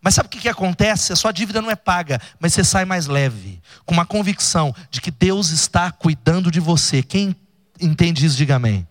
Mas 0.00 0.14
sabe 0.14 0.28
o 0.28 0.30
que, 0.30 0.40
que 0.40 0.48
acontece? 0.48 1.12
A 1.12 1.16
sua 1.16 1.30
dívida 1.30 1.60
não 1.60 1.70
é 1.70 1.76
paga, 1.76 2.20
mas 2.38 2.54
você 2.54 2.64
sai 2.64 2.84
mais 2.86 3.06
leve, 3.06 3.60
com 3.84 3.92
uma 3.92 4.06
convicção 4.06 4.74
de 4.90 5.00
que 5.00 5.10
Deus 5.10 5.50
está 5.50 5.92
cuidando 5.92 6.50
de 6.50 6.58
você. 6.58 7.02
Quem 7.02 7.36
entende 7.78 8.24
isso, 8.24 8.36
diga 8.36 8.56
amém. 8.56 8.86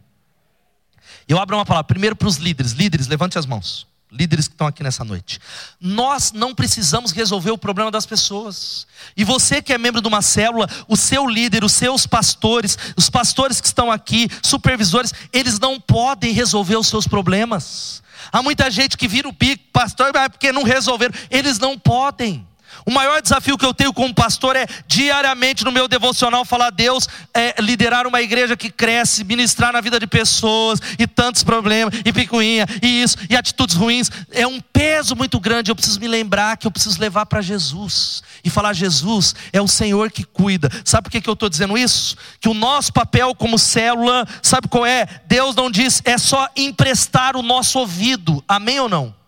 Eu 1.28 1.39
abro 1.39 1.57
uma 1.57 1.65
palavra 1.65 1.86
primeiro 1.86 2.15
para 2.15 2.28
os 2.28 2.38
líderes. 2.38 2.74
Líderes, 2.74 3.07
levante 3.07 3.39
as 3.39 3.45
mãos 3.45 3.89
líderes 4.12 4.47
que 4.47 4.53
estão 4.53 4.68
aqui 4.68 4.82
nessa 4.82 5.03
noite. 5.03 5.39
Nós 5.80 6.32
não 6.32 6.55
precisamos 6.55 7.12
resolver 7.12 7.51
o 7.51 7.57
problema 7.57 7.91
das 7.91 8.05
pessoas. 8.05 8.88
E 9.16 9.24
você 9.24 9.62
que 9.62 9.72
é 9.72 9.78
membro 9.78 10.01
de 10.01 10.07
uma 10.07 10.22
célula, 10.22 10.68
o 10.88 10.97
seu 10.97 11.28
líder, 11.28 11.64
os 11.64 11.74
seus 11.74 12.07
pastores, 12.07 12.78
os 12.97 13.10
pastores 13.10 13.62
que 13.62 13.68
estão 13.68 13.91
aqui, 13.91 14.28
supervisores, 14.41 15.14
eles 15.32 15.60
não 15.60 15.80
podem 15.80 16.34
resolver 16.34 16.78
os 16.78 16.88
seus 16.88 17.07
problemas. 17.07 18.01
Há 18.32 18.41
muita 18.41 18.70
gente 18.70 18.97
que 18.97 19.07
vira 19.07 19.28
o 19.28 19.34
pico, 19.34 19.64
pastor, 19.72 20.12
mas 20.14 20.24
é 20.24 20.30
porque 20.30 20.51
não 20.51 20.64
resolveram. 20.64 21.14
Eles 21.30 21.60
não 21.60 21.78
podem. 21.78 22.49
O 22.86 22.92
maior 22.92 23.22
desafio 23.22 23.58
que 23.58 23.66
eu 23.66 23.74
tenho 23.74 23.94
como 23.94 24.14
pastor 24.14 24.56
é 24.56 24.66
diariamente 24.88 25.64
no 25.64 25.72
meu 25.72 25.88
devocional 25.88 26.46
falar 26.46 26.70
Deus, 26.70 27.08
é, 27.34 27.56
liderar 27.60 28.08
uma 28.08 28.22
igreja 28.22 28.56
que 28.58 28.70
cresce, 28.70 29.24
ministrar 29.24 29.72
na 29.74 29.82
vida 29.82 30.00
de 30.00 30.08
pessoas 30.08 30.80
e 30.98 31.06
tantos 31.06 31.44
problemas 31.44 31.94
e 32.06 32.12
picuinha 32.12 32.66
e 32.82 33.02
isso 33.02 33.18
e 33.30 33.36
atitudes 33.36 33.76
ruins 33.76 34.10
é 34.32 34.46
um 34.48 34.60
peso 34.60 35.16
muito 35.16 35.40
grande. 35.40 35.72
Eu 35.72 35.76
preciso 35.76 36.00
me 36.00 36.08
lembrar 36.08 36.58
que 36.58 36.68
eu 36.68 36.72
preciso 36.72 37.00
levar 37.00 37.26
para 37.26 37.42
Jesus 37.42 38.24
e 38.44 38.50
falar 38.50 38.74
Jesus 38.74 39.36
é 39.52 39.62
o 39.62 39.68
Senhor 39.68 40.12
que 40.12 40.24
cuida. 40.24 40.70
Sabe 40.84 41.04
por 41.04 41.12
que, 41.12 41.22
que 41.22 41.30
eu 41.30 41.34
estou 41.34 41.50
dizendo 41.50 41.78
isso? 41.78 42.16
Que 42.40 42.50
o 42.50 42.54
nosso 42.54 42.92
papel 42.94 43.36
como 43.36 43.60
célula, 43.60 44.28
sabe 44.42 44.68
qual 44.68 44.86
é? 44.86 45.06
Deus 45.26 45.56
não 45.56 45.70
diz 45.70 46.02
é 46.06 46.18
só 46.18 46.48
emprestar 46.56 47.36
o 47.36 47.42
nosso 47.42 47.80
ouvido. 47.80 48.44
Amém 48.48 48.80
ou 48.80 48.90
não? 48.90 49.18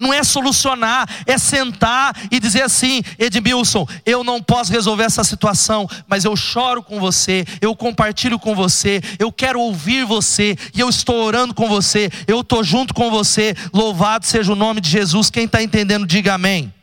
Não 0.00 0.12
é 0.12 0.22
solucionar, 0.22 1.08
é 1.26 1.38
sentar 1.38 2.14
e 2.30 2.38
dizer 2.38 2.62
assim: 2.62 3.02
Edmilson, 3.18 3.86
eu 4.04 4.22
não 4.22 4.42
posso 4.42 4.72
resolver 4.72 5.04
essa 5.04 5.24
situação, 5.24 5.88
mas 6.06 6.24
eu 6.24 6.36
choro 6.36 6.82
com 6.82 7.00
você, 7.00 7.44
eu 7.60 7.74
compartilho 7.74 8.38
com 8.38 8.54
você, 8.54 9.00
eu 9.18 9.32
quero 9.32 9.60
ouvir 9.60 10.04
você, 10.04 10.56
e 10.74 10.80
eu 10.80 10.88
estou 10.88 11.24
orando 11.24 11.54
com 11.54 11.68
você, 11.68 12.10
eu 12.26 12.40
estou 12.40 12.62
junto 12.62 12.94
com 12.94 13.10
você. 13.10 13.54
Louvado 13.72 14.26
seja 14.26 14.52
o 14.52 14.56
nome 14.56 14.80
de 14.80 14.90
Jesus. 14.90 15.30
Quem 15.30 15.44
está 15.44 15.62
entendendo, 15.62 16.06
diga 16.06 16.34
amém 16.34 16.75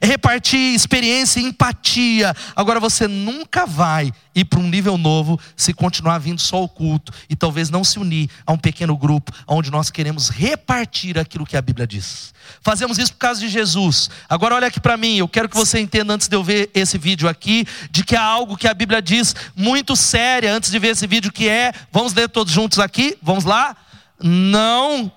é 0.00 0.06
repartir 0.06 0.74
experiência 0.74 1.40
e 1.40 1.44
empatia. 1.44 2.34
Agora 2.54 2.80
você 2.80 3.06
nunca 3.06 3.66
vai 3.66 4.12
ir 4.34 4.44
para 4.44 4.60
um 4.60 4.68
nível 4.68 4.96
novo 4.96 5.38
se 5.56 5.72
continuar 5.72 6.18
vindo 6.18 6.40
só 6.40 6.56
ao 6.56 6.68
culto 6.68 7.12
e 7.28 7.34
talvez 7.34 7.70
não 7.70 7.82
se 7.82 7.98
unir 7.98 8.30
a 8.46 8.52
um 8.52 8.58
pequeno 8.58 8.96
grupo 8.96 9.32
onde 9.46 9.70
nós 9.70 9.90
queremos 9.90 10.28
repartir 10.28 11.18
aquilo 11.18 11.46
que 11.46 11.56
a 11.56 11.62
Bíblia 11.62 11.86
diz. 11.86 12.32
Fazemos 12.62 12.98
isso 12.98 13.12
por 13.12 13.18
causa 13.18 13.40
de 13.40 13.48
Jesus. 13.48 14.10
Agora 14.28 14.54
olha 14.54 14.68
aqui 14.68 14.80
para 14.80 14.96
mim, 14.96 15.16
eu 15.16 15.28
quero 15.28 15.48
que 15.48 15.56
você 15.56 15.80
entenda 15.80 16.14
antes 16.14 16.28
de 16.28 16.36
eu 16.36 16.42
ver 16.42 16.70
esse 16.74 16.96
vídeo 16.96 17.28
aqui, 17.28 17.66
de 17.90 18.04
que 18.04 18.16
há 18.16 18.22
algo 18.22 18.56
que 18.56 18.68
a 18.68 18.74
Bíblia 18.74 19.02
diz 19.02 19.34
muito 19.56 19.96
séria 19.96 20.54
antes 20.54 20.70
de 20.70 20.78
ver 20.78 20.88
esse 20.88 21.06
vídeo 21.06 21.32
que 21.32 21.48
é, 21.48 21.72
vamos 21.92 22.14
ler 22.14 22.28
todos 22.28 22.52
juntos 22.52 22.78
aqui, 22.78 23.16
vamos 23.22 23.44
lá? 23.44 23.76
Não 24.20 25.12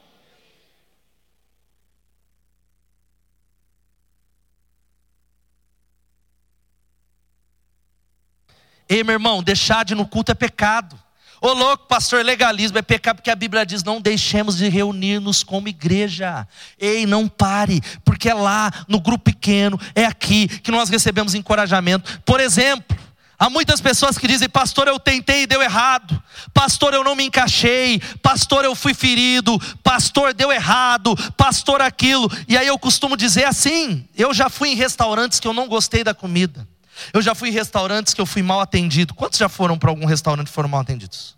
Ei, 8.92 9.06
meu 9.06 9.14
irmão, 9.14 9.42
deixar 9.42 9.86
de 9.86 9.94
ir 9.94 9.96
no 9.96 10.06
culto 10.06 10.34
é 10.34 10.36
pecado. 10.36 11.00
Ô 11.40 11.54
louco, 11.54 11.88
pastor, 11.88 12.26
legalismo 12.26 12.78
é 12.78 12.82
pecado 12.82 13.16
porque 13.16 13.32
a 13.32 13.36
Bíblia 13.38 13.66
diz: 13.66 13.86
não 13.86 14.02
deixemos 14.02 14.58
de 14.58 14.68
reunir-nos 14.68 15.46
como 15.46 15.70
igreja. 15.70 16.46
Ei, 16.78 17.06
não 17.06 17.26
pare, 17.26 17.80
porque 18.04 18.28
é 18.28 18.34
lá, 18.34 18.70
no 18.90 19.00
grupo 19.00 19.32
pequeno, 19.32 19.80
é 19.96 20.04
aqui 20.04 20.46
que 20.46 20.72
nós 20.72 20.90
recebemos 20.90 21.34
encorajamento. 21.34 22.20
Por 22.26 22.42
exemplo, 22.42 22.98
há 23.40 23.50
muitas 23.50 23.80
pessoas 23.80 24.18
que 24.18 24.28
dizem: 24.28 24.50
pastor, 24.50 24.90
eu 24.90 25.00
tentei 25.00 25.44
e 25.44 25.48
deu 25.48 25.62
errado. 25.62 26.22
Pastor, 26.54 26.94
eu 26.94 27.02
não 27.02 27.16
me 27.16 27.24
encaixei. 27.24 28.02
Pastor, 28.22 28.66
eu 28.66 28.76
fui 28.76 28.94
ferido. 28.94 29.58
Pastor, 29.82 30.34
deu 30.34 30.52
errado. 30.52 31.16
Pastor, 31.38 31.82
aquilo. 31.82 32.30
E 32.46 32.58
aí 32.58 32.68
eu 32.68 32.78
costumo 32.78 33.16
dizer 33.16 33.46
assim: 33.46 34.06
eu 34.18 34.34
já 34.34 34.50
fui 34.50 34.72
em 34.72 34.76
restaurantes 34.76 35.40
que 35.40 35.48
eu 35.48 35.54
não 35.54 35.70
gostei 35.70 36.04
da 36.04 36.14
comida. 36.14 36.68
Eu 37.14 37.22
já 37.22 37.36
fui 37.36 37.50
em 37.50 37.52
restaurantes 37.52 38.14
que 38.14 38.22
eu 38.22 38.26
fui 38.26 38.42
mal 38.42 38.60
atendido. 38.60 39.14
Quantos 39.14 39.40
já 39.40 39.50
foram 39.50 39.78
para 39.78 39.90
algum 39.90 40.06
restaurante 40.06 40.48
e 40.48 40.52
foram 40.52 40.70
mal 40.70 40.82
atendidos? 40.82 41.36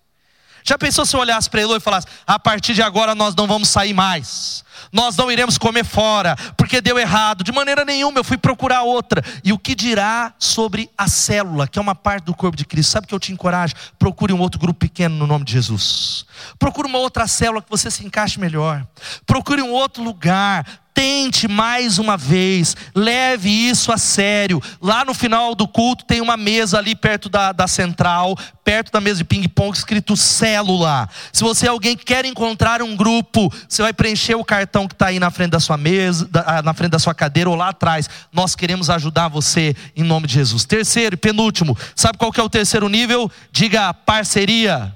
Já 0.63 0.77
pensou 0.77 1.05
se 1.05 1.13
eu 1.15 1.19
olhasse 1.19 1.49
para 1.49 1.61
ele 1.61 1.75
e 1.75 1.79
falasse: 1.79 2.07
a 2.25 2.39
partir 2.39 2.73
de 2.73 2.81
agora 2.81 3.13
nós 3.13 3.35
não 3.35 3.45
vamos 3.45 3.67
sair 3.67 3.93
mais, 3.93 4.63
nós 4.91 5.15
não 5.17 5.29
iremos 5.29 5.57
comer 5.57 5.83
fora, 5.83 6.35
porque 6.55 6.79
deu 6.79 6.97
errado. 6.97 7.43
De 7.43 7.51
maneira 7.51 7.83
nenhuma, 7.83 8.19
eu 8.19 8.23
fui 8.23 8.37
procurar 8.37 8.83
outra. 8.83 9.21
E 9.43 9.51
o 9.51 9.59
que 9.59 9.75
dirá 9.75 10.33
sobre 10.39 10.89
a 10.97 11.07
célula, 11.07 11.67
que 11.67 11.77
é 11.77 11.81
uma 11.81 11.93
parte 11.93 12.25
do 12.25 12.33
corpo 12.33 12.55
de 12.55 12.65
Cristo? 12.65 12.91
Sabe 12.91 13.07
que 13.07 13.13
eu 13.13 13.19
te 13.19 13.33
encorajo? 13.33 13.73
Procure 13.99 14.31
um 14.31 14.39
outro 14.39 14.59
grupo 14.59 14.79
pequeno 14.79 15.15
no 15.15 15.27
nome 15.27 15.43
de 15.43 15.51
Jesus. 15.51 16.25
Procure 16.57 16.87
uma 16.87 16.99
outra 16.99 17.27
célula 17.27 17.61
que 17.61 17.69
você 17.69 17.91
se 17.91 18.05
encaixe 18.05 18.39
melhor. 18.39 18.85
Procure 19.25 19.61
um 19.61 19.71
outro 19.71 20.01
lugar 20.01 20.65
tente 20.93 21.47
mais 21.47 21.97
uma 21.97 22.15
vez, 22.15 22.75
leve 22.93 23.49
isso 23.49 23.91
a 23.91 23.97
sério. 23.97 24.61
Lá 24.81 25.03
no 25.03 25.13
final 25.13 25.55
do 25.55 25.67
culto 25.67 26.05
tem 26.05 26.21
uma 26.21 26.37
mesa 26.37 26.77
ali 26.77 26.95
perto 26.95 27.27
da, 27.29 27.51
da 27.51 27.67
central, 27.67 28.37
perto 28.63 28.91
da 28.91 29.01
mesa 29.01 29.17
de 29.17 29.23
ping-pong, 29.23 29.75
escrito 29.75 30.15
célula. 30.15 31.09
Se 31.31 31.43
você 31.43 31.65
é 31.65 31.69
alguém 31.69 31.97
que 31.97 32.05
quer 32.05 32.25
encontrar 32.25 32.81
um 32.81 32.95
grupo, 32.95 33.51
você 33.67 33.81
vai 33.81 33.93
preencher 33.93 34.35
o 34.35 34.45
cartão 34.45 34.87
que 34.87 34.93
está 34.93 35.07
aí 35.07 35.19
na 35.19 35.31
frente 35.31 35.51
da 35.51 35.59
sua 35.59 35.77
mesa, 35.77 36.27
da, 36.29 36.43
ah, 36.45 36.61
na 36.61 36.73
frente 36.73 36.91
da 36.91 36.99
sua 36.99 37.13
cadeira 37.13 37.49
ou 37.49 37.55
lá 37.55 37.69
atrás. 37.69 38.09
Nós 38.31 38.55
queremos 38.55 38.89
ajudar 38.89 39.27
você 39.27 39.75
em 39.95 40.03
nome 40.03 40.27
de 40.27 40.35
Jesus. 40.35 40.65
Terceiro 40.65 41.15
e 41.15 41.17
penúltimo, 41.17 41.77
sabe 41.95 42.17
qual 42.17 42.31
que 42.31 42.39
é 42.39 42.43
o 42.43 42.49
terceiro 42.49 42.87
nível? 42.87 43.31
Diga 43.51 43.93
parceria 43.93 44.93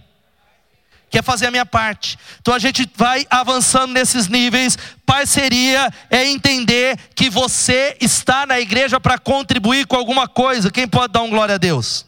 quer 1.10 1.24
fazer 1.24 1.47
a 1.47 1.51
minha 1.51 1.66
parte. 1.66 2.18
Então 2.41 2.53
a 2.53 2.60
gente 2.60 2.89
vai 2.95 3.26
avançando 3.30 3.93
nesses 3.93 4.28
níveis. 4.28 4.78
Parceria 5.05 5.91
é 6.10 6.26
entender 6.26 6.97
que 7.16 7.30
você 7.30 7.95
está 8.01 8.45
na 8.45 8.60
igreja 8.60 8.99
para 8.99 9.18
contribuir 9.18 9.88
com 9.88 9.95
alguma 9.95 10.28
coisa. 10.28 10.72
Quem 10.72 10.88
pode 10.88 11.14
dar 11.14 11.22
um 11.22 11.30
glória 11.30 11.55
a 11.55 11.58
Deus? 11.58 12.05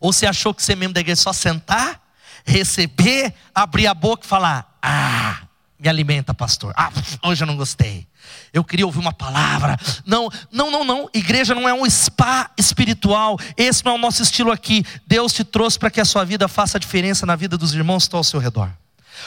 Ou 0.00 0.12
você 0.12 0.26
achou 0.26 0.54
que 0.54 0.62
ser 0.62 0.76
membro 0.76 0.94
da 0.94 1.00
igreja 1.00 1.20
é 1.20 1.22
só 1.22 1.32
sentar, 1.32 2.00
receber, 2.44 3.32
abrir 3.54 3.86
a 3.86 3.94
boca 3.94 4.24
e 4.24 4.28
falar: 4.28 4.76
Ah, 4.82 5.42
me 5.78 5.88
alimenta, 5.88 6.32
pastor. 6.32 6.72
Ah, 6.76 6.90
hoje 7.22 7.42
eu 7.42 7.46
não 7.46 7.56
gostei 7.56 8.07
eu 8.52 8.64
queria 8.64 8.86
ouvir 8.86 8.98
uma 8.98 9.12
palavra. 9.12 9.76
Não, 10.04 10.28
não, 10.50 10.70
não, 10.70 10.84
não. 10.84 11.10
Igreja 11.12 11.54
não 11.54 11.68
é 11.68 11.74
um 11.74 11.88
spa 11.88 12.50
espiritual. 12.56 13.38
Esse 13.56 13.84
não 13.84 13.92
é 13.92 13.94
o 13.96 13.98
nosso 13.98 14.22
estilo 14.22 14.50
aqui. 14.50 14.84
Deus 15.06 15.32
te 15.32 15.44
trouxe 15.44 15.78
para 15.78 15.90
que 15.90 16.00
a 16.00 16.04
sua 16.04 16.24
vida 16.24 16.48
faça 16.48 16.78
diferença 16.78 17.26
na 17.26 17.36
vida 17.36 17.56
dos 17.56 17.74
irmãos 17.74 18.04
que 18.04 18.08
estão 18.08 18.18
ao 18.18 18.24
seu 18.24 18.40
redor. 18.40 18.70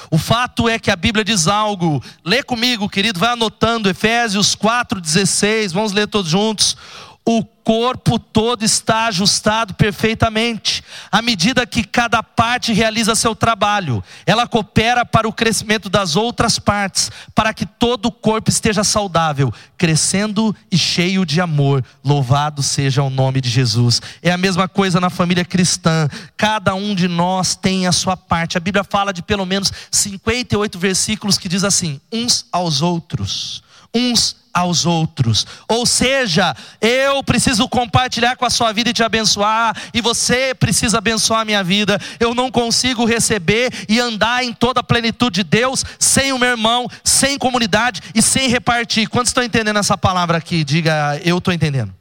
O 0.10 0.18
fato 0.18 0.68
é 0.70 0.80
que 0.80 0.90
a 0.90 0.96
Bíblia 0.96 1.24
diz 1.24 1.48
algo. 1.48 2.02
Lê 2.24 2.42
comigo, 2.42 2.90
querido, 2.90 3.20
vai 3.20 3.32
anotando 3.32 3.90
Efésios 3.90 4.56
4:16. 4.56 5.72
Vamos 5.72 5.92
ler 5.92 6.08
todos 6.08 6.32
juntos 6.32 6.78
o 7.26 7.44
corpo 7.44 8.18
todo 8.18 8.64
está 8.64 9.06
ajustado 9.06 9.76
perfeitamente. 9.76 10.84
À 11.12 11.22
medida 11.22 11.66
que 11.68 11.84
cada 11.84 12.24
parte 12.24 12.74
realiza 12.74 13.14
seu 13.14 13.36
trabalho, 13.36 14.04
ela 14.26 14.48
coopera 14.48 15.06
para 15.06 15.28
o 15.28 15.34
crescimento 15.34 15.88
das 15.88 16.16
outras 16.16 16.58
partes, 16.58 17.12
para 17.36 17.54
que 17.54 17.66
todo 17.66 18.08
o 18.08 18.12
corpo 18.12 18.50
esteja 18.50 18.84
saudável, 18.84 19.54
crescendo 19.78 20.56
e 20.72 20.78
cheio 20.78 21.24
de 21.24 21.40
amor. 21.40 21.86
Louvado 22.04 22.64
seja 22.64 23.04
o 23.04 23.10
nome 23.10 23.40
de 23.40 23.50
Jesus. 23.50 24.02
É 24.24 24.32
a 24.32 24.38
mesma 24.38 24.68
coisa 24.68 25.00
na 25.00 25.12
família 25.12 25.46
cristã. 25.46 26.10
Cada 26.36 26.74
um 26.74 26.96
de 26.96 27.08
nós 27.08 27.56
tem 27.56 27.86
a 27.86 27.92
sua 27.92 28.18
parte. 28.18 28.58
A 28.58 28.62
Bíblia 28.62 28.84
fala 28.84 29.14
de 29.14 29.22
pelo 29.22 29.46
menos 29.46 29.72
58 29.92 30.80
versículos 30.80 31.38
que 31.38 31.48
diz 31.48 31.64
assim: 31.64 32.02
uns 32.12 32.48
aos 32.52 32.82
outros 32.82 33.64
uns 33.94 34.42
aos 34.54 34.86
outros. 34.86 35.46
Ou 35.68 35.86
seja, 35.86 36.56
eu 36.80 37.24
preciso 37.24 37.68
compartilhar 37.68 38.36
com 38.36 38.46
a 38.46 38.50
sua 38.50 38.72
vida 38.72 38.90
e 38.90 38.94
te 38.94 39.04
abençoar, 39.04 39.76
e 39.94 40.02
você 40.02 40.54
precisa 40.54 40.98
abençoar 40.98 41.42
a 41.42 41.46
minha 41.46 41.64
vida. 41.64 42.00
Eu 42.20 42.36
não 42.36 42.52
consigo 42.52 43.06
receber 43.06 43.72
e 43.88 44.00
andar 44.00 44.44
em 44.44 44.54
toda 44.54 44.82
a 44.82 44.84
plenitude 44.84 45.36
de 45.36 45.44
Deus 45.44 45.84
sem 45.98 46.34
o 46.34 46.38
meu 46.38 46.50
irmão, 46.50 46.88
sem 47.04 47.38
comunidade 47.38 48.02
e 48.14 48.22
sem 48.22 48.48
repartir. 48.48 49.08
Quantos 49.10 49.30
estão 49.30 49.44
entendendo 49.44 49.80
essa 49.80 49.98
palavra 49.98 50.38
aqui? 50.38 50.64
Diga, 50.64 51.20
eu 51.24 51.38
estou 51.38 51.54
entendendo. 51.54 51.94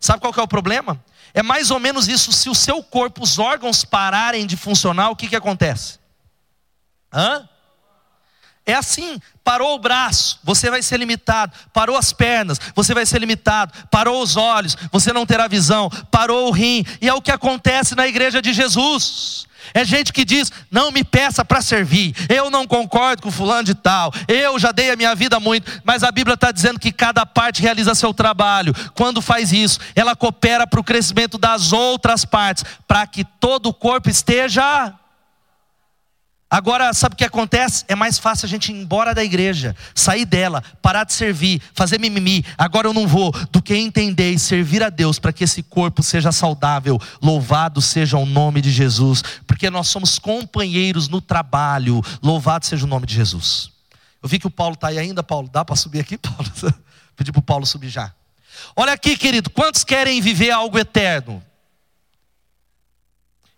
Sabe 0.00 0.20
qual 0.20 0.34
é 0.36 0.42
o 0.42 0.48
problema? 0.48 1.02
É 1.32 1.42
mais 1.42 1.70
ou 1.70 1.80
menos 1.80 2.08
isso. 2.08 2.30
Se 2.32 2.48
o 2.48 2.54
seu 2.54 2.82
corpo, 2.82 3.22
os 3.22 3.38
órgãos 3.38 3.84
pararem 3.84 4.46
de 4.46 4.56
funcionar, 4.56 5.10
o 5.10 5.16
que, 5.16 5.28
que 5.28 5.36
acontece? 5.36 5.98
Hã? 7.12 7.48
É 8.66 8.72
assim, 8.74 9.20
parou 9.42 9.74
o 9.74 9.78
braço, 9.78 10.38
você 10.42 10.70
vai 10.70 10.82
ser 10.82 10.98
limitado, 10.98 11.52
parou 11.70 11.98
as 11.98 12.14
pernas, 12.14 12.58
você 12.74 12.94
vai 12.94 13.04
ser 13.04 13.18
limitado, 13.18 13.74
parou 13.90 14.22
os 14.22 14.36
olhos, 14.36 14.74
você 14.90 15.12
não 15.12 15.26
terá 15.26 15.46
visão, 15.46 15.90
parou 16.10 16.48
o 16.48 16.50
rim, 16.50 16.82
e 16.98 17.06
é 17.06 17.12
o 17.12 17.20
que 17.20 17.30
acontece 17.30 17.94
na 17.94 18.06
igreja 18.06 18.40
de 18.40 18.54
Jesus. 18.54 19.46
É 19.74 19.84
gente 19.84 20.14
que 20.14 20.24
diz: 20.24 20.50
não 20.70 20.90
me 20.90 21.04
peça 21.04 21.44
para 21.44 21.60
servir, 21.60 22.14
eu 22.28 22.48
não 22.48 22.66
concordo 22.66 23.22
com 23.22 23.30
fulano 23.30 23.64
de 23.64 23.74
tal, 23.74 24.10
eu 24.26 24.58
já 24.58 24.72
dei 24.72 24.90
a 24.90 24.96
minha 24.96 25.14
vida 25.14 25.38
muito, 25.38 25.70
mas 25.84 26.02
a 26.02 26.10
Bíblia 26.10 26.34
está 26.34 26.50
dizendo 26.50 26.80
que 26.80 26.90
cada 26.90 27.26
parte 27.26 27.60
realiza 27.60 27.94
seu 27.94 28.14
trabalho. 28.14 28.74
Quando 28.94 29.20
faz 29.20 29.52
isso, 29.52 29.78
ela 29.94 30.16
coopera 30.16 30.66
para 30.66 30.80
o 30.80 30.84
crescimento 30.84 31.36
das 31.36 31.70
outras 31.70 32.24
partes, 32.24 32.64
para 32.88 33.06
que 33.06 33.24
todo 33.24 33.66
o 33.66 33.74
corpo 33.74 34.08
esteja 34.08 34.94
Agora, 36.54 36.94
sabe 36.94 37.14
o 37.14 37.16
que 37.16 37.24
acontece? 37.24 37.84
É 37.88 37.96
mais 37.96 38.16
fácil 38.16 38.46
a 38.46 38.48
gente 38.48 38.70
ir 38.70 38.76
embora 38.80 39.12
da 39.12 39.24
igreja, 39.24 39.74
sair 39.92 40.24
dela, 40.24 40.62
parar 40.80 41.02
de 41.02 41.12
servir, 41.12 41.60
fazer 41.74 41.98
mimimi, 41.98 42.44
agora 42.56 42.86
eu 42.86 42.92
não 42.92 43.08
vou, 43.08 43.32
do 43.50 43.60
que 43.60 43.74
entender 43.74 44.30
e 44.30 44.38
servir 44.38 44.80
a 44.80 44.88
Deus 44.88 45.18
para 45.18 45.32
que 45.32 45.42
esse 45.42 45.64
corpo 45.64 46.00
seja 46.00 46.30
saudável. 46.30 46.96
Louvado 47.20 47.82
seja 47.82 48.16
o 48.18 48.24
nome 48.24 48.60
de 48.60 48.70
Jesus, 48.70 49.20
porque 49.48 49.68
nós 49.68 49.88
somos 49.88 50.16
companheiros 50.16 51.08
no 51.08 51.20
trabalho. 51.20 52.00
Louvado 52.22 52.64
seja 52.64 52.84
o 52.84 52.88
nome 52.88 53.04
de 53.04 53.16
Jesus. 53.16 53.70
Eu 54.22 54.28
vi 54.28 54.38
que 54.38 54.46
o 54.46 54.50
Paulo 54.50 54.74
está 54.74 54.86
aí 54.86 54.98
ainda, 55.00 55.24
Paulo. 55.24 55.50
Dá 55.52 55.64
para 55.64 55.74
subir 55.74 55.98
aqui, 55.98 56.16
Paulo? 56.22 56.48
Pedir 57.16 57.32
para 57.32 57.40
o 57.40 57.42
Paulo 57.42 57.66
subir 57.66 57.88
já. 57.88 58.12
Olha 58.76 58.92
aqui, 58.92 59.16
querido, 59.16 59.50
quantos 59.50 59.82
querem 59.82 60.20
viver 60.20 60.52
algo 60.52 60.78
eterno? 60.78 61.42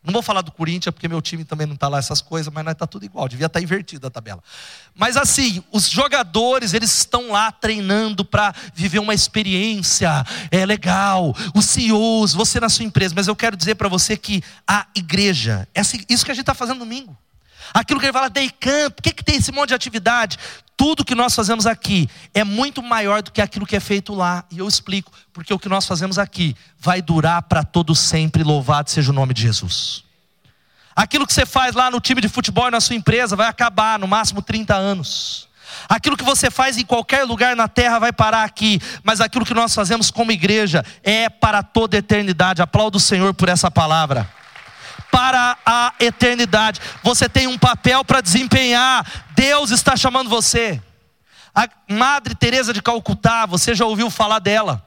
Não 0.06 0.12
vou 0.12 0.22
falar 0.22 0.40
do 0.40 0.52
Corinthians, 0.52 0.94
porque 0.94 1.08
meu 1.08 1.20
time 1.20 1.44
também 1.44 1.66
não 1.66 1.74
está 1.74 1.88
lá 1.88 1.98
essas 1.98 2.22
coisas, 2.22 2.52
mas 2.52 2.64
está 2.64 2.86
tudo 2.86 3.04
igual, 3.04 3.28
devia 3.28 3.46
estar 3.46 3.58
tá 3.58 3.62
invertida 3.62 4.06
a 4.06 4.10
tabela. 4.10 4.40
Mas 4.94 5.16
assim, 5.16 5.64
os 5.72 5.90
jogadores, 5.90 6.72
eles 6.74 6.96
estão 6.96 7.32
lá 7.32 7.50
treinando 7.50 8.24
para 8.24 8.54
viver 8.72 9.00
uma 9.00 9.14
experiência, 9.14 10.24
é 10.48 10.64
legal. 10.64 11.34
Os 11.52 11.64
CEOs, 11.66 12.32
você 12.32 12.60
na 12.60 12.68
sua 12.68 12.84
empresa, 12.84 13.14
mas 13.16 13.26
eu 13.26 13.34
quero 13.34 13.56
dizer 13.56 13.74
para 13.74 13.88
você 13.88 14.16
que 14.16 14.44
a 14.64 14.86
igreja, 14.94 15.66
isso 16.08 16.24
que 16.24 16.30
a 16.30 16.34
gente 16.34 16.42
está 16.42 16.54
fazendo 16.54 16.78
domingo. 16.78 17.16
Aquilo 17.76 18.00
que 18.00 18.06
ele 18.06 18.12
fala, 18.14 18.30
day 18.30 18.48
camp, 18.48 18.98
o 18.98 19.02
que, 19.02 19.12
que 19.12 19.22
tem 19.22 19.36
esse 19.36 19.52
monte 19.52 19.68
de 19.68 19.74
atividade? 19.74 20.38
Tudo 20.78 21.04
que 21.04 21.14
nós 21.14 21.34
fazemos 21.34 21.66
aqui 21.66 22.08
é 22.32 22.42
muito 22.42 22.82
maior 22.82 23.20
do 23.20 23.30
que 23.30 23.38
aquilo 23.38 23.66
que 23.66 23.76
é 23.76 23.80
feito 23.80 24.14
lá. 24.14 24.46
E 24.50 24.60
eu 24.60 24.66
explico, 24.66 25.12
porque 25.30 25.52
o 25.52 25.58
que 25.58 25.68
nós 25.68 25.84
fazemos 25.84 26.18
aqui 26.18 26.56
vai 26.78 27.02
durar 27.02 27.42
para 27.42 27.62
todo 27.62 27.94
sempre, 27.94 28.42
louvado 28.42 28.90
seja 28.90 29.10
o 29.10 29.14
nome 29.14 29.34
de 29.34 29.42
Jesus. 29.42 30.02
Aquilo 30.94 31.26
que 31.26 31.34
você 31.34 31.44
faz 31.44 31.74
lá 31.74 31.90
no 31.90 32.00
time 32.00 32.22
de 32.22 32.30
futebol 32.30 32.68
e 32.68 32.70
na 32.70 32.80
sua 32.80 32.96
empresa 32.96 33.36
vai 33.36 33.46
acabar 33.46 33.98
no 33.98 34.08
máximo 34.08 34.40
30 34.40 34.74
anos. 34.74 35.46
Aquilo 35.86 36.16
que 36.16 36.24
você 36.24 36.50
faz 36.50 36.78
em 36.78 36.84
qualquer 36.86 37.24
lugar 37.24 37.54
na 37.54 37.68
terra 37.68 37.98
vai 37.98 38.10
parar 38.10 38.44
aqui, 38.44 38.80
mas 39.04 39.20
aquilo 39.20 39.44
que 39.44 39.52
nós 39.52 39.74
fazemos 39.74 40.10
como 40.10 40.32
igreja 40.32 40.82
é 41.02 41.28
para 41.28 41.62
toda 41.62 41.98
eternidade. 41.98 42.62
Aplaudo 42.62 42.96
o 42.96 43.00
Senhor 43.00 43.34
por 43.34 43.50
essa 43.50 43.70
palavra 43.70 44.26
para 45.16 45.56
a 45.64 45.94
eternidade. 45.98 46.78
Você 47.02 47.26
tem 47.26 47.46
um 47.46 47.56
papel 47.56 48.04
para 48.04 48.20
desempenhar. 48.20 49.24
Deus 49.34 49.70
está 49.70 49.96
chamando 49.96 50.28
você. 50.28 50.78
A 51.54 51.66
Madre 51.88 52.34
Teresa 52.34 52.70
de 52.70 52.82
Calcutá, 52.82 53.46
você 53.46 53.74
já 53.74 53.86
ouviu 53.86 54.10
falar 54.10 54.40
dela? 54.40 54.84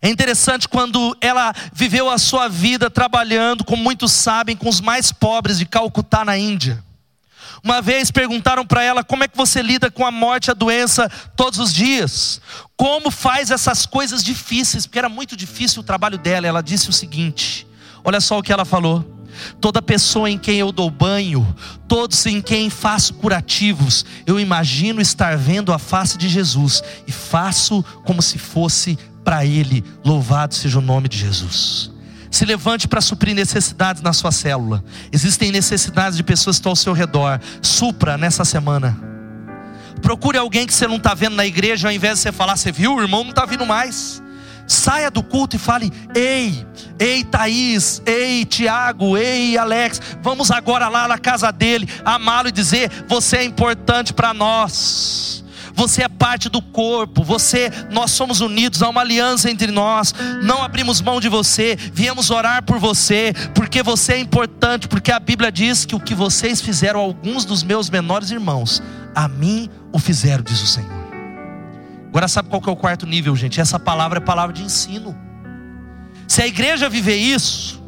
É 0.00 0.08
interessante 0.08 0.68
quando 0.68 1.16
ela 1.20 1.54
viveu 1.72 2.10
a 2.10 2.18
sua 2.18 2.48
vida 2.48 2.90
trabalhando, 2.90 3.62
como 3.62 3.80
muitos 3.80 4.10
sabem, 4.10 4.56
com 4.56 4.68
os 4.68 4.80
mais 4.80 5.12
pobres 5.12 5.56
de 5.56 5.66
Calcutá 5.66 6.24
na 6.24 6.36
Índia. 6.36 6.82
Uma 7.62 7.80
vez 7.80 8.10
perguntaram 8.10 8.66
para 8.66 8.82
ela 8.82 9.04
como 9.04 9.22
é 9.22 9.28
que 9.28 9.36
você 9.36 9.62
lida 9.62 9.88
com 9.88 10.04
a 10.04 10.10
morte 10.10 10.48
e 10.48 10.50
a 10.50 10.54
doença 10.54 11.08
todos 11.36 11.60
os 11.60 11.72
dias. 11.72 12.40
Como 12.76 13.08
faz 13.08 13.52
essas 13.52 13.86
coisas 13.86 14.24
difíceis, 14.24 14.84
porque 14.84 14.98
era 14.98 15.08
muito 15.08 15.36
difícil 15.36 15.80
o 15.80 15.84
trabalho 15.84 16.18
dela. 16.18 16.48
Ela 16.48 16.60
disse 16.60 16.90
o 16.90 16.92
seguinte: 16.92 17.68
Olha 18.04 18.20
só 18.20 18.38
o 18.38 18.42
que 18.42 18.52
ela 18.52 18.64
falou. 18.64 19.04
Toda 19.60 19.80
pessoa 19.80 20.28
em 20.28 20.36
quem 20.36 20.58
eu 20.58 20.70
dou 20.70 20.90
banho, 20.90 21.46
todos 21.88 22.26
em 22.26 22.40
quem 22.40 22.68
faço 22.68 23.14
curativos, 23.14 24.04
eu 24.26 24.38
imagino 24.38 25.00
estar 25.00 25.36
vendo 25.36 25.72
a 25.72 25.78
face 25.78 26.18
de 26.18 26.28
Jesus 26.28 26.82
e 27.06 27.12
faço 27.12 27.82
como 28.04 28.20
se 28.20 28.38
fosse 28.38 28.98
para 29.24 29.44
Ele. 29.44 29.82
Louvado 30.04 30.54
seja 30.54 30.78
o 30.78 30.82
nome 30.82 31.08
de 31.08 31.18
Jesus. 31.18 31.90
Se 32.30 32.44
levante 32.44 32.88
para 32.88 33.00
suprir 33.00 33.34
necessidades 33.34 34.02
na 34.02 34.12
sua 34.12 34.32
célula. 34.32 34.82
Existem 35.10 35.52
necessidades 35.52 36.16
de 36.16 36.22
pessoas 36.22 36.56
que 36.56 36.60
estão 36.60 36.72
ao 36.72 36.76
seu 36.76 36.92
redor. 36.92 37.38
Supra 37.60 38.16
nessa 38.16 38.44
semana. 38.44 38.98
Procure 40.00 40.38
alguém 40.38 40.66
que 40.66 40.74
você 40.74 40.86
não 40.86 40.96
está 40.96 41.14
vendo 41.14 41.36
na 41.36 41.46
igreja, 41.46 41.88
ao 41.88 41.92
invés 41.92 42.14
de 42.14 42.22
você 42.22 42.32
falar, 42.32 42.56
você 42.56 42.72
viu, 42.72 42.94
o 42.94 43.00
irmão 43.00 43.22
não 43.22 43.30
está 43.30 43.44
vindo 43.44 43.64
mais. 43.66 44.22
Saia 44.72 45.10
do 45.10 45.22
culto 45.22 45.54
e 45.54 45.58
fale: 45.58 45.92
Ei, 46.14 46.66
ei 46.98 47.22
Thaís, 47.22 48.00
ei 48.06 48.46
Tiago, 48.46 49.18
ei 49.18 49.58
Alex, 49.58 50.00
vamos 50.22 50.50
agora 50.50 50.88
lá 50.88 51.06
na 51.06 51.18
casa 51.18 51.52
dele, 51.52 51.86
amá-lo 52.04 52.48
e 52.48 52.52
dizer: 52.52 52.90
Você 53.06 53.36
é 53.36 53.44
importante 53.44 54.14
para 54.14 54.32
nós. 54.32 55.44
Você 55.74 56.02
é 56.02 56.08
parte 56.08 56.50
do 56.50 56.60
corpo, 56.60 57.24
você, 57.24 57.70
nós 57.90 58.10
somos 58.10 58.40
unidos, 58.40 58.82
há 58.82 58.88
uma 58.90 59.00
aliança 59.00 59.50
entre 59.50 59.70
nós. 59.70 60.14
Não 60.42 60.62
abrimos 60.62 61.00
mão 61.00 61.18
de 61.18 61.28
você, 61.28 61.76
viemos 61.92 62.30
orar 62.30 62.62
por 62.62 62.78
você, 62.78 63.32
porque 63.54 63.82
você 63.82 64.14
é 64.14 64.20
importante, 64.20 64.86
porque 64.86 65.10
a 65.10 65.18
Bíblia 65.18 65.50
diz 65.50 65.86
que 65.86 65.94
o 65.94 66.00
que 66.00 66.14
vocês 66.14 66.60
fizeram 66.60 67.00
a 67.00 67.02
alguns 67.02 67.46
dos 67.46 67.62
meus 67.62 67.88
menores 67.88 68.30
irmãos, 68.30 68.82
a 69.14 69.26
mim 69.28 69.70
o 69.92 69.98
fizeram, 69.98 70.44
diz 70.44 70.60
o 70.60 70.66
Senhor. 70.66 71.01
Agora 72.12 72.28
sabe 72.28 72.50
qual 72.50 72.60
que 72.60 72.68
é 72.68 72.72
o 72.72 72.76
quarto 72.76 73.06
nível, 73.06 73.34
gente? 73.34 73.58
Essa 73.58 73.80
palavra 73.80 74.18
é 74.18 74.20
palavra 74.20 74.52
de 74.52 74.62
ensino. 74.62 75.16
Se 76.28 76.42
a 76.42 76.46
igreja 76.46 76.86
viver 76.86 77.16
isso, 77.16 77.82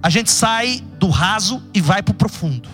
a 0.00 0.08
gente 0.08 0.30
sai 0.30 0.80
do 0.96 1.08
raso 1.08 1.60
e 1.74 1.80
vai 1.80 2.00
para 2.00 2.12
o 2.12 2.14
profundo. 2.14 2.68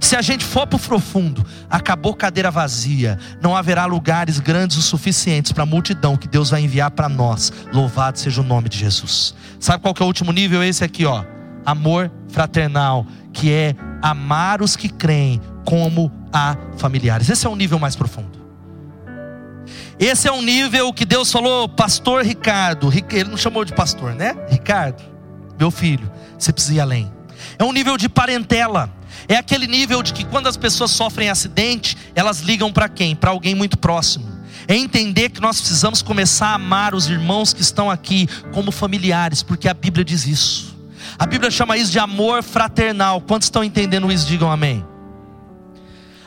Se 0.00 0.14
a 0.14 0.22
gente 0.22 0.44
for 0.44 0.64
para 0.64 0.76
o 0.76 0.78
profundo, 0.78 1.44
acabou 1.68 2.14
cadeira 2.14 2.52
vazia, 2.52 3.18
não 3.42 3.56
haverá 3.56 3.84
lugares 3.84 4.38
grandes 4.38 4.76
o 4.76 4.82
suficientes 4.82 5.50
para 5.50 5.64
a 5.64 5.66
multidão 5.66 6.16
que 6.16 6.28
Deus 6.28 6.50
vai 6.50 6.62
enviar 6.62 6.92
para 6.92 7.08
nós. 7.08 7.52
Louvado 7.72 8.16
seja 8.16 8.42
o 8.42 8.44
nome 8.44 8.68
de 8.68 8.78
Jesus. 8.78 9.34
Sabe 9.58 9.82
qual 9.82 9.92
que 9.92 10.02
é 10.02 10.04
o 10.04 10.06
último 10.06 10.30
nível? 10.30 10.62
Esse 10.62 10.84
aqui, 10.84 11.04
ó. 11.04 11.24
Amor 11.66 12.12
fraternal, 12.28 13.04
que 13.32 13.50
é 13.50 13.74
amar 14.00 14.62
os 14.62 14.76
que 14.76 14.88
creem 14.88 15.40
como 15.64 16.12
a 16.32 16.56
familiares. 16.76 17.28
Esse 17.28 17.44
é 17.44 17.50
o 17.50 17.56
nível 17.56 17.80
mais 17.80 17.96
profundo. 17.96 18.41
Esse 20.04 20.26
é 20.26 20.32
um 20.32 20.42
nível 20.42 20.92
que 20.92 21.04
Deus 21.04 21.30
falou, 21.30 21.68
pastor 21.68 22.24
Ricardo. 22.24 22.92
Ele 22.92 23.30
não 23.30 23.36
chamou 23.36 23.64
de 23.64 23.72
pastor, 23.72 24.16
né? 24.16 24.34
Ricardo, 24.50 25.00
meu 25.56 25.70
filho, 25.70 26.10
você 26.36 26.52
precisa 26.52 26.74
ir 26.74 26.80
além. 26.80 27.12
É 27.56 27.62
um 27.62 27.72
nível 27.72 27.96
de 27.96 28.08
parentela. 28.08 28.92
É 29.28 29.36
aquele 29.36 29.68
nível 29.68 30.02
de 30.02 30.12
que 30.12 30.24
quando 30.24 30.48
as 30.48 30.56
pessoas 30.56 30.90
sofrem 30.90 31.30
acidente, 31.30 31.96
elas 32.16 32.40
ligam 32.40 32.72
para 32.72 32.88
quem? 32.88 33.14
Para 33.14 33.30
alguém 33.30 33.54
muito 33.54 33.78
próximo. 33.78 34.26
É 34.66 34.74
entender 34.74 35.28
que 35.28 35.40
nós 35.40 35.60
precisamos 35.60 36.02
começar 36.02 36.48
a 36.48 36.54
amar 36.54 36.96
os 36.96 37.08
irmãos 37.08 37.52
que 37.52 37.62
estão 37.62 37.88
aqui 37.88 38.28
como 38.52 38.72
familiares, 38.72 39.44
porque 39.44 39.68
a 39.68 39.74
Bíblia 39.74 40.04
diz 40.04 40.26
isso. 40.26 40.76
A 41.16 41.26
Bíblia 41.26 41.48
chama 41.48 41.76
isso 41.76 41.92
de 41.92 42.00
amor 42.00 42.42
fraternal. 42.42 43.20
Quantos 43.20 43.46
estão 43.46 43.62
entendendo 43.62 44.10
isso? 44.10 44.26
Digam 44.26 44.50
amém. 44.50 44.84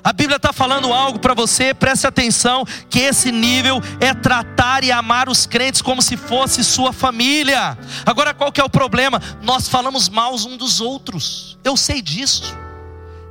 A 0.05 0.13
Bíblia 0.13 0.35
está 0.35 0.53
falando 0.53 0.93
algo 0.93 1.17
para 1.17 1.33
você, 1.33 1.73
preste 1.73 2.05
atenção: 2.05 2.63
que 2.91 2.99
esse 2.99 3.31
nível 3.31 3.81
é 3.99 4.13
tratar 4.13 4.83
e 4.83 4.91
amar 4.91 5.27
os 5.27 5.47
crentes 5.47 5.81
como 5.81 5.99
se 5.99 6.15
fosse 6.15 6.63
sua 6.63 6.93
família. 6.93 7.75
Agora, 8.05 8.31
qual 8.31 8.51
que 8.51 8.61
é 8.61 8.63
o 8.63 8.69
problema? 8.69 9.19
Nós 9.41 9.67
falamos 9.67 10.07
mal 10.07 10.35
um 10.35 10.57
dos 10.57 10.79
outros. 10.79 11.57
Eu 11.63 11.75
sei 11.75 12.03
disso. 12.03 12.55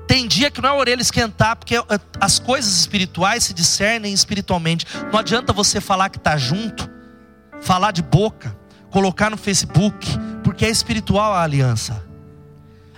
Tem 0.09 0.27
dia 0.27 0.51
que 0.51 0.61
não 0.61 0.69
é 0.69 0.73
a 0.73 0.75
orelha 0.75 1.01
esquentar, 1.01 1.55
porque 1.55 1.77
eh, 1.77 1.85
as 2.21 2.41
coisas 2.41 2.77
espirituais 2.77 3.45
se 3.45 3.55
discernem 3.55 4.13
espiritualmente. 4.13 4.85
Não 5.13 5.21
adianta 5.21 5.53
você 5.53 5.81
falar 5.81 6.09
que 6.09 6.19
está 6.19 6.37
junto, 6.37 6.91
falar 7.63 7.93
de 7.93 8.03
boca, 8.03 8.55
colocar 8.91 9.31
no 9.31 9.37
Facebook, 9.37 10.09
porque 10.43 10.65
é 10.65 10.71
espiritual 10.71 11.35
a 11.35 11.43
aliança. 11.43 12.04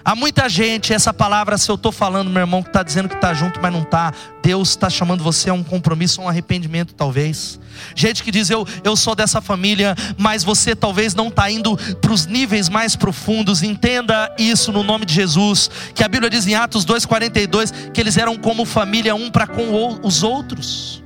Há 0.07 0.15
muita 0.15 0.49
gente, 0.49 0.93
essa 0.93 1.13
palavra, 1.13 1.59
se 1.59 1.69
eu 1.69 1.75
estou 1.75 1.91
falando, 1.91 2.31
meu 2.31 2.41
irmão, 2.41 2.63
que 2.63 2.69
está 2.69 2.81
dizendo 2.85 3.09
que 3.09 3.17
está 3.17 3.35
junto, 3.35 3.61
mas 3.61 3.73
não 3.73 3.83
está. 3.83 4.13
Deus 4.41 4.69
está 4.69 4.89
chamando 4.89 5.25
você 5.25 5.51
a 5.51 5.53
um 5.53 5.65
compromisso, 5.65 6.21
a 6.21 6.25
um 6.27 6.29
arrependimento, 6.29 6.95
talvez. 6.95 7.59
Gente 7.93 8.23
que 8.23 8.31
diz, 8.31 8.49
eu, 8.49 8.65
eu 8.85 8.95
sou 8.95 9.17
dessa 9.17 9.41
família, 9.41 9.97
mas 10.17 10.45
você 10.45 10.77
talvez 10.77 11.13
não 11.13 11.27
está 11.27 11.51
indo 11.51 11.77
para 12.01 12.13
os 12.13 12.25
níveis 12.25 12.69
mais 12.69 12.95
profundos. 12.95 13.65
Entenda 13.65 14.33
isso 14.39 14.71
no 14.71 14.85
nome 14.85 15.05
de 15.05 15.13
Jesus. 15.13 15.69
Que 15.93 16.05
a 16.05 16.09
Bíblia 16.09 16.31
diz 16.31 16.47
em 16.47 16.55
Atos 16.55 16.87
2,42 16.87 17.91
que 17.91 18.01
eles 18.01 18.17
eram 18.17 18.37
como 18.37 18.65
família 18.65 19.13
um 19.13 19.29
para 19.29 19.49
com 19.49 19.99
os 20.05 20.23
outros. 20.23 21.03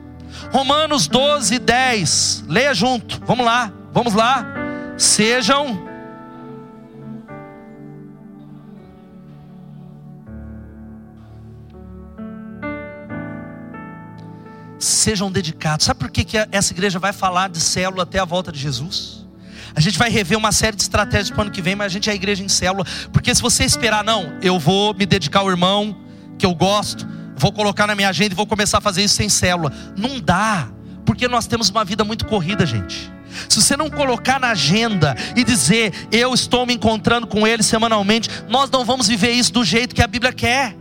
Romanos 0.52 1.08
12, 1.08 1.58
10. 1.58 2.44
Leia 2.46 2.74
junto. 2.74 3.18
Vamos 3.24 3.46
lá, 3.46 3.72
vamos 3.94 4.12
lá. 4.12 4.44
Sejam 4.98 5.88
sejam 14.80 15.30
dedicados. 15.30 15.86
Sabe 15.86 16.00
por 16.00 16.10
que, 16.10 16.24
que 16.24 16.36
essa 16.50 16.72
igreja 16.72 16.98
vai 16.98 17.12
falar 17.12 17.48
de 17.48 17.60
célula 17.60 18.02
até 18.02 18.18
a 18.18 18.24
volta 18.24 18.50
de 18.50 18.58
Jesus? 18.58 19.26
A 19.74 19.80
gente 19.80 19.98
vai 19.98 20.10
rever 20.10 20.36
uma 20.36 20.50
série 20.50 20.74
de 20.74 20.82
estratégias 20.82 21.30
para 21.30 21.38
o 21.38 21.42
ano 21.42 21.50
que 21.50 21.62
vem, 21.62 21.76
mas 21.76 21.86
a 21.86 21.88
gente 21.90 22.08
é 22.08 22.12
a 22.12 22.16
igreja 22.16 22.42
em 22.42 22.48
célula. 22.48 22.84
Porque 23.12 23.32
se 23.32 23.40
você 23.40 23.62
esperar, 23.62 24.02
não, 24.02 24.32
eu 24.42 24.58
vou 24.58 24.94
me 24.94 25.06
dedicar 25.06 25.40
ao 25.40 25.50
irmão 25.50 25.96
que 26.38 26.46
eu 26.46 26.54
gosto, 26.54 27.06
vou 27.36 27.52
colocar 27.52 27.86
na 27.86 27.94
minha 27.94 28.08
agenda 28.08 28.32
e 28.32 28.36
vou 28.36 28.46
começar 28.46 28.78
a 28.78 28.80
fazer 28.80 29.04
isso 29.04 29.14
sem 29.14 29.28
célula. 29.28 29.72
Não 29.96 30.18
dá, 30.18 30.68
porque 31.04 31.28
nós 31.28 31.46
temos 31.46 31.68
uma 31.68 31.84
vida 31.84 32.02
muito 32.02 32.26
corrida, 32.26 32.66
gente. 32.66 33.12
Se 33.48 33.62
você 33.62 33.76
não 33.76 33.88
colocar 33.88 34.40
na 34.40 34.48
agenda 34.48 35.14
e 35.36 35.44
dizer, 35.44 36.08
eu 36.10 36.34
estou 36.34 36.66
me 36.66 36.74
encontrando 36.74 37.28
com 37.28 37.46
ele 37.46 37.62
semanalmente, 37.62 38.28
nós 38.48 38.68
não 38.70 38.84
vamos 38.84 39.06
viver 39.06 39.30
isso 39.30 39.52
do 39.52 39.64
jeito 39.64 39.94
que 39.94 40.02
a 40.02 40.06
Bíblia 40.06 40.32
quer. 40.32 40.74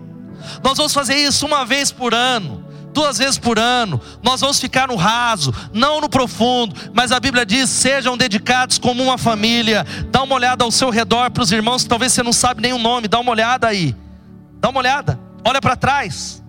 Nós 0.64 0.78
vamos 0.78 0.94
fazer 0.94 1.16
isso 1.16 1.46
uma 1.46 1.64
vez 1.64 1.92
por 1.92 2.14
ano 2.14 2.69
duas 2.94 3.18
vezes 3.18 3.38
por 3.38 3.58
ano, 3.58 4.00
nós 4.24 4.42
vamos 4.42 4.60
ficar 4.60 4.88
no 4.88 4.96
raso, 4.96 5.54
não 5.74 6.02
no 6.02 6.10
profundo, 6.10 6.76
mas 6.94 7.12
a 7.12 7.20
Bíblia 7.20 7.46
diz: 7.46 7.70
sejam 7.70 8.18
dedicados 8.18 8.78
como 8.78 9.04
uma 9.04 9.18
família. 9.18 9.86
Dá 10.12 10.24
uma 10.24 10.36
olhada 10.36 10.64
ao 10.64 10.72
seu 10.72 10.90
redor 10.90 11.32
para 11.32 11.44
os 11.44 11.52
irmãos, 11.52 11.84
talvez 11.84 12.14
você 12.14 12.24
não 12.24 12.34
sabe 12.34 12.62
nem 12.62 12.74
o 12.74 12.78
nome, 12.78 13.08
dá 13.08 13.20
uma 13.20 13.32
olhada 13.32 13.68
aí, 13.68 13.96
dá 14.60 14.70
uma 14.70 14.80
olhada, 14.80 15.20
olha 15.46 15.62
para 15.62 15.76
trás, 15.76 16.44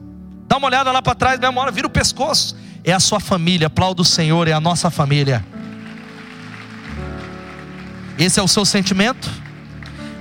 dá 0.46 0.56
uma 0.56 0.66
olhada 0.66 0.90
lá 0.90 1.00
para 1.00 1.14
trás, 1.14 1.38
mesmo 1.38 1.60
hora, 1.60 1.70
vira 1.70 1.86
o 1.86 1.90
pescoço. 1.90 2.56
É 2.82 2.92
a 2.92 3.00
sua 3.00 3.20
família, 3.20 3.66
aplauda 3.66 4.00
o 4.00 4.04
Senhor, 4.04 4.48
é 4.48 4.52
a 4.52 4.60
nossa 4.60 4.90
família. 4.90 5.44
Esse 8.18 8.40
é 8.40 8.42
o 8.42 8.48
seu 8.48 8.64
sentimento? 8.64 9.30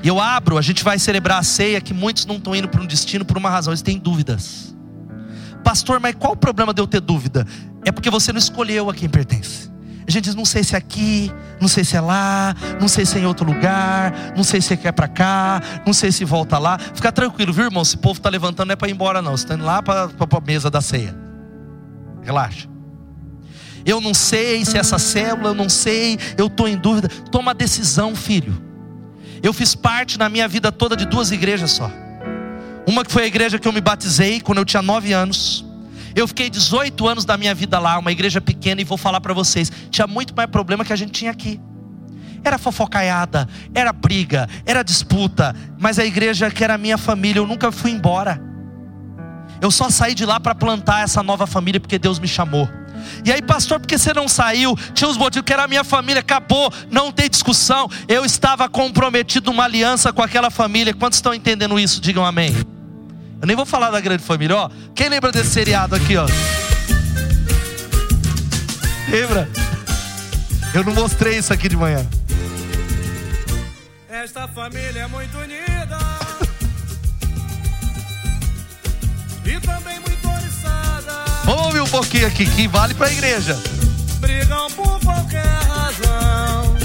E 0.01 0.07
eu 0.07 0.19
abro, 0.19 0.57
a 0.57 0.61
gente 0.61 0.83
vai 0.83 0.97
celebrar 0.97 1.39
a 1.39 1.43
ceia 1.43 1.81
que 1.81 1.93
muitos 1.93 2.25
não 2.25 2.37
estão 2.37 2.55
indo 2.55 2.67
para 2.69 2.81
um 2.81 2.85
destino 2.85 3.25
por 3.25 3.37
uma 3.37 3.49
razão, 3.49 3.71
eles 3.71 3.81
têm 3.81 3.97
dúvidas. 3.97 4.73
Pastor, 5.69 5.99
mas 5.99 6.15
qual 6.15 6.33
o 6.33 6.35
problema 6.35 6.73
de 6.73 6.81
eu 6.81 6.87
ter 6.87 6.99
dúvida? 6.99 7.45
É 7.85 7.91
porque 7.91 8.09
você 8.09 8.33
não 8.33 8.39
escolheu 8.39 8.89
a 8.89 8.93
quem 8.93 9.07
pertence. 9.07 9.69
A 10.07 10.09
gente 10.09 10.23
diz, 10.23 10.33
não 10.33 10.43
sei 10.43 10.63
se 10.63 10.73
é 10.73 10.79
aqui, 10.79 11.31
não 11.61 11.67
sei 11.67 11.83
se 11.83 11.95
é 11.95 12.01
lá, 12.01 12.55
não 12.81 12.87
sei 12.87 13.05
se 13.05 13.19
é 13.19 13.21
em 13.21 13.27
outro 13.27 13.45
lugar, 13.45 14.33
não 14.35 14.43
sei 14.43 14.61
se 14.61 14.73
é 14.73 14.77
quer 14.77 14.91
para 14.93 15.07
cá, 15.07 15.61
não 15.85 15.93
sei 15.93 16.11
se 16.11 16.25
volta 16.25 16.57
lá. 16.57 16.79
Fica 16.79 17.11
tranquilo, 17.11 17.53
viu, 17.53 17.65
irmão? 17.65 17.85
Se 17.85 17.93
o 17.93 17.99
povo 17.99 18.17
está 18.17 18.31
levantando 18.31 18.69
não 18.69 18.73
é 18.73 18.75
para 18.75 18.89
ir 18.89 18.93
embora, 18.93 19.21
não. 19.21 19.37
Você 19.37 19.43
está 19.43 19.53
indo 19.53 19.63
lá 19.63 19.83
para 19.83 20.05
a 20.05 20.41
mesa 20.43 20.71
da 20.71 20.81
ceia. 20.81 21.15
Relaxa. 22.23 22.67
Eu 23.85 24.01
não 24.01 24.15
sei 24.15 24.65
se 24.65 24.75
é 24.75 24.79
essa 24.79 24.97
célula, 24.97 25.49
eu 25.49 25.53
não 25.53 25.69
sei, 25.69 26.17
eu 26.35 26.47
estou 26.47 26.67
em 26.67 26.77
dúvida. 26.77 27.09
Toma 27.31 27.53
decisão, 27.53 28.15
filho. 28.15 28.59
Eu 29.43 29.53
fiz 29.53 29.75
parte 29.75 30.17
na 30.17 30.29
minha 30.29 30.47
vida 30.47 30.71
toda 30.71 30.97
de 30.97 31.05
duas 31.05 31.29
igrejas 31.29 31.69
só. 31.69 31.91
Uma 32.87 33.05
que 33.05 33.11
foi 33.11 33.23
a 33.23 33.27
igreja 33.27 33.59
que 33.59 33.67
eu 33.67 33.71
me 33.71 33.81
batizei 33.81 34.41
quando 34.41 34.57
eu 34.57 34.65
tinha 34.65 34.81
9 34.81 35.13
anos. 35.13 35.65
Eu 36.15 36.27
fiquei 36.27 36.49
18 36.49 37.07
anos 37.07 37.25
da 37.25 37.37
minha 37.37 37.53
vida 37.53 37.77
lá, 37.79 37.97
uma 37.99 38.11
igreja 38.11 38.41
pequena, 38.41 38.81
e 38.81 38.83
vou 38.83 38.97
falar 38.97 39.21
para 39.21 39.33
vocês: 39.33 39.71
tinha 39.89 40.07
muito 40.07 40.33
mais 40.35 40.49
problema 40.49 40.83
que 40.83 40.93
a 40.93 40.95
gente 40.95 41.11
tinha 41.11 41.31
aqui. 41.31 41.59
Era 42.43 42.57
fofocaiada, 42.57 43.47
era 43.73 43.91
briga, 43.91 44.47
era 44.65 44.81
disputa, 44.81 45.55
mas 45.77 45.99
a 45.99 46.05
igreja 46.05 46.49
que 46.49 46.63
era 46.63 46.77
minha 46.77 46.97
família, 46.97 47.39
eu 47.39 47.47
nunca 47.47 47.71
fui 47.71 47.91
embora. 47.91 48.41
Eu 49.61 49.69
só 49.69 49.89
saí 49.89 50.15
de 50.15 50.25
lá 50.25 50.39
para 50.39 50.55
plantar 50.55 51.03
essa 51.03 51.21
nova 51.21 51.45
família 51.45 51.79
porque 51.79 51.99
Deus 51.99 52.17
me 52.17 52.27
chamou. 52.27 52.67
E 53.25 53.31
aí, 53.31 53.41
pastor, 53.41 53.79
porque 53.79 53.97
você 53.97 54.13
não 54.13 54.27
saiu? 54.27 54.75
Tinha 54.93 55.09
uns 55.09 55.17
motivos 55.17 55.45
que 55.45 55.53
era 55.53 55.63
a 55.63 55.67
minha 55.67 55.83
família, 55.83 56.19
acabou, 56.19 56.71
não 56.89 57.11
tem 57.11 57.29
discussão. 57.29 57.89
Eu 58.07 58.25
estava 58.25 58.69
comprometido 58.69 59.51
numa 59.51 59.65
aliança 59.65 60.11
com 60.13 60.21
aquela 60.21 60.49
família. 60.49 60.93
Quantos 60.93 61.17
estão 61.17 61.33
entendendo 61.33 61.79
isso? 61.79 61.99
Digam 62.01 62.25
amém. 62.25 62.55
Eu 63.41 63.47
nem 63.47 63.55
vou 63.55 63.65
falar 63.65 63.89
da 63.89 64.01
grande 64.01 64.23
família, 64.23 64.55
ó. 64.55 64.69
Quem 64.93 65.07
lembra 65.07 65.31
desse 65.31 65.51
seriado 65.51 65.95
aqui, 65.95 66.17
ó? 66.17 66.25
Lembra? 69.09 69.49
Eu 70.73 70.83
não 70.83 70.93
mostrei 70.93 71.37
isso 71.37 71.51
aqui 71.53 71.67
de 71.67 71.75
manhã. 71.75 72.05
Esta 74.07 74.47
família 74.49 75.01
é 75.01 75.07
muito 75.07 75.37
unida. 75.37 75.97
e 79.45 79.59
também 79.61 79.99
muito. 79.99 80.18
Vamos 81.59 81.75
ouvir 81.75 81.81
um 81.81 81.91
pouquinho 81.91 82.25
aqui, 82.25 82.45
que 82.45 82.69
vale 82.69 82.93
pra 82.93 83.11
igreja. 83.11 83.59
Brigam 84.21 84.71
por 84.71 84.97
qualquer 85.01 85.43
razão. 85.43 86.77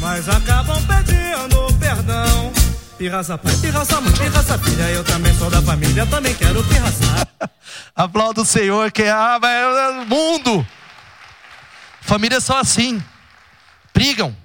Mas 0.00 0.28
acabam 0.28 0.76
pedindo 0.84 1.72
perdão. 1.78 2.52
Pirraça 2.98 3.38
pai, 3.38 3.56
pirraça 3.58 4.00
mãe, 4.00 4.12
pirraça 4.14 4.58
filha, 4.58 4.90
eu 4.90 5.04
também 5.04 5.32
sou 5.38 5.48
da 5.48 5.62
família, 5.62 6.04
também 6.06 6.34
quero 6.34 6.64
pirraçar. 6.64 7.28
Aplauda 7.94 8.42
o 8.42 8.44
Senhor, 8.44 8.90
que 8.90 9.02
é, 9.02 9.12
ah, 9.12 9.38
é 9.40 9.90
o 9.90 10.06
mundo. 10.06 10.66
Famílias 12.00 12.42
são 12.42 12.58
assim, 12.58 13.00
brigam. 13.94 14.36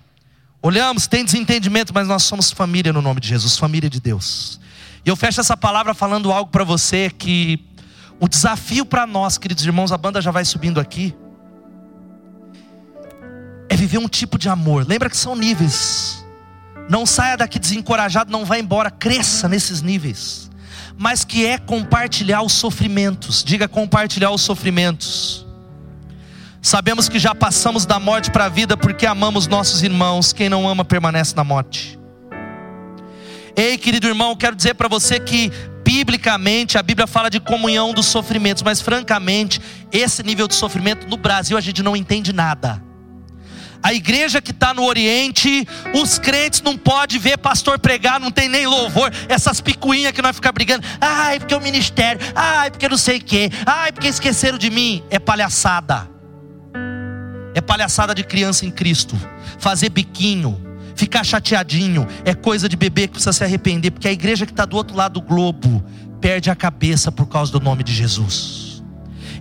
Olhamos, 0.62 1.08
tem 1.08 1.26
desentendimento, 1.26 1.92
mas 1.92 2.08
nós 2.08 2.22
somos 2.22 2.52
família 2.52 2.94
no 2.94 3.02
nome 3.02 3.20
de 3.20 3.30
Jesus, 3.30 3.58
família 3.58 3.90
de 3.90 4.00
Deus. 4.00 4.60
E 5.04 5.10
eu 5.10 5.16
fecho 5.16 5.40
essa 5.40 5.58
palavra 5.58 5.96
falando 5.96 6.32
algo 6.32 6.52
para 6.52 6.64
você 6.64 7.10
que 7.10 7.58
o 8.22 8.30
desafio 8.30 8.86
para 8.86 9.08
nós, 9.08 9.40
queridos 9.40 9.66
irmãos, 9.66 9.92
a 9.92 9.98
banda 9.98 10.22
já 10.22 10.30
vai 10.30 10.46
subindo 10.46 10.80
aqui, 10.80 11.16
é 13.68 13.76
viver 13.76 13.98
um 13.98 14.08
tipo 14.08 14.38
de 14.38 14.48
amor. 14.48 14.86
Lembra 14.88 15.10
que 15.10 15.18
são 15.18 15.36
níveis. 15.36 16.24
Não 16.88 17.04
saia 17.04 17.36
daqui 17.36 17.58
desencorajado, 17.58 18.32
não 18.32 18.46
vá 18.46 18.60
embora, 18.60 18.92
cresça 18.92 19.50
nesses 19.50 19.82
níveis. 19.82 20.52
Mas 20.96 21.26
que 21.26 21.48
é 21.48 21.58
compartilhar 21.58 22.44
os 22.44 22.54
sofrimentos. 22.54 23.44
Diga 23.44 23.68
compartilhar 23.68 24.30
os 24.30 24.42
sofrimentos. 24.42 25.48
Sabemos 26.62 27.10
que 27.10 27.18
já 27.18 27.34
passamos 27.34 27.88
da 27.88 28.00
morte 28.00 28.30
para 28.30 28.46
a 28.46 28.50
vida 28.50 28.78
porque 28.78 29.08
amamos 29.08 29.48
nossos 29.48 29.82
irmãos. 29.82 30.32
Quem 30.32 30.48
não 30.48 30.70
ama 30.70 30.86
permanece 30.86 31.36
na 31.36 31.44
morte. 31.44 31.98
Ei, 33.56 33.80
querido 33.80 34.08
irmão, 34.08 34.36
quero 34.36 34.56
dizer 34.56 34.76
para 34.76 34.88
você 34.88 35.20
que 35.20 35.52
biblicamente 35.84 36.78
a 36.78 36.84
Bíblia 36.84 37.08
fala 37.08 37.30
de 37.30 37.40
comunhão 37.40 37.94
dos 37.94 38.06
sofrimentos, 38.06 38.64
mas 38.64 38.82
francamente, 38.82 39.62
esse 39.92 40.24
nível 40.24 40.48
de 40.48 40.56
sofrimento 40.56 41.08
no 41.08 41.18
Brasil 41.18 41.58
a 41.58 41.62
gente 41.62 41.84
não 41.84 41.96
entende 41.96 42.34
nada. 42.34 42.82
A 43.84 43.94
igreja 43.94 44.42
que 44.42 44.52
está 44.52 44.74
no 44.74 44.84
Oriente, 44.84 45.68
os 45.96 46.20
crentes 46.20 46.62
não 46.62 46.78
podem 46.78 47.18
ver 47.18 47.38
pastor 47.38 47.80
pregar, 47.80 48.20
não 48.20 48.30
tem 48.30 48.48
nem 48.48 48.68
louvor. 48.68 49.12
Essas 49.28 49.60
picuinhas 49.60 50.12
que 50.12 50.22
nós 50.22 50.36
ficamos 50.36 50.54
brigando. 50.54 50.86
Ai, 51.00 51.40
porque 51.40 51.54
é 51.54 51.58
o 51.58 51.62
ministério. 51.62 52.22
Ai, 52.36 52.70
porque 52.70 52.88
não 52.88 52.98
sei 52.98 53.18
o 53.18 53.24
quê. 53.24 53.50
Ai, 53.66 53.92
porque 53.92 54.08
esqueceram 54.08 54.58
de 54.60 54.70
mim. 54.70 55.04
É 55.10 55.18
palhaçada. 55.18 56.08
É 57.56 57.62
palhaçada 57.62 58.14
de 58.14 58.24
criança 58.24 58.68
em 58.68 58.72
Cristo. 58.72 59.20
Fazer 59.58 59.90
biquinho. 59.90 60.71
Ficar 60.96 61.24
chateadinho. 61.24 62.08
É 62.26 62.34
coisa 62.34 62.68
de 62.68 62.76
bebê 62.76 63.08
que 63.08 63.14
precisa 63.14 63.34
se 63.34 63.44
arrepender. 63.44 63.92
Porque 63.92 64.08
a 64.08 64.12
igreja 64.12 64.46
que 64.46 64.52
está 64.52 64.66
do 64.66 64.76
outro 64.76 64.96
lado 64.96 65.20
do 65.20 65.22
globo 65.22 65.84
perde 66.20 66.50
a 66.50 66.56
cabeça 66.56 67.12
por 67.12 67.26
causa 67.28 67.52
do 67.52 67.60
nome 67.60 67.84
de 67.84 67.94
Jesus. 67.94 68.84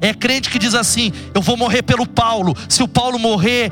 É 0.00 0.14
crente 0.14 0.48
que 0.48 0.58
diz 0.58 0.74
assim: 0.74 1.12
Eu 1.34 1.42
vou 1.42 1.56
morrer 1.56 1.82
pelo 1.82 2.06
Paulo. 2.06 2.56
Se 2.68 2.82
o 2.82 2.88
Paulo 2.88 3.18
morrer, 3.18 3.70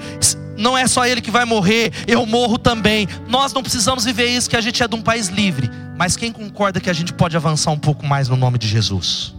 não 0.59 0.77
é 0.77 0.87
só 0.87 1.07
ele 1.07 1.21
que 1.21 1.31
vai 1.31 1.45
morrer, 1.45 1.93
eu 2.07 2.27
morro 2.27 2.59
também. 2.59 3.09
Nós 3.29 3.53
não 3.53 3.63
precisamos 3.63 4.05
viver 4.05 4.27
isso, 4.27 4.51
que 4.51 4.57
a 4.57 4.61
gente 4.61 4.83
é 4.83 4.89
de 4.89 4.95
um 4.95 5.03
país 5.03 5.29
livre. 5.29 5.71
Mas 5.97 6.17
quem 6.17 6.31
concorda 6.31 6.81
que 6.81 6.91
a 6.91 6.93
gente 6.93 7.13
pode 7.13 7.37
avançar 7.37 7.71
um 7.71 7.79
pouco 7.79 8.07
mais 8.07 8.29
no 8.29 8.37
nome 8.37 8.59
de 8.59 8.69
Jesus? 8.69 9.38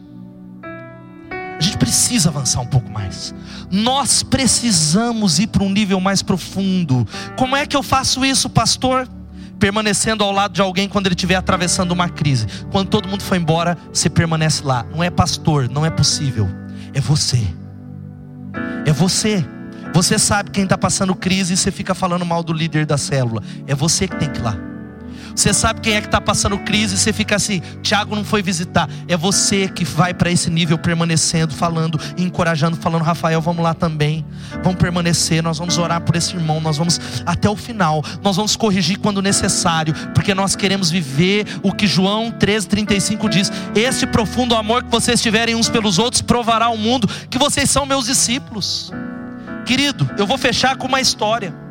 A 1.59 1.61
gente 1.61 1.77
precisa 1.77 2.29
avançar 2.29 2.61
um 2.61 2.65
pouco 2.65 2.89
mais. 2.89 3.35
Nós 3.69 4.23
precisamos 4.23 5.39
ir 5.39 5.47
para 5.47 5.61
um 5.61 5.69
nível 5.69 5.99
mais 5.99 6.21
profundo. 6.21 7.05
Como 7.37 7.53
é 7.55 7.65
que 7.65 7.75
eu 7.75 7.83
faço 7.83 8.23
isso, 8.23 8.49
pastor? 8.49 9.05
Permanecendo 9.59 10.23
ao 10.23 10.31
lado 10.31 10.53
de 10.53 10.61
alguém 10.61 10.87
quando 10.87 11.07
ele 11.07 11.15
estiver 11.15 11.35
atravessando 11.35 11.91
uma 11.91 12.07
crise. 12.07 12.47
Quando 12.71 12.87
todo 12.87 13.09
mundo 13.09 13.21
foi 13.21 13.37
embora, 13.37 13.77
você 13.91 14.09
permanece 14.09 14.63
lá. 14.63 14.85
Não 14.89 15.03
é 15.03 15.09
pastor, 15.09 15.69
não 15.69 15.85
é 15.85 15.89
possível. 15.89 16.47
É 16.93 17.01
você. 17.01 17.45
É 18.85 18.93
você. 18.93 19.45
Você 19.93 20.17
sabe 20.17 20.51
quem 20.51 20.63
está 20.63 20.77
passando 20.77 21.13
crise 21.13 21.55
e 21.55 21.57
você 21.57 21.71
fica 21.71 21.93
falando 21.93 22.25
mal 22.25 22.41
do 22.41 22.53
líder 22.53 22.85
da 22.85 22.97
célula. 22.97 23.43
É 23.67 23.75
você 23.75 24.07
que 24.07 24.15
tem 24.15 24.31
que 24.31 24.39
ir 24.39 24.43
lá. 24.43 24.68
Você 25.35 25.53
sabe 25.53 25.81
quem 25.81 25.93
é 25.93 26.01
que 26.01 26.07
está 26.07 26.19
passando 26.19 26.57
crise 26.59 26.95
e 26.95 26.97
você 26.97 27.13
fica 27.13 27.35
assim: 27.35 27.61
Tiago 27.81 28.15
não 28.15 28.23
foi 28.23 28.41
visitar. 28.41 28.89
É 29.07 29.15
você 29.15 29.67
que 29.67 29.85
vai 29.85 30.13
para 30.13 30.31
esse 30.31 30.49
nível 30.49 30.77
permanecendo, 30.77 31.53
falando, 31.53 31.99
encorajando, 32.17 32.77
falando: 32.77 33.03
Rafael, 33.03 33.41
vamos 33.41 33.63
lá 33.63 33.73
também. 33.73 34.25
Vamos 34.63 34.79
permanecer. 34.79 35.41
Nós 35.43 35.57
vamos 35.57 35.77
orar 35.77 36.01
por 36.01 36.15
esse 36.15 36.35
irmão. 36.35 36.59
Nós 36.59 36.77
vamos 36.77 36.99
até 37.25 37.49
o 37.49 37.55
final. 37.55 38.03
Nós 38.21 38.35
vamos 38.35 38.55
corrigir 38.55 38.99
quando 38.99 39.21
necessário, 39.21 39.93
porque 40.13 40.33
nós 40.33 40.55
queremos 40.55 40.89
viver 40.89 41.45
o 41.63 41.71
que 41.71 41.87
João 41.87 42.31
13,35 42.31 43.29
diz: 43.29 43.51
Este 43.75 44.05
profundo 44.07 44.55
amor 44.55 44.83
que 44.83 44.91
vocês 44.91 45.21
tiverem 45.21 45.55
uns 45.55 45.69
pelos 45.69 45.99
outros 45.99 46.21
provará 46.21 46.65
ao 46.65 46.77
mundo 46.77 47.07
que 47.29 47.37
vocês 47.37 47.69
são 47.69 47.85
meus 47.85 48.05
discípulos. 48.05 48.91
Querido, 49.65 50.09
eu 50.17 50.25
vou 50.25 50.37
fechar 50.37 50.75
com 50.75 50.87
uma 50.87 50.99
história. 50.99 51.68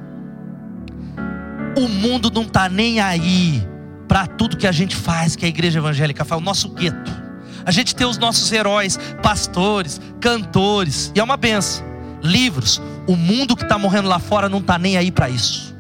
O 1.77 1.89
mundo 1.89 2.31
não 2.31 2.43
está 2.43 2.69
nem 2.69 3.01
aí 3.01 3.66
para 4.07 4.27
tudo 4.27 4.57
que 4.57 4.66
a 4.66 4.73
gente 4.73 4.97
faz, 4.97 5.37
que 5.37 5.45
a 5.45 5.49
igreja 5.49 5.79
evangélica 5.79 6.25
faz, 6.25 6.41
o 6.41 6.45
nosso 6.45 6.69
gueto. 6.71 7.29
A 7.64 7.71
gente 7.71 7.95
tem 7.95 8.07
os 8.07 8.16
nossos 8.16 8.51
heróis, 8.51 8.99
pastores, 9.23 10.01
cantores, 10.21 11.12
e 11.14 11.21
é 11.21 11.23
uma 11.23 11.37
benção. 11.37 11.87
Livros. 12.23 12.81
O 13.07 13.14
mundo 13.14 13.55
que 13.55 13.62
está 13.62 13.79
morrendo 13.79 14.09
lá 14.09 14.19
fora 14.19 14.49
não 14.49 14.59
está 14.59 14.79
nem 14.79 14.97
aí 14.97 15.11
para 15.11 15.29
isso. 15.29 15.77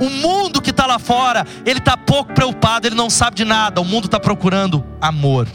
O 0.00 0.10
mundo 0.10 0.60
que 0.60 0.70
está 0.70 0.86
lá 0.86 0.98
fora, 0.98 1.46
ele 1.64 1.78
está 1.78 1.96
pouco 1.96 2.32
preocupado, 2.32 2.86
ele 2.86 2.96
não 2.96 3.08
sabe 3.08 3.36
de 3.36 3.44
nada. 3.44 3.80
O 3.80 3.84
mundo 3.84 4.06
está 4.06 4.18
procurando 4.18 4.84
amor. 5.00 5.48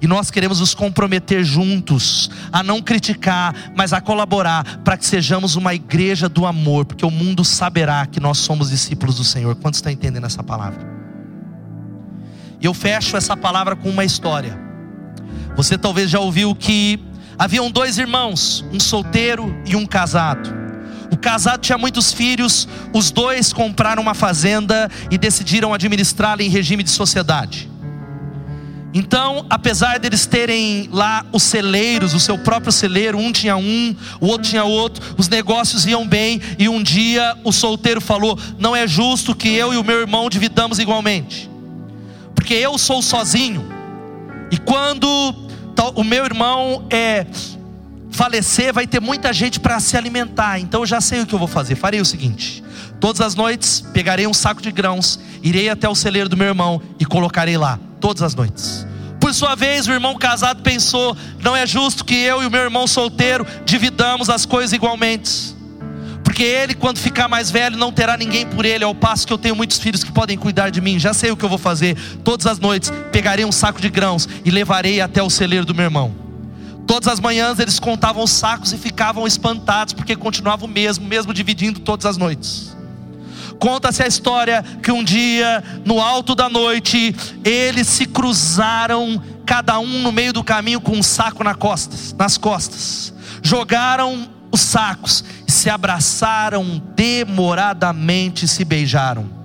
E 0.00 0.06
nós 0.06 0.30
queremos 0.30 0.60
nos 0.60 0.74
comprometer 0.74 1.44
juntos 1.44 2.30
a 2.52 2.62
não 2.62 2.82
criticar, 2.82 3.72
mas 3.76 3.92
a 3.92 4.00
colaborar 4.00 4.80
para 4.84 4.96
que 4.96 5.06
sejamos 5.06 5.56
uma 5.56 5.74
igreja 5.74 6.28
do 6.28 6.46
amor, 6.46 6.84
porque 6.84 7.04
o 7.04 7.10
mundo 7.10 7.44
saberá 7.44 8.06
que 8.06 8.20
nós 8.20 8.38
somos 8.38 8.70
discípulos 8.70 9.16
do 9.16 9.24
Senhor. 9.24 9.54
Quantos 9.56 9.78
estão 9.78 9.92
entendendo 9.92 10.24
essa 10.24 10.42
palavra? 10.42 10.96
E 12.60 12.66
eu 12.66 12.74
fecho 12.74 13.16
essa 13.16 13.36
palavra 13.36 13.76
com 13.76 13.90
uma 13.90 14.04
história. 14.04 14.58
Você 15.56 15.78
talvez 15.78 16.10
já 16.10 16.20
ouviu 16.20 16.54
que 16.54 16.98
haviam 17.38 17.70
dois 17.70 17.98
irmãos, 17.98 18.64
um 18.72 18.80
solteiro 18.80 19.54
e 19.66 19.76
um 19.76 19.86
casado. 19.86 20.54
O 21.10 21.16
casado 21.16 21.60
tinha 21.60 21.78
muitos 21.78 22.12
filhos, 22.12 22.68
os 22.92 23.10
dois 23.10 23.52
compraram 23.52 24.02
uma 24.02 24.14
fazenda 24.14 24.90
e 25.10 25.16
decidiram 25.16 25.72
administrá-la 25.72 26.42
em 26.42 26.48
regime 26.48 26.82
de 26.82 26.90
sociedade. 26.90 27.70
Então, 28.98 29.44
apesar 29.50 29.98
deles 29.98 30.24
terem 30.24 30.88
lá 30.90 31.22
os 31.30 31.42
celeiros, 31.42 32.14
o 32.14 32.18
seu 32.18 32.38
próprio 32.38 32.72
celeiro, 32.72 33.18
um 33.18 33.30
tinha 33.30 33.54
um, 33.54 33.94
o 34.22 34.26
outro 34.26 34.48
tinha 34.48 34.64
outro, 34.64 35.04
os 35.18 35.28
negócios 35.28 35.84
iam 35.84 36.08
bem, 36.08 36.40
e 36.58 36.66
um 36.66 36.82
dia 36.82 37.36
o 37.44 37.52
solteiro 37.52 38.00
falou: 38.00 38.38
Não 38.58 38.74
é 38.74 38.86
justo 38.86 39.34
que 39.34 39.50
eu 39.50 39.74
e 39.74 39.76
o 39.76 39.84
meu 39.84 40.00
irmão 40.00 40.30
dividamos 40.30 40.78
igualmente, 40.78 41.50
porque 42.34 42.54
eu 42.54 42.78
sou 42.78 43.02
sozinho, 43.02 43.68
e 44.50 44.56
quando 44.56 45.06
o 45.94 46.02
meu 46.02 46.24
irmão 46.24 46.86
é 46.88 47.26
falecer, 48.10 48.72
vai 48.72 48.86
ter 48.86 48.98
muita 48.98 49.30
gente 49.30 49.60
para 49.60 49.78
se 49.78 49.94
alimentar, 49.94 50.58
então 50.58 50.80
eu 50.80 50.86
já 50.86 51.02
sei 51.02 51.20
o 51.20 51.26
que 51.26 51.34
eu 51.34 51.38
vou 51.38 51.48
fazer. 51.48 51.74
Farei 51.74 52.00
o 52.00 52.04
seguinte: 52.06 52.64
todas 53.00 53.20
as 53.20 53.34
noites 53.34 53.80
pegarei 53.92 54.26
um 54.26 54.34
saco 54.34 54.62
de 54.62 54.70
grãos, 54.70 55.18
irei 55.42 55.68
até 55.68 55.88
o 55.88 55.94
celeiro 55.94 56.28
do 56.28 56.36
meu 56.36 56.48
irmão 56.48 56.80
e 56.98 57.04
colocarei 57.04 57.56
lá 57.56 57.78
todas 58.00 58.22
as 58.22 58.34
noites. 58.34 58.86
Por 59.20 59.34
sua 59.34 59.54
vez, 59.54 59.88
o 59.88 59.92
irmão 59.92 60.16
casado 60.16 60.62
pensou: 60.62 61.16
não 61.42 61.56
é 61.56 61.66
justo 61.66 62.04
que 62.04 62.14
eu 62.14 62.42
e 62.42 62.46
o 62.46 62.50
meu 62.50 62.60
irmão 62.60 62.86
solteiro 62.86 63.46
dividamos 63.64 64.30
as 64.30 64.46
coisas 64.46 64.72
igualmente. 64.72 65.56
Porque 66.22 66.42
ele, 66.42 66.74
quando 66.74 66.98
ficar 66.98 67.28
mais 67.28 67.50
velho, 67.50 67.76
não 67.76 67.90
terá 67.90 68.16
ninguém 68.16 68.46
por 68.46 68.64
ele, 68.64 68.84
ao 68.84 68.94
passo 68.94 69.26
que 69.26 69.32
eu 69.32 69.38
tenho 69.38 69.56
muitos 69.56 69.78
filhos 69.78 70.04
que 70.04 70.12
podem 70.12 70.36
cuidar 70.36 70.70
de 70.70 70.80
mim. 70.80 70.98
Já 70.98 71.14
sei 71.14 71.30
o 71.30 71.36
que 71.36 71.44
eu 71.44 71.48
vou 71.48 71.56
fazer. 71.56 71.96
Todas 72.22 72.46
as 72.46 72.58
noites 72.58 72.92
pegarei 73.10 73.44
um 73.44 73.52
saco 73.52 73.80
de 73.80 73.88
grãos 73.88 74.28
e 74.44 74.50
levarei 74.50 75.00
até 75.00 75.22
o 75.22 75.30
celeiro 75.30 75.64
do 75.64 75.74
meu 75.74 75.84
irmão. 75.84 76.14
Todas 76.86 77.08
as 77.08 77.18
manhãs 77.18 77.58
eles 77.58 77.80
contavam 77.80 78.22
os 78.22 78.30
sacos 78.30 78.72
e 78.72 78.76
ficavam 78.78 79.26
espantados, 79.26 79.94
porque 79.94 80.14
continuava 80.14 80.64
o 80.64 80.68
mesmo, 80.68 81.06
mesmo 81.06 81.32
dividindo 81.32 81.80
todas 81.80 82.06
as 82.06 82.16
noites. 82.16 82.75
Conta-se 83.58 84.02
a 84.02 84.06
história 84.06 84.64
que 84.82 84.92
um 84.92 85.02
dia, 85.02 85.62
no 85.84 86.00
alto 86.00 86.34
da 86.34 86.48
noite, 86.48 87.14
eles 87.44 87.86
se 87.86 88.06
cruzaram, 88.06 89.22
cada 89.44 89.78
um 89.78 90.02
no 90.02 90.12
meio 90.12 90.32
do 90.32 90.44
caminho 90.44 90.80
com 90.80 90.92
um 90.92 91.02
saco 91.02 91.42
nas 91.42 91.56
costas, 91.56 92.12
nas 92.12 92.36
costas. 92.36 93.12
Jogaram 93.42 94.28
os 94.50 94.60
sacos, 94.60 95.24
se 95.46 95.68
abraçaram 95.70 96.82
demoradamente 96.94 98.48
se 98.48 98.64
beijaram. 98.64 99.36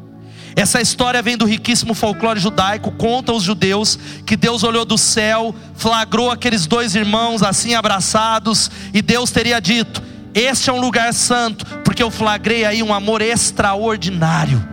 Essa 0.56 0.82
história 0.82 1.22
vem 1.22 1.38
do 1.38 1.46
riquíssimo 1.46 1.94
folclore 1.94 2.40
judaico, 2.40 2.92
conta 2.92 3.32
os 3.32 3.44
judeus 3.44 3.98
que 4.26 4.36
Deus 4.36 4.64
olhou 4.64 4.84
do 4.84 4.98
céu, 4.98 5.56
flagrou 5.76 6.30
aqueles 6.30 6.68
dois 6.68 6.94
irmãos 6.94 7.42
assim 7.42 7.74
abraçados, 7.74 8.70
e 8.94 9.02
Deus 9.02 9.32
teria 9.32 9.62
dito: 9.62 10.04
este 10.34 10.70
é 10.70 10.74
um 10.74 10.80
lugar 10.80 11.14
santo, 11.14 11.66
porque 11.84 12.02
eu 12.02 12.10
flagrei 12.10 12.66
aí 12.66 12.82
um 12.82 12.94
amor 12.94 13.22
extraordinário. 13.22 14.66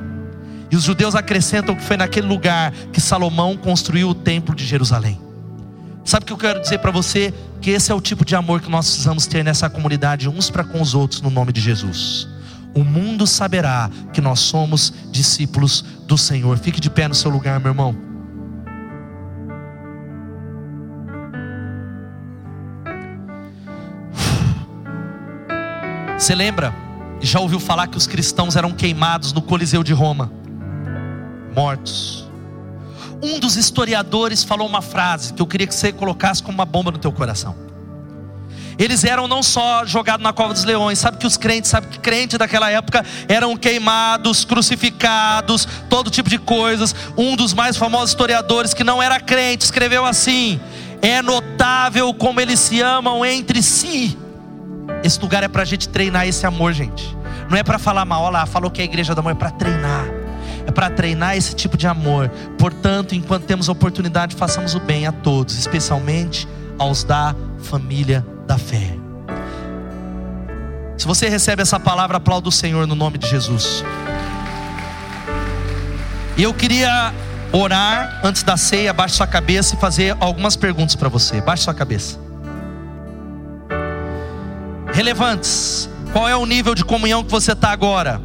E 0.70 0.76
os 0.76 0.84
judeus 0.84 1.14
acrescentam 1.14 1.74
que 1.74 1.82
foi 1.82 1.96
naquele 1.96 2.26
lugar 2.26 2.72
que 2.92 3.00
Salomão 3.00 3.56
construiu 3.56 4.10
o 4.10 4.14
templo 4.14 4.54
de 4.54 4.64
Jerusalém. 4.66 5.18
Sabe 6.04 6.24
o 6.24 6.26
que 6.26 6.32
eu 6.32 6.38
quero 6.38 6.60
dizer 6.60 6.78
para 6.78 6.90
você? 6.90 7.34
Que 7.60 7.70
esse 7.70 7.90
é 7.90 7.94
o 7.94 8.00
tipo 8.00 8.24
de 8.24 8.36
amor 8.36 8.60
que 8.60 8.70
nós 8.70 8.86
precisamos 8.86 9.26
ter 9.26 9.42
nessa 9.42 9.68
comunidade, 9.68 10.28
uns 10.28 10.48
para 10.48 10.64
com 10.64 10.80
os 10.80 10.94
outros, 10.94 11.20
no 11.20 11.30
nome 11.30 11.52
de 11.52 11.60
Jesus. 11.60 12.28
O 12.74 12.84
mundo 12.84 13.26
saberá 13.26 13.90
que 14.12 14.20
nós 14.20 14.40
somos 14.40 14.92
discípulos 15.10 15.84
do 16.06 16.16
Senhor. 16.16 16.58
Fique 16.58 16.80
de 16.80 16.88
pé 16.88 17.08
no 17.08 17.14
seu 17.14 17.30
lugar, 17.30 17.58
meu 17.58 17.72
irmão. 17.72 18.07
Você 26.18 26.34
lembra? 26.34 26.74
Já 27.20 27.38
ouviu 27.38 27.60
falar 27.60 27.86
que 27.86 27.96
os 27.96 28.08
cristãos 28.08 28.56
eram 28.56 28.72
queimados 28.72 29.32
no 29.32 29.40
Coliseu 29.40 29.84
de 29.84 29.92
Roma? 29.92 30.32
Mortos. 31.54 32.28
Um 33.22 33.38
dos 33.38 33.56
historiadores 33.56 34.42
falou 34.42 34.66
uma 34.66 34.82
frase 34.82 35.32
que 35.32 35.40
eu 35.40 35.46
queria 35.46 35.66
que 35.66 35.74
você 35.74 35.92
colocasse 35.92 36.42
como 36.42 36.58
uma 36.58 36.64
bomba 36.64 36.90
no 36.90 36.98
teu 36.98 37.12
coração. 37.12 37.54
Eles 38.76 39.04
eram 39.04 39.28
não 39.28 39.44
só 39.44 39.86
jogados 39.86 40.22
na 40.22 40.32
cova 40.32 40.52
dos 40.52 40.64
leões, 40.64 40.98
sabe 40.98 41.18
que 41.18 41.26
os 41.26 41.36
crentes, 41.36 41.70
sabe 41.70 41.86
que 41.86 42.00
crentes 42.00 42.36
daquela 42.36 42.68
época 42.68 43.04
eram 43.28 43.56
queimados, 43.56 44.44
crucificados, 44.44 45.68
todo 45.88 46.10
tipo 46.10 46.28
de 46.28 46.38
coisas. 46.38 46.94
Um 47.16 47.36
dos 47.36 47.54
mais 47.54 47.76
famosos 47.76 48.10
historiadores 48.10 48.74
que 48.74 48.82
não 48.82 49.00
era 49.00 49.20
crente 49.20 49.64
escreveu 49.64 50.04
assim: 50.04 50.60
É 51.00 51.22
notável 51.22 52.12
como 52.12 52.40
eles 52.40 52.58
se 52.58 52.80
amam 52.80 53.24
entre 53.24 53.62
si. 53.62 54.18
Esse 55.02 55.20
lugar 55.20 55.42
é 55.42 55.48
para 55.48 55.62
a 55.62 55.64
gente 55.64 55.88
treinar 55.88 56.26
esse 56.26 56.46
amor, 56.46 56.72
gente. 56.72 57.16
Não 57.48 57.56
é 57.56 57.62
para 57.62 57.78
falar 57.78 58.04
mal, 58.04 58.22
olha 58.22 58.32
lá, 58.32 58.46
falou 58.46 58.70
que 58.70 58.80
é 58.80 58.82
a 58.82 58.84
igreja 58.84 59.14
do 59.14 59.20
amor, 59.20 59.32
é 59.32 59.34
para 59.34 59.50
treinar. 59.50 60.04
É 60.66 60.70
para 60.70 60.90
treinar 60.90 61.36
esse 61.36 61.54
tipo 61.54 61.76
de 61.76 61.86
amor. 61.86 62.28
Portanto, 62.58 63.14
enquanto 63.14 63.44
temos 63.44 63.68
oportunidade, 63.68 64.36
façamos 64.36 64.74
o 64.74 64.80
bem 64.80 65.06
a 65.06 65.12
todos, 65.12 65.58
especialmente 65.58 66.46
aos 66.78 67.04
da 67.04 67.34
família 67.58 68.26
da 68.46 68.58
fé. 68.58 68.94
Se 70.96 71.06
você 71.06 71.28
recebe 71.28 71.62
essa 71.62 71.78
palavra, 71.78 72.18
aplauda 72.18 72.48
o 72.48 72.52
Senhor 72.52 72.86
no 72.86 72.94
nome 72.94 73.18
de 73.18 73.28
Jesus. 73.28 73.84
E 76.36 76.42
eu 76.42 76.52
queria 76.52 77.14
orar 77.52 78.20
antes 78.22 78.42
da 78.42 78.56
ceia, 78.56 78.92
baixe 78.92 79.14
sua 79.14 79.26
cabeça 79.26 79.74
e 79.74 79.78
fazer 79.78 80.16
algumas 80.20 80.54
perguntas 80.54 80.94
para 80.96 81.08
você. 81.08 81.40
Baixe 81.40 81.64
sua 81.64 81.74
cabeça 81.74 82.27
relevantes. 84.98 85.88
Qual 86.12 86.28
é 86.28 86.36
o 86.36 86.44
nível 86.44 86.74
de 86.74 86.84
comunhão 86.84 87.22
que 87.22 87.30
você 87.30 87.52
está 87.52 87.70
agora? 87.70 88.20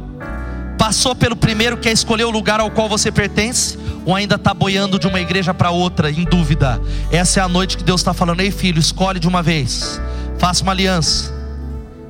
Passou 0.76 1.14
pelo 1.14 1.36
primeiro, 1.36 1.76
que 1.76 1.88
é 1.88 1.92
escolher 1.92 2.24
o 2.24 2.30
lugar 2.30 2.58
ao 2.58 2.68
qual 2.68 2.88
você 2.88 3.12
pertence? 3.12 3.78
Ou 4.04 4.12
ainda 4.12 4.34
está 4.34 4.52
boiando 4.52 4.98
de 4.98 5.06
uma 5.06 5.20
igreja 5.20 5.54
para 5.54 5.70
outra, 5.70 6.10
em 6.10 6.24
dúvida? 6.24 6.80
Essa 7.12 7.38
é 7.38 7.42
a 7.44 7.48
noite 7.48 7.76
que 7.76 7.84
Deus 7.84 8.00
está 8.00 8.12
falando: 8.12 8.40
ei 8.40 8.50
filho, 8.50 8.80
escolhe 8.80 9.20
de 9.20 9.28
uma 9.28 9.40
vez, 9.40 10.00
faça 10.36 10.64
uma 10.64 10.72
aliança. 10.72 11.32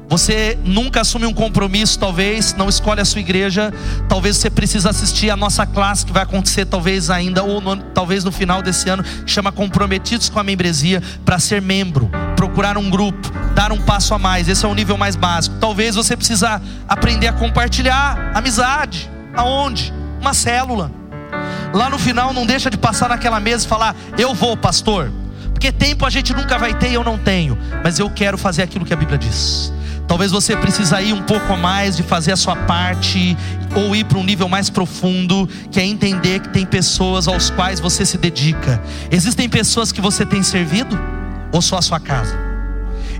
Você 0.09 0.59
nunca 0.65 1.01
assume 1.01 1.27
um 1.27 1.33
compromisso, 1.33 1.99
talvez, 1.99 2.55
não 2.55 2.69
escolhe 2.69 3.01
a 3.01 3.05
sua 3.05 3.21
igreja. 3.21 3.73
Talvez 4.09 4.37
você 4.37 4.51
precise 4.51 4.87
assistir 4.87 5.31
a 5.31 5.37
nossa 5.37 5.67
classe 5.67 6.05
que 6.05 6.13
vai 6.13 6.23
acontecer, 6.23 6.67
talvez 6.67 7.09
ainda, 7.11 7.43
ou 7.43 7.61
no, 7.61 7.77
talvez 7.77 8.23
no 8.23 8.31
final 8.31 8.61
desse 8.61 8.89
ano, 8.89 9.05
chama 9.27 9.51
Comprometidos 9.51 10.29
com 10.29 10.39
a 10.39 10.45
Membresia, 10.45 11.03
para 11.25 11.39
ser 11.39 11.63
membro, 11.63 12.11
procurar 12.37 12.77
um 12.77 12.91
grupo, 12.91 13.33
dar 13.55 13.73
um 13.73 13.81
passo 13.81 14.15
a 14.15 14.19
mais. 14.19 14.47
Esse 14.47 14.65
é 14.65 14.69
o 14.69 14.75
nível 14.75 14.99
mais 14.99 15.17
básico. 15.17 15.57
Talvez 15.59 15.95
você 15.95 16.17
precisa 16.17 16.61
aprender 16.87 17.29
a 17.29 17.33
compartilhar 17.33 18.33
amizade. 18.35 19.11
Aonde? 19.35 19.93
Uma 20.21 20.35
célula. 20.35 20.91
Lá 21.73 21.89
no 21.89 21.99
final, 21.99 22.33
não 22.33 22.47
deixa 22.47 22.71
de 22.71 22.77
passar 22.77 23.09
naquela 23.09 23.41
mesa 23.41 23.65
e 23.65 23.69
falar: 23.69 23.97
Eu 24.17 24.35
vou, 24.35 24.57
pastor. 24.57 25.11
Porque 25.53 25.73
tempo 25.73 26.05
a 26.05 26.11
gente 26.11 26.33
nunca 26.35 26.59
vai 26.59 26.75
ter 26.75 26.91
e 26.91 26.95
eu 26.95 27.03
não 27.03 27.19
tenho. 27.19 27.59
Mas 27.83 27.99
eu 27.99 28.09
quero 28.11 28.37
fazer 28.37 28.63
aquilo 28.63 28.85
que 28.85 28.93
a 28.93 28.97
Bíblia 28.97 29.19
diz 29.19 29.73
Talvez 30.07 30.31
você 30.31 30.57
precisa 30.57 31.01
ir 31.01 31.13
um 31.13 31.23
pouco 31.23 31.57
mais 31.57 31.97
de 31.97 32.03
fazer 32.03 32.33
a 32.33 32.37
sua 32.37 32.55
parte 32.55 33.37
ou 33.75 33.97
ir 33.97 34.05
para 34.05 34.19
um 34.19 34.25
nível 34.25 34.49
mais 34.49 34.71
profundo, 34.71 35.49
que 35.71 35.81
é 35.81 35.85
entender 35.85 36.41
que 36.41 36.51
tem 36.51 36.65
pessoas 36.67 37.27
aos 37.27 37.51
quais 37.51 37.81
você 37.81 38.05
se 38.05 38.19
dedica. 38.19 38.81
Existem 39.11 39.49
pessoas 39.49 39.91
que 39.91 40.01
você 40.01 40.25
tem 40.25 40.43
servido 40.43 40.99
ou 41.53 41.63
só 41.63 41.79
a 41.79 41.83
sua 41.83 41.99
casa? 41.99 42.37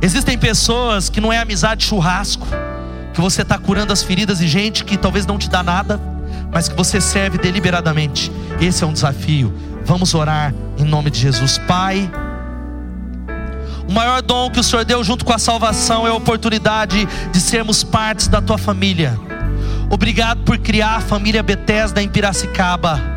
Existem 0.01 0.37
pessoas 0.37 1.09
que 1.09 1.21
não 1.21 1.33
é 1.33 1.39
amizade 1.39 1.85
churrasco, 1.85 2.47
que 3.13 3.21
você 3.21 3.43
está 3.43 3.59
curando 3.59 3.93
as 3.93 4.03
feridas 4.03 4.39
de 4.39 4.49
gente 4.49 4.85
que 4.85 4.97
talvez 4.97 5.25
não 5.25 5.39
te 5.39 5.49
dá 5.49 5.63
nada, 5.63 6.01
mas 6.53 6.69
que 6.69 6.77
você 6.77 7.01
serve 7.01 7.39
deliberadamente. 7.39 8.31
Esse 8.61 8.85
é 8.85 8.87
um 8.87 8.93
desafio. 8.93 9.53
Vamos 9.85 10.15
orar 10.15 10.55
em 10.77 10.85
nome 10.85 11.11
de 11.11 11.21
Jesus, 11.21 11.59
Pai. 11.59 12.11
O 13.89 13.93
maior 13.93 14.23
dom 14.23 14.51
que 14.51 14.61
o 14.61 14.65
Senhor 14.65 14.85
deu 14.85 15.05
junto 15.05 15.25
com 15.25 15.33
a 15.33 15.39
salvação 15.39 16.07
é 16.07 16.11
a 16.11 16.15
oportunidade 16.15 17.07
de 17.31 17.41
sermos 17.41 17.85
partes 17.85 18.29
da 18.29 18.41
tua 18.41 18.57
família. 18.57 19.19
Obrigado 19.91 20.43
por 20.43 20.59
criar 20.59 20.97
a 20.97 21.01
família 21.01 21.43
Bethesda 21.43 22.03
em 22.03 22.09
Piracicaba. 22.09 23.15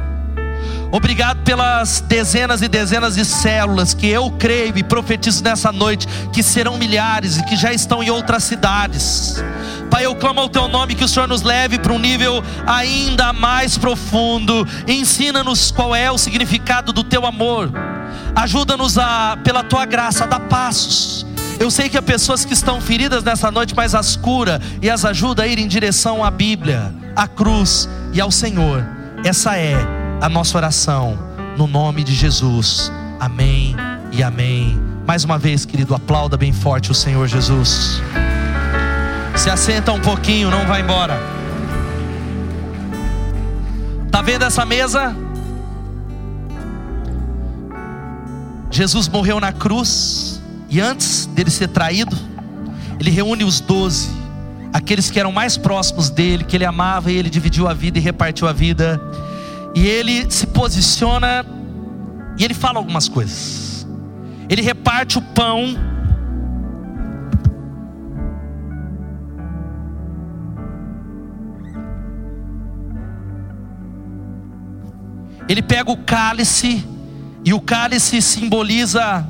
Obrigado 0.91 1.43
pelas 1.43 2.01
dezenas 2.01 2.61
e 2.61 2.67
dezenas 2.67 3.15
de 3.15 3.25
células 3.25 3.93
que 3.93 4.07
eu 4.07 4.31
creio 4.31 4.77
e 4.77 4.83
profetizo 4.83 5.43
nessa 5.43 5.71
noite, 5.71 6.07
que 6.31 6.41
serão 6.41 6.77
milhares 6.77 7.37
e 7.37 7.43
que 7.43 7.57
já 7.57 7.73
estão 7.73 8.01
em 8.01 8.09
outras 8.09 8.43
cidades. 8.43 9.43
Pai, 9.89 10.05
eu 10.05 10.15
clamo 10.15 10.41
ao 10.41 10.49
teu 10.49 10.67
nome 10.67 10.95
que 10.95 11.03
o 11.03 11.07
Senhor 11.07 11.27
nos 11.27 11.41
leve 11.41 11.77
para 11.79 11.93
um 11.93 11.99
nível 11.99 12.43
ainda 12.65 13.33
mais 13.33 13.77
profundo. 13.77 14.67
Ensina-nos 14.87 15.71
qual 15.71 15.95
é 15.95 16.11
o 16.11 16.17
significado 16.17 16.93
do 16.93 17.03
teu 17.03 17.25
amor. 17.25 17.69
Ajuda-nos 18.35 18.97
a, 18.97 19.37
pela 19.43 19.63
tua 19.63 19.85
graça, 19.85 20.23
a 20.23 20.27
dar 20.27 20.39
passos. 20.41 21.25
Eu 21.59 21.71
sei 21.71 21.89
que 21.89 21.97
há 21.97 22.01
pessoas 22.01 22.45
que 22.45 22.53
estão 22.53 22.79
feridas 22.79 23.23
nessa 23.23 23.49
noite, 23.49 23.73
mas 23.75 23.95
as 23.95 24.15
cura 24.15 24.61
e 24.81 24.89
as 24.89 25.03
ajuda 25.03 25.43
a 25.43 25.47
ir 25.47 25.57
em 25.57 25.67
direção 25.67 26.23
à 26.23 26.29
Bíblia, 26.29 26.93
à 27.15 27.27
cruz 27.27 27.89
e 28.13 28.21
ao 28.21 28.29
Senhor. 28.29 28.85
Essa 29.23 29.57
é 29.57 29.75
a 30.21 30.29
nossa 30.29 30.57
oração, 30.57 31.17
no 31.57 31.65
nome 31.65 32.03
de 32.03 32.13
Jesus. 32.13 32.91
Amém 33.19 33.75
e 34.11 34.21
amém. 34.21 34.79
Mais 35.07 35.23
uma 35.23 35.37
vez, 35.37 35.65
querido, 35.65 35.95
aplauda 35.95 36.37
bem 36.37 36.53
forte 36.53 36.91
o 36.91 36.93
Senhor 36.93 37.27
Jesus. 37.27 38.01
Se 39.35 39.49
assenta 39.49 39.91
um 39.91 39.99
pouquinho, 39.99 40.51
não 40.51 40.65
vai 40.67 40.81
embora. 40.81 41.19
Tá 44.11 44.21
vendo 44.21 44.45
essa 44.45 44.65
mesa? 44.65 45.15
Jesus 48.69 49.07
morreu 49.07 49.39
na 49.39 49.51
cruz 49.51 50.41
e 50.69 50.79
antes 50.79 51.25
dele 51.25 51.49
ser 51.49 51.69
traído, 51.69 52.15
ele 52.99 53.09
reúne 53.09 53.43
os 53.43 53.59
doze, 53.59 54.09
aqueles 54.73 55.09
que 55.09 55.19
eram 55.19 55.31
mais 55.31 55.57
próximos 55.57 56.09
dele, 56.09 56.43
que 56.43 56.55
ele 56.55 56.65
amava, 56.65 57.11
e 57.11 57.15
ele 57.15 57.29
dividiu 57.29 57.67
a 57.67 57.73
vida 57.73 57.97
e 57.97 58.01
repartiu 58.01 58.47
a 58.47 58.53
vida. 58.53 59.01
E 59.73 59.85
ele 59.85 60.29
se 60.29 60.47
posiciona 60.47 61.45
e 62.37 62.43
ele 62.43 62.53
fala 62.53 62.77
algumas 62.77 63.07
coisas. 63.07 63.87
Ele 64.49 64.61
reparte 64.61 65.17
o 65.17 65.21
pão. 65.21 65.75
Ele 75.49 75.61
pega 75.61 75.89
o 75.89 75.97
cálice 75.97 76.85
e 77.47 77.53
o 77.53 77.61
cálice 77.61 78.21
simboliza 78.21 79.25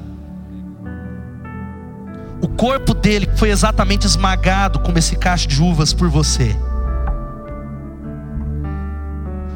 o 2.41 2.47
corpo 2.47 2.95
dele 2.95 3.27
que 3.27 3.37
foi 3.37 3.51
exatamente 3.51 4.07
esmagado 4.07 4.79
como 4.79 4.97
esse 4.97 5.15
cacho 5.15 5.47
de 5.47 5.61
uvas 5.61 5.93
por 5.93 6.09
você. 6.09 6.57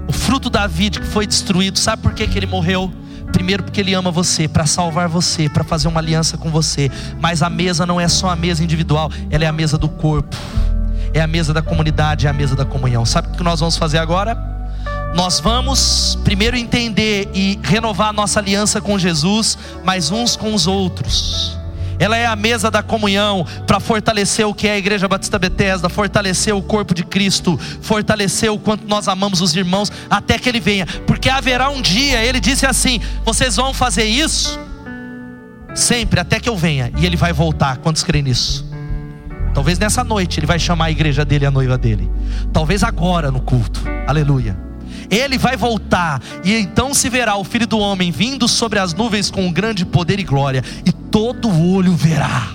O 0.07 0.14
fruto 0.14 0.47
da 0.47 0.68
vida 0.68 0.99
que 0.99 1.07
foi 1.07 1.26
destruído, 1.26 1.80
sabe 1.80 2.03
por 2.03 2.14
que, 2.14 2.28
que 2.28 2.38
ele 2.38 2.45
morreu? 2.45 2.93
Primeiro, 3.32 3.64
porque 3.64 3.82
Ele 3.82 3.95
ama 3.95 4.12
você, 4.12 4.47
para 4.47 4.68
salvar 4.68 5.07
você, 5.07 5.49
para 5.49 5.64
fazer 5.64 5.88
uma 5.88 5.99
aliança 5.99 6.38
com 6.38 6.51
você. 6.51 6.91
Mas 7.20 7.41
a 7.41 7.49
mesa 7.49 7.88
não 7.88 7.99
é 7.99 8.07
só 8.07 8.30
a 8.30 8.36
mesa 8.36 8.64
individual, 8.64 9.09
ela 9.32 9.43
é 9.43 9.47
a 9.47 9.51
mesa 9.51 9.76
do 9.76 9.89
corpo, 9.89 10.38
é 11.16 11.22
a 11.22 11.26
mesa 11.26 11.51
da 11.51 11.64
comunidade, 11.64 12.28
é 12.28 12.30
a 12.30 12.34
mesa 12.34 12.55
da 12.55 12.66
comunhão. 12.66 13.07
Sabe 13.07 13.30
o 13.30 13.32
que 13.32 13.41
nós 13.41 13.59
vamos 13.59 13.76
fazer 13.76 13.97
agora? 13.97 14.61
Nós 15.14 15.39
vamos 15.39 16.18
primeiro 16.24 16.55
entender 16.55 17.30
e 17.34 17.59
renovar 17.62 18.14
nossa 18.14 18.39
aliança 18.39 18.80
com 18.80 18.97
Jesus, 18.97 19.57
mas 19.84 20.09
uns 20.09 20.36
com 20.36 20.53
os 20.53 20.68
outros. 20.68 21.57
Ela 21.99 22.18
é 22.18 22.26
a 22.26 22.36
mesa 22.36 22.72
da 22.72 22.82
comunhão 22.82 23.45
para 23.68 23.80
fortalecer 23.80 24.47
o 24.47 24.55
que 24.55 24.68
é 24.68 24.72
a 24.72 24.78
Igreja 24.78 25.07
Batista 25.07 25.38
Bethesda, 25.38 25.88
fortalecer 25.88 26.55
o 26.55 26.62
corpo 26.62 26.95
de 26.95 27.03
Cristo, 27.03 27.59
fortalecer 27.82 28.51
o 28.51 28.57
quanto 28.57 28.88
nós 28.88 29.07
amamos 29.07 29.39
os 29.39 29.55
irmãos 29.55 29.91
até 30.09 30.39
que 30.39 30.49
Ele 30.49 30.59
venha, 30.59 30.88
porque 31.05 31.30
haverá 31.30 31.70
um 31.70 31.82
dia, 31.82 32.24
Ele 32.24 32.39
disse 32.39 32.66
assim: 32.66 32.99
vocês 33.24 33.55
vão 33.55 33.74
fazer 33.74 34.05
isso 34.05 34.59
sempre 35.76 36.20
até 36.20 36.39
que 36.39 36.49
eu 36.49 36.57
venha, 36.57 36.91
e 36.97 37.05
Ele 37.05 37.16
vai 37.16 37.34
voltar. 37.34 37.78
Quantos 37.78 38.03
creem 38.03 38.24
nisso? 38.24 38.68
Talvez 39.53 39.78
nessa 39.78 40.03
noite 40.03 40.39
Ele 40.39 40.47
vai 40.47 40.57
chamar 40.57 40.86
a 40.86 40.91
igreja 40.91 41.24
dele, 41.24 41.45
a 41.45 41.51
noiva 41.51 41.78
dele. 41.78 42.09
Talvez 42.51 42.82
agora 42.82 43.30
no 43.30 43.41
culto. 43.41 43.84
Aleluia 44.07 44.70
ele 45.12 45.38
vai 45.38 45.57
voltar, 45.57 46.22
e 46.43 46.53
então 46.53 46.93
se 46.93 47.09
verá 47.09 47.36
o 47.36 47.43
filho 47.43 47.68
do 47.68 47.78
homem 47.78 48.12
vindo 48.12 48.47
sobre 48.47 48.80
as 48.80 48.93
nuvens 48.93 49.30
com 49.30 49.51
grande 49.51 49.86
poder 49.86 50.20
e 50.20 50.24
glória, 50.24 50.64
e 50.86 50.91
todo 50.91 51.49
olho 51.49 51.93
verá, 51.93 52.47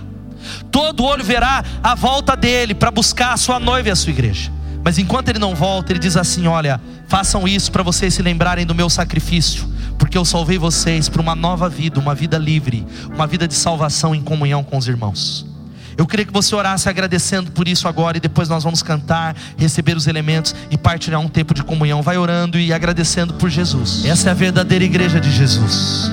todo 0.70 1.04
olho 1.04 1.22
verá 1.22 1.62
a 1.82 1.94
volta 1.94 2.34
dele 2.34 2.74
para 2.74 2.90
buscar 2.90 3.34
a 3.34 3.36
sua 3.36 3.60
noiva 3.60 3.88
e 3.88 3.92
a 3.92 3.96
sua 3.96 4.10
igreja. 4.10 4.50
Mas 4.82 4.98
enquanto 4.98 5.28
ele 5.28 5.40
não 5.40 5.52
volta, 5.52 5.92
ele 5.92 5.98
diz 5.98 6.16
assim: 6.16 6.46
Olha, 6.46 6.80
façam 7.08 7.46
isso 7.48 7.72
para 7.72 7.82
vocês 7.82 8.14
se 8.14 8.22
lembrarem 8.22 8.64
do 8.64 8.72
meu 8.72 8.88
sacrifício, 8.88 9.68
porque 9.98 10.16
eu 10.16 10.24
salvei 10.24 10.58
vocês 10.58 11.08
para 11.08 11.20
uma 11.20 11.34
nova 11.34 11.68
vida, 11.68 11.98
uma 11.98 12.14
vida 12.14 12.38
livre, 12.38 12.86
uma 13.12 13.26
vida 13.26 13.48
de 13.48 13.54
salvação 13.54 14.14
em 14.14 14.22
comunhão 14.22 14.62
com 14.62 14.78
os 14.78 14.86
irmãos. 14.86 15.55
Eu 15.96 16.06
queria 16.06 16.26
que 16.26 16.32
você 16.32 16.54
orasse 16.54 16.88
agradecendo 16.88 17.50
por 17.50 17.66
isso 17.66 17.88
agora 17.88 18.18
e 18.18 18.20
depois 18.20 18.48
nós 18.48 18.62
vamos 18.62 18.82
cantar, 18.82 19.34
receber 19.56 19.96
os 19.96 20.06
elementos 20.06 20.54
e 20.70 20.76
partilhar 20.76 21.20
um 21.20 21.28
tempo 21.28 21.54
de 21.54 21.62
comunhão. 21.62 22.02
Vai 22.02 22.18
orando 22.18 22.58
e 22.58 22.72
agradecendo 22.72 23.34
por 23.34 23.48
Jesus. 23.48 24.04
Essa 24.04 24.28
é 24.28 24.32
a 24.32 24.34
verdadeira 24.34 24.84
igreja 24.84 25.18
de 25.18 25.30
Jesus. 25.30 26.10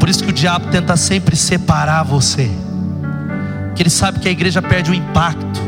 Por 0.00 0.08
isso 0.08 0.24
que 0.24 0.30
o 0.30 0.32
diabo 0.32 0.68
tenta 0.70 0.96
sempre 0.96 1.36
separar 1.36 2.02
você. 2.02 2.50
Que 3.76 3.82
ele 3.82 3.90
sabe 3.90 4.20
que 4.20 4.28
a 4.28 4.30
igreja 4.30 4.62
perde 4.62 4.90
o 4.90 4.94
impacto. 4.94 5.60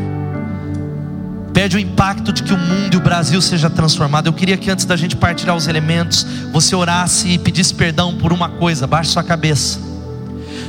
Perde 1.53 1.77
o 1.77 1.81
impacto 1.81 2.33
de 2.33 2.43
que 2.43 2.53
o 2.55 2.59
mundo 2.59 2.95
e 2.95 2.97
o 2.97 3.01
Brasil 3.01 3.41
seja 3.43 3.69
transformado. 3.69 4.29
Eu 4.29 4.33
queria 4.33 4.57
que 4.57 4.71
antes 4.71 4.85
da 4.87 4.97
gente 4.97 5.15
partilhar 5.15 5.57
os 5.57 5.67
elementos, 5.67 6.27
você 6.53 6.75
orasse 6.75 7.29
e 7.29 7.39
pedisse 7.39 7.75
perdão 7.75 8.17
por 8.17 8.33
uma 8.33 8.49
coisa. 8.49 8.87
Baixe 8.87 9.11
sua 9.11 9.23
cabeça. 9.23 9.96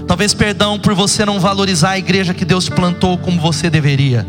Talvez 0.08 0.34
perdão 0.34 0.80
por 0.80 0.94
você 0.94 1.26
não 1.26 1.38
valorizar 1.38 1.92
a 1.92 1.98
igreja 2.00 2.34
que 2.34 2.46
Deus 2.46 2.70
plantou 2.70 3.18
como 3.18 3.42
você 3.42 3.70
deveria. 3.70 4.26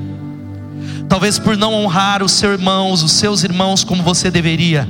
Talvez 1.08 1.38
por 1.38 1.56
não 1.56 1.72
honrar 1.72 2.22
os 2.22 2.32
seus 2.32 2.58
irmãos, 2.58 3.02
os 3.02 3.12
seus 3.12 3.44
irmãos 3.44 3.84
como 3.84 4.02
você 4.02 4.30
deveria. 4.30 4.88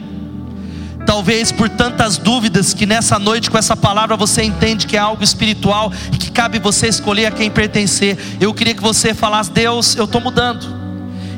Talvez 1.05 1.53
por 1.53 1.69
tantas 1.69 2.17
dúvidas 2.17 2.73
que 2.73 2.87
nessa 2.87 3.19
noite 3.19 3.51
com 3.51 3.59
essa 3.59 3.77
palavra 3.77 4.17
você 4.17 4.43
entende 4.43 4.87
que 4.87 4.97
é 4.97 5.01
algo 5.01 5.23
espiritual 5.23 5.93
e 6.13 6.17
que 6.17 6.31
cabe 6.31 6.59
você 6.59 6.89
escolher 6.89 7.27
a 7.27 7.31
quem 7.31 7.51
pertencer. 7.51 8.19
Eu 8.41 8.55
queria 8.55 8.75
que 8.75 8.83
você 8.83 9.13
falasse: 9.13 9.51
Deus, 9.51 9.95
eu 9.95 10.07
estou 10.07 10.21
mudando. 10.21 10.67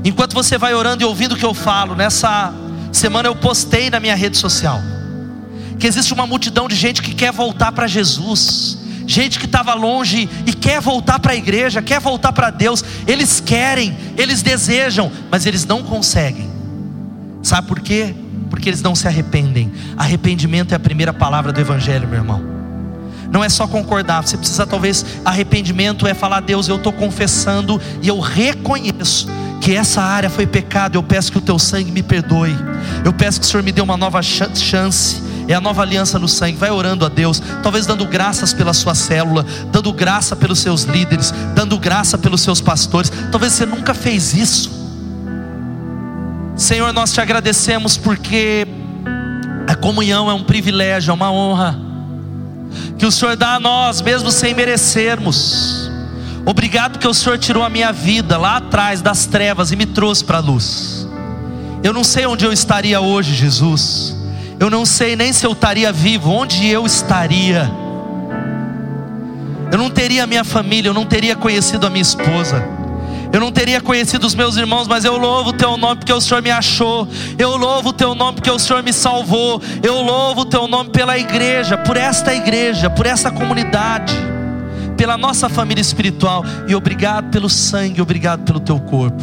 Enquanto 0.05 0.32
você 0.32 0.57
vai 0.57 0.74
orando 0.74 1.03
e 1.03 1.07
ouvindo 1.07 1.32
o 1.32 1.36
que 1.36 1.44
eu 1.44 1.55
falo, 1.55 1.94
nessa 1.94 2.55
semana 2.92 3.28
eu 3.28 3.34
postei 3.34 3.90
na 3.90 4.01
minha 4.01 4.14
rede 4.14 4.38
social 4.38 4.80
que 5.80 5.86
existe 5.86 6.12
uma 6.12 6.26
multidão 6.26 6.68
de 6.68 6.76
gente 6.76 7.01
que 7.01 7.14
quer 7.14 7.32
voltar 7.32 7.72
para 7.72 7.86
Jesus 7.86 8.78
gente 9.11 9.38
que 9.38 9.46
estava 9.46 9.74
longe 9.74 10.28
e 10.46 10.52
quer 10.52 10.80
voltar 10.80 11.18
para 11.18 11.32
a 11.32 11.36
igreja, 11.36 11.82
quer 11.82 12.00
voltar 12.00 12.32
para 12.32 12.50
Deus. 12.50 12.84
Eles 13.06 13.40
querem, 13.40 13.96
eles 14.16 14.40
desejam, 14.40 15.11
mas 15.30 15.44
eles 15.46 15.66
não 15.66 15.82
conseguem. 15.82 16.48
Sabe 17.42 17.66
por 17.66 17.80
quê? 17.80 18.14
Porque 18.48 18.68
eles 18.68 18.82
não 18.82 18.94
se 18.94 19.08
arrependem. 19.08 19.72
Arrependimento 19.96 20.72
é 20.72 20.76
a 20.76 20.80
primeira 20.80 21.12
palavra 21.12 21.52
do 21.52 21.61
Evangelho, 21.61 22.06
meu 22.06 22.18
irmão. 22.18 22.42
Não 23.30 23.44
é 23.44 23.48
só 23.48 23.66
concordar, 23.66 24.22
você 24.22 24.36
precisa 24.36 24.66
talvez 24.66 25.04
arrependimento 25.24 26.06
é 26.06 26.14
falar, 26.14 26.40
Deus, 26.40 26.68
eu 26.68 26.76
estou 26.76 26.92
confessando 26.92 27.80
e 28.02 28.08
eu 28.08 28.18
reconheço 28.18 29.28
que 29.61 29.76
essa 29.76 30.02
área 30.02 30.28
foi 30.28 30.46
pecado. 30.46 30.96
Eu 30.96 31.02
peço 31.02 31.30
que 31.30 31.38
o 31.38 31.40
teu 31.40 31.58
sangue 31.58 31.92
me 31.92 32.02
perdoe. 32.02 32.56
Eu 33.04 33.12
peço 33.12 33.38
que 33.40 33.46
o 33.46 33.48
Senhor 33.48 33.62
me 33.62 33.70
dê 33.70 33.80
uma 33.80 33.96
nova 33.96 34.20
chance 34.22 35.29
é 35.49 35.55
a 35.55 35.61
nova 35.61 35.82
aliança 35.82 36.18
no 36.18 36.28
sangue. 36.28 36.57
Vai 36.57 36.70
orando 36.70 37.05
a 37.05 37.09
Deus, 37.09 37.43
talvez 37.62 37.86
dando 37.86 38.05
graças 38.07 38.53
pela 38.53 38.72
sua 38.72 38.95
célula, 38.95 39.45
dando 39.72 39.93
graça 39.93 40.34
pelos 40.36 40.59
seus 40.59 40.84
líderes, 40.84 41.32
dando 41.55 41.78
graça 41.78 42.18
pelos 42.18 42.41
seus 42.41 42.61
pastores. 42.61 43.11
Talvez 43.30 43.53
você 43.53 43.66
nunca 43.66 43.95
fez 43.95 44.34
isso. 44.34 44.70
Senhor, 46.57 46.93
nós 46.93 47.12
te 47.12 47.20
agradecemos 47.20 47.97
porque 47.97 48.66
a 49.66 49.74
comunhão 49.74 50.30
é 50.30 50.34
um 50.34 50.45
privilégio, 50.45 51.11
é 51.11 51.14
uma 51.14 51.30
honra 51.30 51.91
que 52.99 53.07
o 53.07 53.11
Senhor 53.11 53.34
dá 53.34 53.55
a 53.55 53.61
nós, 53.61 54.03
mesmo 54.03 54.30
sem 54.30 54.55
merecermos. 54.55 55.91
Obrigado 56.45 56.93
porque 56.93 57.09
o 57.09 57.14
Senhor 57.14 57.38
tirou 57.38 57.64
a 57.64 57.70
minha 57.70 57.93
vida 57.93 58.36
lá 58.36 58.59
atrás 58.59 59.01
das 59.01 59.26
trevas 59.26 59.72
e 59.72 59.76
me 59.76 59.86
trouxe 59.86 60.24
para 60.24 60.38
a 60.38 60.41
luz. 60.41 61.09
Eu 61.82 61.93
não 61.93 62.05
sei 62.05 62.26
onde 62.26 62.45
eu 62.45 62.53
estaria 62.53 63.01
hoje, 63.01 63.34
Jesus. 63.34 64.14
Eu 64.61 64.68
não 64.68 64.84
sei 64.84 65.16
nem 65.16 65.32
se 65.32 65.46
eu 65.46 65.52
estaria 65.52 65.90
vivo, 65.90 66.30
onde 66.30 66.68
eu 66.68 66.84
estaria. 66.84 67.70
Eu 69.72 69.78
não 69.78 69.88
teria 69.88 70.26
minha 70.26 70.44
família, 70.44 70.90
eu 70.90 70.94
não 70.94 71.06
teria 71.06 71.34
conhecido 71.34 71.86
a 71.86 71.90
minha 71.90 72.02
esposa. 72.02 72.62
Eu 73.32 73.40
não 73.40 73.50
teria 73.50 73.80
conhecido 73.80 74.26
os 74.26 74.34
meus 74.34 74.58
irmãos, 74.58 74.86
mas 74.86 75.02
eu 75.02 75.16
louvo 75.16 75.50
o 75.50 75.52
teu 75.54 75.78
nome 75.78 76.00
porque 76.00 76.12
o 76.12 76.20
Senhor 76.20 76.42
me 76.42 76.50
achou. 76.50 77.08
Eu 77.38 77.56
louvo 77.56 77.88
o 77.88 77.92
teu 77.94 78.14
nome 78.14 78.34
porque 78.34 78.50
o 78.50 78.58
Senhor 78.58 78.82
me 78.82 78.92
salvou. 78.92 79.62
Eu 79.82 80.02
louvo 80.02 80.42
o 80.42 80.44
teu 80.44 80.68
nome 80.68 80.90
pela 80.90 81.16
igreja, 81.16 81.78
por 81.78 81.96
esta 81.96 82.34
igreja, 82.34 82.90
por 82.90 83.06
essa 83.06 83.30
comunidade, 83.30 84.14
pela 84.94 85.16
nossa 85.16 85.48
família 85.48 85.80
espiritual. 85.80 86.44
E 86.68 86.74
obrigado 86.74 87.30
pelo 87.30 87.48
sangue, 87.48 88.02
obrigado 88.02 88.42
pelo 88.42 88.61
teu 88.61 88.78
corpo. 88.78 89.22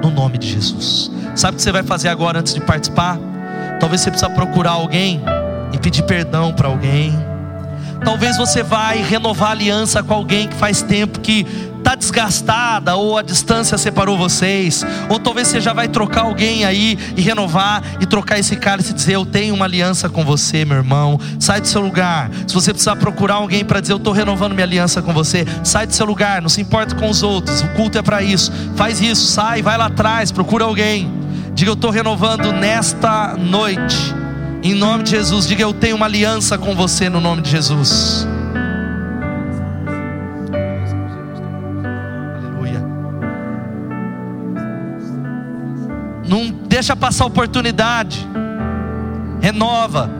No 0.00 0.10
nome 0.10 0.38
de 0.38 0.46
Jesus. 0.46 1.10
Sabe 1.34 1.54
o 1.54 1.56
que 1.56 1.62
você 1.62 1.72
vai 1.72 1.82
fazer 1.82 2.08
agora 2.08 2.38
antes 2.38 2.54
de 2.54 2.60
participar? 2.60 3.29
Talvez 3.80 4.02
você 4.02 4.10
precisa 4.10 4.30
procurar 4.30 4.72
alguém 4.72 5.20
e 5.72 5.78
pedir 5.78 6.02
perdão 6.02 6.52
para 6.52 6.68
alguém. 6.68 7.18
Talvez 8.04 8.36
você 8.36 8.62
vai 8.62 9.02
renovar 9.02 9.50
aliança 9.50 10.02
com 10.02 10.14
alguém 10.14 10.48
que 10.48 10.54
faz 10.54 10.80
tempo 10.82 11.20
que 11.20 11.46
está 11.78 11.94
desgastada, 11.94 12.94
ou 12.94 13.18
a 13.18 13.22
distância 13.22 13.76
separou 13.76 14.16
vocês, 14.16 14.84
ou 15.08 15.18
talvez 15.18 15.48
você 15.48 15.60
já 15.60 15.72
vai 15.72 15.88
trocar 15.88 16.22
alguém 16.22 16.64
aí 16.64 16.98
e 17.16 17.20
renovar 17.20 17.82
e 18.00 18.06
trocar 18.06 18.38
esse 18.38 18.56
cálice 18.56 18.92
e 18.92 18.94
dizer: 18.94 19.14
Eu 19.14 19.26
tenho 19.26 19.54
uma 19.54 19.64
aliança 19.64 20.08
com 20.08 20.24
você, 20.24 20.64
meu 20.64 20.76
irmão. 20.76 21.18
Sai 21.38 21.60
do 21.60 21.66
seu 21.66 21.80
lugar. 21.80 22.30
Se 22.46 22.54
você 22.54 22.72
precisar 22.72 22.96
procurar 22.96 23.34
alguém 23.34 23.64
para 23.64 23.80
dizer: 23.80 23.92
Eu 23.92 23.98
estou 23.98 24.12
renovando 24.12 24.52
minha 24.52 24.66
aliança 24.66 25.02
com 25.02 25.12
você, 25.12 25.46
sai 25.64 25.86
do 25.86 25.92
seu 25.92 26.06
lugar. 26.06 26.40
Não 26.40 26.48
se 26.48 26.60
importa 26.60 26.94
com 26.94 27.08
os 27.08 27.22
outros, 27.22 27.60
o 27.62 27.68
culto 27.70 27.98
é 27.98 28.02
para 28.02 28.22
isso. 28.22 28.52
Faz 28.76 29.00
isso, 29.00 29.26
sai, 29.26 29.62
vai 29.62 29.76
lá 29.76 29.86
atrás, 29.86 30.30
procura 30.30 30.64
alguém. 30.64 31.19
Diga: 31.60 31.72
Eu 31.72 31.74
estou 31.74 31.90
renovando 31.90 32.52
nesta 32.52 33.36
noite. 33.36 34.14
Em 34.62 34.72
nome 34.72 35.04
de 35.04 35.10
Jesus, 35.10 35.46
diga: 35.46 35.60
Eu 35.60 35.74
tenho 35.74 35.94
uma 35.94 36.06
aliança 36.06 36.56
com 36.56 36.74
você 36.74 37.10
no 37.10 37.20
nome 37.20 37.42
de 37.42 37.50
Jesus. 37.50 38.26
Não 46.26 46.48
deixa 46.66 46.96
passar 46.96 47.24
a 47.24 47.26
oportunidade. 47.26 48.26
Renova. 49.42 50.10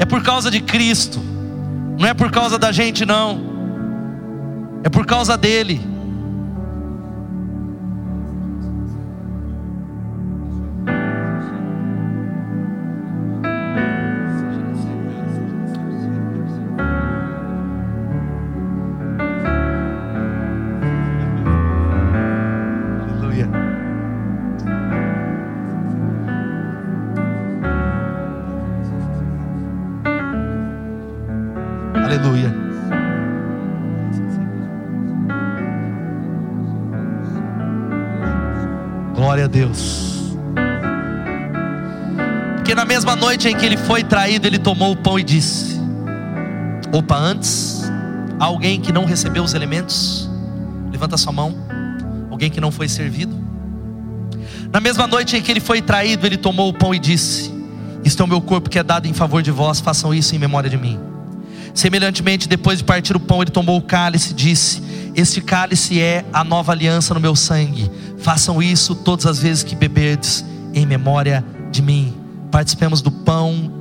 É 0.00 0.06
por 0.06 0.22
causa 0.22 0.50
de 0.50 0.62
Cristo. 0.62 1.20
Não 1.98 2.08
é 2.08 2.14
por 2.14 2.30
causa 2.30 2.58
da 2.58 2.72
gente, 2.72 3.04
não. 3.04 3.38
É 4.82 4.88
por 4.88 5.04
causa 5.04 5.36
dele. 5.36 5.93
Deus. 39.54 40.34
Porque 42.56 42.74
na 42.74 42.84
mesma 42.84 43.14
noite 43.14 43.48
em 43.48 43.56
que 43.56 43.64
ele 43.64 43.76
foi 43.76 44.02
traído, 44.02 44.48
ele 44.48 44.58
tomou 44.58 44.90
o 44.90 44.96
pão 44.96 45.16
e 45.16 45.22
disse: 45.22 45.80
Opa, 46.92 47.16
antes, 47.16 47.88
alguém 48.40 48.80
que 48.80 48.90
não 48.90 49.04
recebeu 49.04 49.44
os 49.44 49.54
elementos, 49.54 50.28
levanta 50.90 51.16
sua 51.16 51.32
mão. 51.32 51.54
Alguém 52.32 52.50
que 52.50 52.60
não 52.60 52.72
foi 52.72 52.88
servido. 52.88 53.32
Na 54.72 54.80
mesma 54.80 55.06
noite 55.06 55.36
em 55.36 55.40
que 55.40 55.52
ele 55.52 55.60
foi 55.60 55.80
traído, 55.80 56.26
ele 56.26 56.36
tomou 56.36 56.68
o 56.68 56.72
pão 56.72 56.92
e 56.92 56.98
disse: 56.98 57.54
Isto 58.04 58.24
é 58.24 58.26
o 58.26 58.28
meu 58.28 58.40
corpo 58.40 58.68
que 58.68 58.80
é 58.80 58.82
dado 58.82 59.06
em 59.06 59.12
favor 59.12 59.40
de 59.40 59.52
vós, 59.52 59.78
façam 59.78 60.12
isso 60.12 60.34
em 60.34 60.38
memória 60.38 60.68
de 60.68 60.76
mim. 60.76 60.98
Semelhantemente, 61.72 62.48
depois 62.48 62.78
de 62.78 62.84
partir 62.84 63.14
o 63.14 63.20
pão, 63.20 63.40
ele 63.40 63.52
tomou 63.52 63.78
o 63.78 63.82
cálice 63.82 64.32
e 64.32 64.34
disse: 64.34 64.82
Este 65.14 65.40
cálice 65.40 66.00
é 66.00 66.24
a 66.32 66.42
nova 66.42 66.72
aliança 66.72 67.14
no 67.14 67.20
meu 67.20 67.36
sangue. 67.36 67.90
Façam 68.18 68.60
isso 68.60 68.94
todas 68.94 69.26
as 69.26 69.38
vezes 69.38 69.62
que 69.62 69.76
beberdes 69.76 70.44
em 70.72 70.84
memória 70.84 71.44
de 71.70 71.80
mim. 71.80 72.12
Participemos 72.50 73.00
do 73.00 73.10
pão 73.10 73.72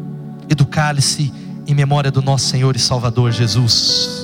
e 0.48 0.54
do 0.54 0.66
cálice 0.66 1.34
em 1.66 1.74
memória 1.74 2.12
do 2.12 2.22
nosso 2.22 2.46
Senhor 2.48 2.76
e 2.76 2.80
Salvador 2.80 3.32
Jesus. 3.32 4.23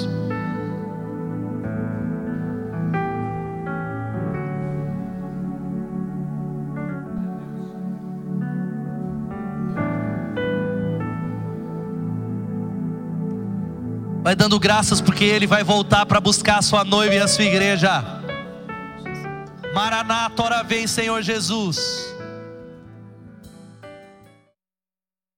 Vai 14.30 14.36
dando 14.36 14.60
graças 14.60 15.02
porque 15.02 15.24
Ele 15.24 15.48
vai 15.48 15.64
voltar 15.64 16.06
para 16.06 16.22
buscar 16.22 16.60
a 16.60 16.62
sua 16.62 16.84
noiva 16.84 17.16
e 17.16 17.18
a 17.18 17.28
sua 17.28 17.46
igreja. 17.46 18.22
Maranata, 19.74 20.44
ora 20.44 20.62
vem, 20.62 20.86
Senhor 20.86 21.24
Jesus. 21.24 21.80